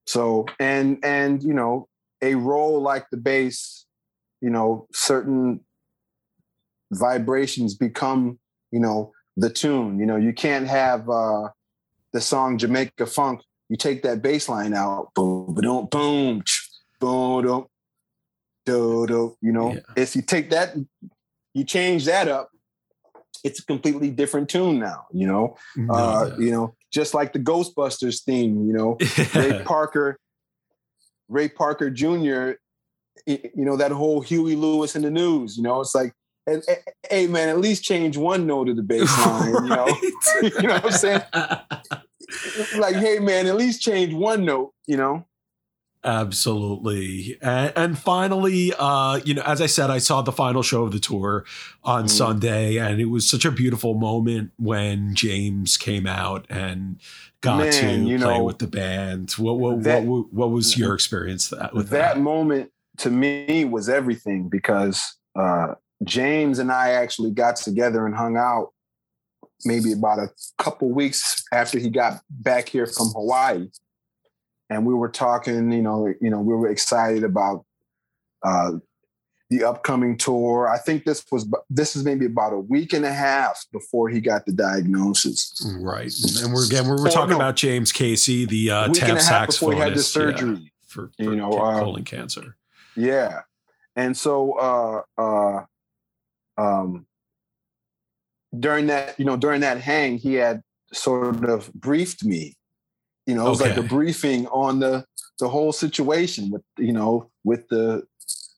So 0.05 0.45
and 0.59 0.99
and 1.03 1.41
you 1.43 1.53
know 1.53 1.87
a 2.21 2.35
role 2.35 2.81
like 2.81 3.09
the 3.09 3.17
bass, 3.17 3.85
you 4.41 4.49
know 4.49 4.87
certain 4.93 5.61
vibrations 6.91 7.75
become 7.75 8.39
you 8.71 8.79
know 8.79 9.11
the 9.35 9.49
tune. 9.49 9.99
You 9.99 10.05
know 10.05 10.15
you 10.17 10.33
can't 10.33 10.67
have 10.67 11.09
uh, 11.09 11.49
the 12.13 12.21
song 12.21 12.57
Jamaica 12.57 13.05
Funk. 13.05 13.41
You 13.69 13.75
take 13.75 14.01
that 14.03 14.21
bass 14.21 14.47
line 14.47 14.73
out, 14.73 15.13
boom, 15.13 15.53
boom, 15.53 15.87
boom, 15.91 16.43
boom, 16.99 17.43
boom, 17.43 17.65
do, 18.65 19.05
do. 19.07 19.37
You 19.41 19.51
know, 19.51 19.73
Yeah. 19.73 19.79
if 19.97 20.15
you 20.15 20.21
take 20.21 20.49
that, 20.51 20.75
you 21.53 21.63
change 21.65 22.05
that 22.05 22.29
up, 22.29 22.49
it's 23.43 23.59
a 23.59 23.65
completely 23.65 24.09
different 24.09 24.47
tune 24.49 24.79
now. 24.79 25.05
You 25.11 25.27
know, 25.27 25.57
No 25.75 25.93
uh, 25.93 26.29
doubt. 26.29 26.39
you 26.39 26.51
know, 26.51 26.75
just 26.93 27.13
like 27.13 27.33
the 27.33 27.39
Ghostbusters 27.39 28.23
theme. 28.23 28.65
You 28.67 28.73
know, 28.73 28.97
Ray 29.35 29.61
Parker, 29.65 30.17
Ray 31.27 31.49
Parker 31.49 31.89
Jr. 31.89 32.51
You 33.25 33.51
know 33.55 33.75
that 33.77 33.91
whole 33.91 34.21
Huey 34.21 34.55
Lewis 34.55 34.95
and 34.95 35.03
the 35.03 35.11
News. 35.11 35.57
You 35.57 35.63
know, 35.63 35.81
it's 35.81 35.95
like, 35.95 36.13
hey, 37.09 37.27
man, 37.27 37.49
at 37.49 37.59
least 37.59 37.83
change 37.83 38.17
one 38.17 38.45
note 38.47 38.69
of 38.69 38.75
the 38.75 38.83
bass 38.83 39.09
line. 39.25 39.53
You 39.53 39.61
know, 39.69 39.87
you 40.41 40.67
know 40.67 40.73
what 40.75 40.85
I'm 40.85 40.91
saying? 40.91 41.21
like, 42.79 42.95
hey, 42.95 43.19
man, 43.19 43.47
at 43.47 43.55
least 43.55 43.81
change 43.81 44.13
one 44.13 44.45
note. 44.45 44.73
You 44.85 44.97
know, 44.97 45.25
Absolutely. 46.03 47.37
And, 47.41 47.73
and 47.75 47.97
finally, 47.99 48.71
uh, 48.77 49.19
you 49.25 49.33
know, 49.33 49.41
as 49.41 49.61
I 49.61 49.65
said, 49.65 49.89
I 49.89 49.97
saw 49.97 50.21
the 50.21 50.31
final 50.31 50.63
show 50.63 50.83
of 50.83 50.91
the 50.93 50.99
tour 50.99 51.43
on 51.83 52.05
Mm. 52.05 52.09
Sunday, 52.09 52.77
and 52.77 53.01
it 53.01 53.05
was 53.05 53.29
such 53.29 53.43
a 53.43 53.51
beautiful 53.51 53.93
moment 53.95 54.51
when 54.57 55.15
James 55.15 55.75
came 55.75 56.07
out 56.07 56.45
and 56.49 57.01
got 57.41 57.57
Man, 57.57 57.71
to 57.73 57.93
you 58.09 58.17
play 58.19 58.37
know, 58.37 58.43
with 58.43 58.59
the 58.59 58.67
band. 58.67 59.31
What 59.31 59.59
what, 59.59 59.83
that- 59.83 60.03
what 60.03 60.31
what 60.33 60.49
was 60.51 60.77
your 60.77 60.93
experience 60.93 61.49
that 61.49 61.73
with 61.73 61.89
that 61.89 62.15
that? 62.15 62.21
moment 62.21 62.71
to 62.97 63.09
me 63.09 63.65
was 63.65 63.89
everything 63.89 64.49
because 64.49 65.17
uh, 65.37 65.75
James 66.03 66.59
and 66.59 66.71
I 66.71 66.91
actually 66.91 67.31
got 67.31 67.55
together 67.57 68.05
and 68.05 68.15
hung 68.15 68.37
out 68.37 68.73
maybe 69.65 69.91
about 69.91 70.19
a 70.19 70.29
couple 70.57 70.89
weeks 70.89 71.43
after 71.51 71.79
he 71.79 71.89
got 71.89 72.21
back 72.29 72.69
here 72.69 72.85
from 72.85 73.07
Hawaii, 73.07 73.67
and 74.69 74.85
we 74.85 74.93
were 74.93 75.09
talking. 75.09 75.71
You 75.71 75.81
know, 75.81 76.13
you 76.21 76.29
know, 76.29 76.39
we 76.39 76.55
were 76.55 76.69
excited 76.69 77.23
about 77.23 77.65
uh, 78.43 78.73
the 79.49 79.63
upcoming 79.63 80.17
tour. 80.17 80.67
I 80.67 80.77
think 80.77 81.05
this 81.05 81.25
was 81.31 81.47
this 81.69 81.95
is 81.95 82.03
maybe 82.03 82.25
about 82.25 82.53
a 82.53 82.59
week 82.59 82.93
and 82.93 83.05
a 83.05 83.13
half 83.13 83.65
before 83.71 84.09
he 84.09 84.19
got 84.19 84.45
the 84.45 84.51
diagnosis. 84.51 85.53
Right. 85.79 86.11
And 86.41 86.53
we're 86.53 86.65
again 86.65 86.87
we're, 86.87 87.01
we're 87.01 87.09
talking 87.09 87.31
no. 87.31 87.37
about 87.37 87.55
James 87.55 87.91
Casey, 87.91 88.45
the 88.45 88.71
uh, 88.71 88.81
week 88.87 88.87
and 88.87 88.95
tenor 88.95 89.19
a 89.19 89.23
half 89.23 89.47
before 89.47 89.73
he 89.73 89.79
had 89.79 89.93
the 89.93 89.99
saxophonist 89.99 90.15
yeah, 90.15 90.35
surgery. 90.37 90.73
for, 90.87 91.11
You 91.17 91.35
know, 91.35 91.51
ca- 91.51 91.63
uh, 91.63 91.79
colon 91.79 92.03
cancer. 92.03 92.57
Yeah. 92.97 93.41
And 93.95 94.17
so 94.17 94.53
uh 94.53 95.01
uh 95.17 95.61
um 96.57 97.05
during 98.57 98.87
that, 98.87 99.19
you 99.19 99.25
know, 99.25 99.37
during 99.37 99.61
that 99.61 99.79
hang, 99.79 100.17
he 100.17 100.33
had 100.35 100.61
sort 100.91 101.45
of 101.45 101.71
briefed 101.73 102.23
me. 102.23 102.55
You 103.25 103.35
know, 103.35 103.45
it 103.45 103.49
was 103.49 103.61
like 103.61 103.77
a 103.77 103.83
briefing 103.83 104.47
on 104.47 104.79
the 104.79 105.05
the 105.39 105.47
whole 105.47 105.71
situation 105.71 106.49
with, 106.49 106.63
you 106.77 106.93
know, 106.93 107.29
with 107.43 107.67
the 107.69 108.03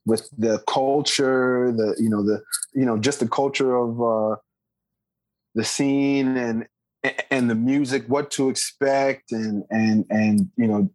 with 0.06 0.30
the 0.38 0.64
culture, 0.68 1.72
the, 1.72 1.96
you 2.00 2.10
know, 2.10 2.24
the, 2.24 2.42
you 2.74 2.86
know, 2.86 2.98
just 2.98 3.20
the 3.20 3.28
culture 3.28 3.76
of 3.76 4.02
uh 4.02 4.36
the 5.56 5.64
scene 5.64 6.38
and 6.38 6.68
and 7.32 7.50
the 7.50 7.56
music, 7.56 8.06
what 8.08 8.32
to 8.32 8.50
expect 8.50 9.32
and 9.32 9.64
and 9.70 10.06
and 10.10 10.50
you 10.58 10.68
know 10.68 10.90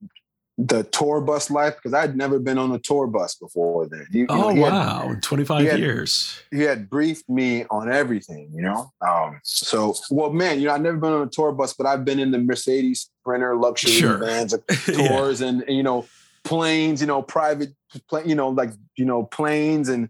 the 0.57 0.85
tour 0.85 1.21
bus 1.21 1.51
life 1.51 1.75
because 1.75 1.93
I'd 1.93 2.17
never 2.17 2.39
been 2.39 2.59
on 2.59 2.71
a 2.73 2.79
tour 2.79 3.09
bus 3.09 3.35
before 3.35 3.89
then. 3.89 4.07
He, 4.13 4.19
you 4.21 4.27
know, 4.27 4.45
Oh 4.45 4.49
had- 4.55 4.59
wow, 4.63 5.17
25 5.21 5.61
he 5.63 5.67
had- 5.67 5.79
years. 5.81 6.39
he 6.53 6.61
had 6.61 6.89
briefed 6.89 7.29
me 7.29 7.65
on 7.71 7.91
everything, 7.91 8.51
you 8.55 8.63
know. 8.63 8.93
Um, 9.01 9.41
so, 9.43 9.95
well, 10.11 10.31
man, 10.31 10.61
you 10.61 10.69
know, 10.69 10.75
I've 10.75 10.81
never 10.81 10.97
been 10.97 11.13
on 11.13 11.27
a 11.27 11.31
tour 11.31 11.51
bus, 11.51 11.75
but 11.75 11.87
I've 11.87 12.05
been 12.05 12.21
in 12.21 12.31
the 12.31 12.39
Mercedes 12.39 13.11
Sprinter 13.21 13.57
luxury 13.57 13.91
Sure. 13.93 14.19
vans, 14.19 14.55
Yeah. 14.89 15.09
tours, 15.09 15.41
and, 15.41 15.63
and, 15.63 15.77
you 15.77 15.83
know, 15.83 16.07
planes, 16.45 17.01
you 17.01 17.07
know, 17.09 17.21
private, 17.23 17.71
pla- 18.09 18.21
you 18.21 18.35
know, 18.37 18.51
like 18.51 18.71
you 18.97 19.05
know, 19.07 19.25
planes 19.25 19.89
and 19.89 20.09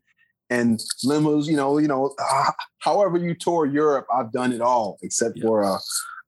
and 0.51 0.79
limos, 1.07 1.47
you 1.47 1.57
know, 1.57 1.79
you 1.79 1.89
know, 1.89 2.15
uh, 2.23 2.51
however 2.81 3.17
you 3.17 3.35
tour 3.35 3.65
Europe, 3.65 4.07
I've 4.15 4.31
done 4.31 4.53
it 4.53 4.61
all 4.61 4.99
except 5.01 5.37
Yeah. 5.39 5.43
for 5.47 5.63
a 5.63 5.79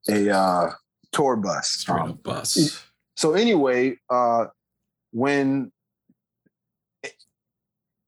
a 0.09 0.29
uh, 0.35 0.71
tour 1.11 1.35
bus. 1.35 1.67
Straight 1.69 1.99
Um, 2.01 2.19
bus. 2.23 2.81
So 3.17 3.33
anyway, 3.33 3.97
uh, 4.11 4.45
when 5.11 5.71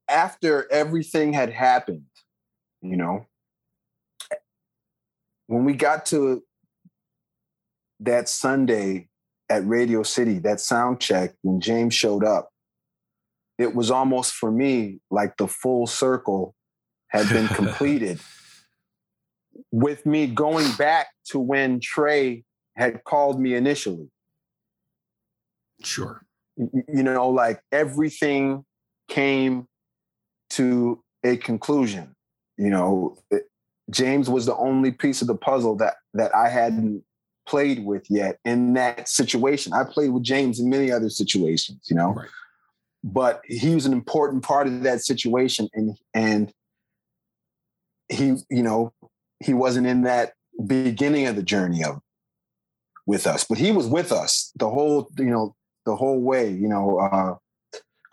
after 0.07 0.71
everything 0.71 1.33
had 1.33 1.49
happened, 1.49 2.05
you 2.83 2.95
know, 2.95 3.25
when 5.47 5.65
we 5.65 5.73
got 5.73 6.05
to 6.07 6.43
that 8.01 8.29
Sunday 8.29 9.07
at 9.49 9.65
Radio 9.65 10.03
City, 10.03 10.37
that 10.39 10.59
sound 10.59 10.99
check, 10.99 11.33
when 11.41 11.59
James 11.59 11.95
showed 11.95 12.23
up, 12.23 12.51
it 13.57 13.73
was 13.73 13.89
almost 13.89 14.33
for 14.33 14.51
me 14.51 14.99
like 15.09 15.37
the 15.37 15.47
full 15.47 15.87
circle 15.87 16.53
had 17.07 17.27
been 17.29 17.47
completed 17.55 18.19
with 19.71 20.05
me 20.05 20.27
going 20.27 20.71
back 20.73 21.07
to 21.25 21.39
when 21.39 21.79
Trey 21.79 22.43
had 22.77 23.03
called 23.03 23.41
me 23.41 23.55
initially 23.55 24.11
Sure. 25.83 26.21
you 26.57 27.03
know, 27.03 27.29
like 27.29 27.61
everything 27.71 28.65
came 29.07 29.65
to 30.51 31.01
a 31.23 31.37
conclusion. 31.37 32.13
You 32.57 32.69
know, 32.69 33.17
it- 33.31 33.47
James 33.89 34.29
was 34.29 34.45
the 34.45 34.55
only 34.57 34.91
piece 34.91 35.21
of 35.21 35.27
the 35.27 35.35
puzzle 35.35 35.75
that 35.77 35.95
that 36.13 36.35
I 36.35 36.49
hadn't 36.49 37.03
played 37.47 37.83
with 37.85 38.05
yet 38.09 38.37
in 38.45 38.73
that 38.73 39.09
situation. 39.09 39.73
I 39.73 39.83
played 39.83 40.09
with 40.11 40.21
James 40.23 40.59
in 40.59 40.69
many 40.69 40.91
other 40.91 41.09
situations, 41.09 41.87
you 41.89 41.95
know, 41.95 42.11
Right. 42.13 42.29
but 43.03 43.41
he 43.45 43.73
was 43.73 43.85
an 43.87 43.93
important 43.93 44.43
part 44.43 44.67
of 44.67 44.83
that 44.83 45.01
situation, 45.01 45.69
and 45.73 45.97
and 46.13 46.53
he, 48.09 48.35
you 48.49 48.61
know, 48.63 48.93
he 49.39 49.53
wasn't 49.53 49.87
in 49.87 50.01
that 50.03 50.33
beginning 50.67 51.25
of 51.27 51.35
the 51.35 51.43
journey 51.43 51.83
of 51.83 52.01
with 53.07 53.25
us, 53.25 53.43
but 53.43 53.57
he 53.57 53.71
was 53.71 53.87
with 53.87 54.11
us 54.11 54.51
the 54.55 54.69
whole, 54.69 55.09
you 55.17 55.25
know, 55.25 55.55
the 55.85 55.95
whole 55.95 56.19
way. 56.19 56.49
You 56.51 56.67
know, 56.67 56.99
uh, 56.99 57.35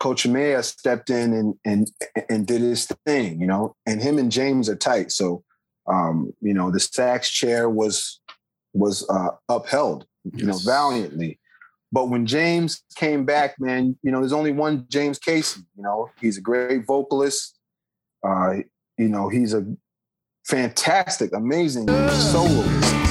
Cochemea 0.01 0.63
stepped 0.63 1.09
in 1.09 1.33
and 1.33 1.55
and 1.65 1.91
and 2.29 2.47
did 2.47 2.61
his 2.61 2.85
thing. 3.05 3.39
You 3.41 3.47
know, 3.47 3.75
and 3.85 4.01
him 4.01 4.17
and 4.17 4.31
James 4.31 4.69
are 4.69 4.75
tight. 4.75 5.11
So, 5.11 5.43
um, 5.87 6.33
you 6.41 6.53
know, 6.53 6.71
the 6.71 6.79
sax 6.79 7.29
chair 7.29 7.69
was 7.69 8.19
was 8.73 9.07
uh, 9.09 9.31
upheld. 9.49 10.05
You 10.33 10.45
know, 10.45 10.57
valiantly. 10.65 11.39
But 11.91 12.09
when 12.09 12.25
James 12.25 12.83
came 12.95 13.23
back, 13.23 13.55
man, 13.59 13.97
you 14.03 14.11
know, 14.11 14.19
there's 14.19 14.33
only 14.33 14.51
one 14.51 14.85
James 14.89 15.17
Casey. 15.17 15.61
You 15.77 15.83
know, 15.83 16.09
he's 16.19 16.37
a 16.37 16.41
great 16.41 16.85
vocalist. 16.85 17.57
Uh, 18.27 18.55
you 18.97 19.07
know, 19.07 19.29
he's 19.29 19.53
a 19.53 19.65
fantastic, 20.45 21.33
amazing 21.33 21.87
soloist. 21.87 23.06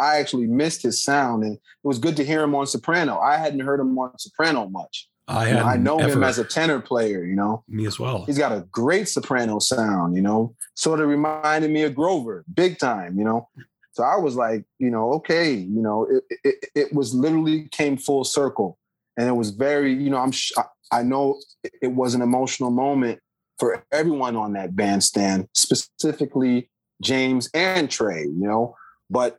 I 0.00 0.18
actually 0.18 0.46
missed 0.46 0.82
his 0.82 1.02
sound, 1.02 1.44
and 1.44 1.54
it 1.54 1.60
was 1.82 1.98
good 1.98 2.16
to 2.16 2.24
hear 2.24 2.42
him 2.42 2.54
on 2.54 2.66
soprano. 2.66 3.18
I 3.18 3.36
hadn't 3.36 3.60
heard 3.60 3.80
him 3.80 3.98
on 3.98 4.18
soprano 4.18 4.68
much. 4.68 5.08
I 5.28 5.48
You 5.48 5.54
know, 5.54 5.64
had 5.64 5.66
I 5.66 5.76
know 5.76 5.98
him 5.98 6.24
as 6.24 6.38
a 6.38 6.44
tenor 6.44 6.80
player. 6.80 7.24
You 7.24 7.36
know, 7.36 7.62
me 7.68 7.86
as 7.86 7.98
well. 8.00 8.24
he's 8.24 8.38
got 8.38 8.52
a 8.52 8.66
great 8.72 9.08
soprano 9.08 9.58
sound. 9.58 10.16
You 10.16 10.22
know, 10.22 10.54
sort 10.74 11.00
of 11.00 11.08
reminded 11.08 11.70
me 11.70 11.82
of 11.84 11.94
Grover, 11.94 12.44
big 12.52 12.78
time. 12.78 13.18
You 13.18 13.24
know, 13.24 13.48
so 13.92 14.02
I 14.02 14.16
was 14.16 14.34
like, 14.34 14.64
you 14.78 14.90
know, 14.90 15.12
okay, 15.14 15.52
you 15.52 15.82
know, 15.82 16.06
it 16.10 16.38
it, 16.44 16.70
it 16.74 16.92
was 16.92 17.14
literally 17.14 17.68
came 17.70 17.96
full 17.96 18.24
circle, 18.24 18.78
and 19.16 19.28
it 19.28 19.36
was 19.36 19.50
very, 19.50 19.92
you 19.92 20.10
know, 20.10 20.18
I'm 20.18 20.32
sh- 20.32 20.52
I 20.90 21.02
know 21.02 21.38
it 21.80 21.92
was 21.92 22.14
an 22.14 22.22
emotional 22.22 22.70
moment 22.70 23.20
for 23.58 23.84
everyone 23.92 24.36
on 24.36 24.54
that 24.54 24.74
bandstand, 24.74 25.46
specifically 25.54 26.70
James 27.02 27.50
and 27.54 27.90
Trey, 27.90 28.22
you 28.22 28.46
know, 28.48 28.74
but 29.08 29.38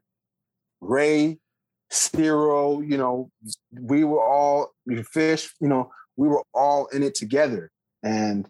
Ray, 0.81 1.39
Ciro, 1.89 2.81
you 2.81 2.97
know, 2.97 3.31
we 3.71 4.03
were 4.03 4.23
all 4.23 4.73
fish, 5.11 5.53
you 5.59 5.67
know, 5.67 5.91
we 6.17 6.27
were 6.27 6.43
all 6.53 6.87
in 6.87 7.03
it 7.03 7.15
together. 7.15 7.71
And 8.03 8.47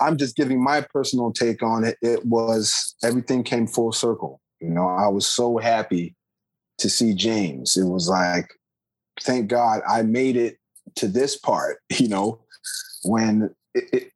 I'm 0.00 0.16
just 0.16 0.36
giving 0.36 0.62
my 0.62 0.80
personal 0.80 1.32
take 1.32 1.62
on 1.62 1.84
it. 1.84 1.96
It 2.02 2.24
was 2.24 2.94
everything 3.02 3.44
came 3.44 3.66
full 3.66 3.92
circle. 3.92 4.40
You 4.60 4.70
know, 4.70 4.88
I 4.88 5.08
was 5.08 5.26
so 5.26 5.58
happy 5.58 6.16
to 6.78 6.90
see 6.90 7.14
James. 7.14 7.76
It 7.76 7.84
was 7.84 8.08
like, 8.08 8.48
thank 9.22 9.48
God 9.48 9.82
I 9.88 10.02
made 10.02 10.36
it 10.36 10.58
to 10.96 11.08
this 11.08 11.36
part, 11.36 11.78
you 11.98 12.08
know, 12.08 12.40
when 13.04 13.54
it, 13.74 13.84
it, 13.92 14.12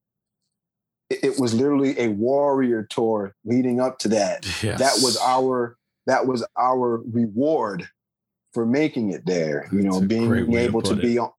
it 1.10 1.38
was 1.38 1.54
literally 1.54 1.98
a 1.98 2.08
warrior 2.08 2.86
tour 2.88 3.34
leading 3.44 3.80
up 3.80 3.98
to 4.00 4.08
that. 4.08 4.46
Yes. 4.62 4.78
That 4.78 5.02
was 5.02 5.16
our 5.18 5.76
that 6.06 6.26
was 6.26 6.46
our 6.58 7.02
reward 7.12 7.88
for 8.52 8.66
making 8.66 9.10
it 9.10 9.26
there. 9.26 9.68
You 9.72 9.82
know, 9.82 10.00
being 10.00 10.54
able 10.54 10.82
to, 10.82 10.94
to 10.94 11.00
be 11.00 11.18
on 11.18 11.30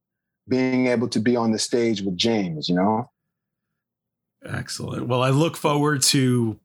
being 0.48 0.88
able 0.88 1.08
to 1.10 1.20
be 1.20 1.36
on 1.36 1.52
the 1.52 1.60
stage 1.60 2.02
with 2.02 2.18
James, 2.18 2.68
you 2.68 2.76
know. 2.76 3.10
Excellent. 4.44 5.08
Well, 5.08 5.22
I 5.22 5.30
look 5.30 5.56
forward 5.56 6.02
to 6.04 6.60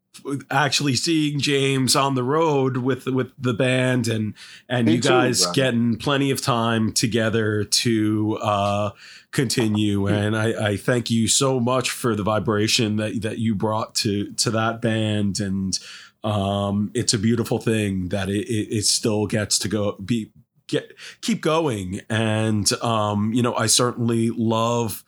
actually 0.51 0.97
seeing 0.97 1.39
James 1.39 1.95
on 1.95 2.15
the 2.15 2.23
road 2.23 2.79
with 2.79 3.07
with 3.07 3.33
the 3.39 3.53
band 3.53 4.09
and 4.09 4.35
and 4.69 4.87
Me 4.87 4.95
you 4.95 5.01
guys 5.01 5.45
too, 5.45 5.53
getting 5.53 5.97
plenty 5.97 6.31
of 6.31 6.41
time 6.41 6.93
together 6.93 7.65
to 7.65 8.39
uh, 8.41 8.91
continue. 9.31 10.07
And 10.07 10.37
I, 10.37 10.69
I, 10.69 10.77
thank 10.77 11.11
you 11.11 11.29
so 11.29 11.61
much 11.61 11.91
for 11.91 12.15
the 12.15 12.23
vibration 12.23 12.97
that 12.97 13.23
that 13.23 13.39
you 13.39 13.55
brought 13.55 13.95
to 13.97 14.33
to 14.33 14.51
that 14.53 14.81
band. 14.81 15.41
And 15.41 15.79
um, 16.27 16.91
it's 16.93 17.15
a 17.15 17.19
beautiful 17.19 17.59
thing 17.59 18.09
that 18.09 18.29
it, 18.29 18.49
it, 18.49 18.79
it 18.79 18.85
still 18.85 19.27
gets 19.27 19.61
to 19.61 19.69
go 19.69 19.97
be 20.05 20.33
get 20.67 20.93
keep 21.21 21.41
going. 21.41 22.01
And 22.11 22.71
um, 22.83 23.33
you 23.33 23.43
know, 23.43 23.55
I 23.55 23.67
certainly 23.67 24.31
love 24.31 25.05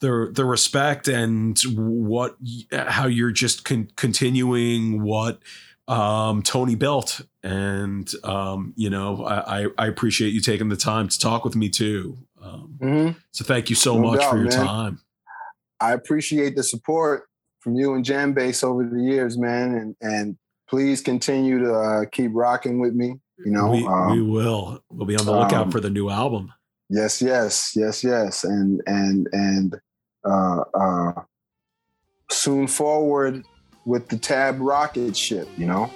the 0.00 0.30
the 0.30 0.44
respect 0.44 1.08
and 1.08 1.58
what 1.74 2.36
how 2.70 3.06
you're 3.06 3.30
just 3.30 3.64
con- 3.64 3.90
continuing 3.96 5.02
what 5.02 5.40
um, 5.88 6.42
Tony 6.42 6.74
built, 6.74 7.22
and 7.42 8.12
um, 8.22 8.74
you 8.76 8.90
know 8.90 9.24
I, 9.24 9.68
I 9.78 9.86
appreciate 9.86 10.34
you 10.34 10.42
taking 10.42 10.68
the 10.68 10.76
time 10.76 11.08
to 11.08 11.18
talk 11.18 11.46
with 11.46 11.56
me 11.56 11.70
too. 11.70 12.18
Um, 12.42 12.76
mm-hmm. 12.78 13.18
So 13.30 13.42
thank 13.42 13.70
you 13.70 13.76
so 13.76 13.94
no 13.94 14.10
much 14.10 14.20
doubt, 14.20 14.30
for 14.30 14.36
your 14.36 14.50
man. 14.50 14.66
time. 14.66 15.00
I 15.80 15.94
appreciate 15.94 16.56
the 16.56 16.62
support 16.62 17.24
from 17.60 17.74
you 17.74 17.94
and 17.94 18.04
JamBase 18.04 18.62
over 18.62 18.84
the 18.84 19.02
years, 19.02 19.38
man, 19.38 19.74
and 19.74 19.96
and 20.02 20.36
please 20.68 21.00
continue 21.00 21.58
to 21.58 21.74
uh, 21.74 22.04
keep 22.06 22.30
rocking 22.34 22.78
with 22.78 22.94
me. 22.94 23.18
You 23.44 23.52
know, 23.52 23.70
we, 23.70 23.86
um, 23.86 24.10
we 24.10 24.22
will. 24.22 24.82
We'll 24.90 25.06
be 25.06 25.16
on 25.16 25.24
the 25.24 25.32
lookout 25.32 25.66
um, 25.66 25.70
for 25.70 25.80
the 25.80 25.90
new 25.90 26.10
album. 26.10 26.52
Yes, 26.90 27.22
yes, 27.22 27.74
yes, 27.76 28.02
yes, 28.02 28.44
and 28.44 28.82
and 28.86 29.28
and 29.32 29.80
uh, 30.24 30.64
uh, 30.74 31.12
soon 32.30 32.66
forward 32.66 33.44
with 33.84 34.08
the 34.08 34.16
Tab 34.16 34.60
rocket 34.60 35.16
ship, 35.16 35.48
you 35.56 35.66
know, 35.66 35.90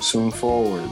soon 0.00 0.30
forward. 0.30 0.90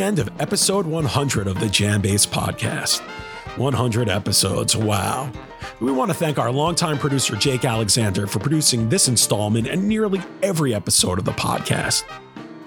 End 0.00 0.18
of 0.18 0.28
episode 0.40 0.86
100 0.86 1.46
of 1.46 1.58
the 1.58 1.66
JamBase 1.66 2.28
podcast. 2.28 3.00
100 3.56 4.08
episodes, 4.08 4.76
wow. 4.76 5.30
We 5.80 5.90
want 5.90 6.10
to 6.10 6.14
thank 6.16 6.38
our 6.38 6.50
longtime 6.50 6.98
producer, 6.98 7.34
Jake 7.36 7.64
Alexander, 7.64 8.26
for 8.26 8.38
producing 8.38 8.88
this 8.88 9.08
installment 9.08 9.68
and 9.68 9.88
nearly 9.88 10.20
every 10.42 10.74
episode 10.74 11.18
of 11.18 11.24
the 11.24 11.32
podcast. 11.32 12.04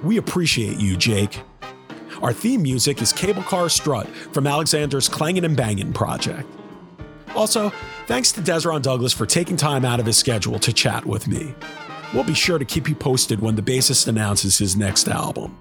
We 0.01 0.17
appreciate 0.17 0.77
you, 0.77 0.97
Jake. 0.97 1.39
Our 2.21 2.33
theme 2.33 2.63
music 2.63 3.01
is 3.01 3.13
Cable 3.13 3.43
Car 3.43 3.69
Strut 3.69 4.07
from 4.07 4.47
Alexander's 4.47 5.07
Clangin' 5.07 5.45
and 5.45 5.55
Bangin' 5.55 5.93
project. 5.93 6.47
Also, 7.35 7.71
thanks 8.07 8.31
to 8.31 8.41
Dezron 8.41 8.81
Douglas 8.81 9.13
for 9.13 9.25
taking 9.27 9.55
time 9.55 9.85
out 9.85 9.99
of 9.99 10.05
his 10.05 10.17
schedule 10.17 10.57
to 10.59 10.73
chat 10.73 11.05
with 11.05 11.27
me. 11.27 11.53
We'll 12.13 12.23
be 12.23 12.33
sure 12.33 12.57
to 12.57 12.65
keep 12.65 12.89
you 12.89 12.95
posted 12.95 13.39
when 13.39 13.55
the 13.55 13.61
bassist 13.61 14.07
announces 14.07 14.57
his 14.57 14.75
next 14.75 15.07
album. 15.07 15.55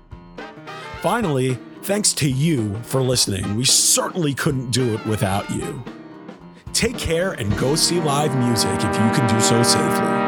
Finally, 1.03 1.59
Thanks 1.89 2.13
to 2.13 2.29
you 2.29 2.75
for 2.83 3.01
listening. 3.01 3.57
We 3.57 3.65
certainly 3.65 4.35
couldn't 4.35 4.73
do 4.73 4.93
it 4.93 5.07
without 5.07 5.49
you. 5.51 5.83
Take 6.75 6.99
care 6.99 7.33
and 7.33 7.57
go 7.57 7.77
see 7.77 7.99
live 7.99 8.37
music 8.37 8.75
if 8.75 8.83
you 8.83 9.11
can 9.17 9.27
do 9.27 9.41
so 9.41 9.63
safely. 9.63 10.28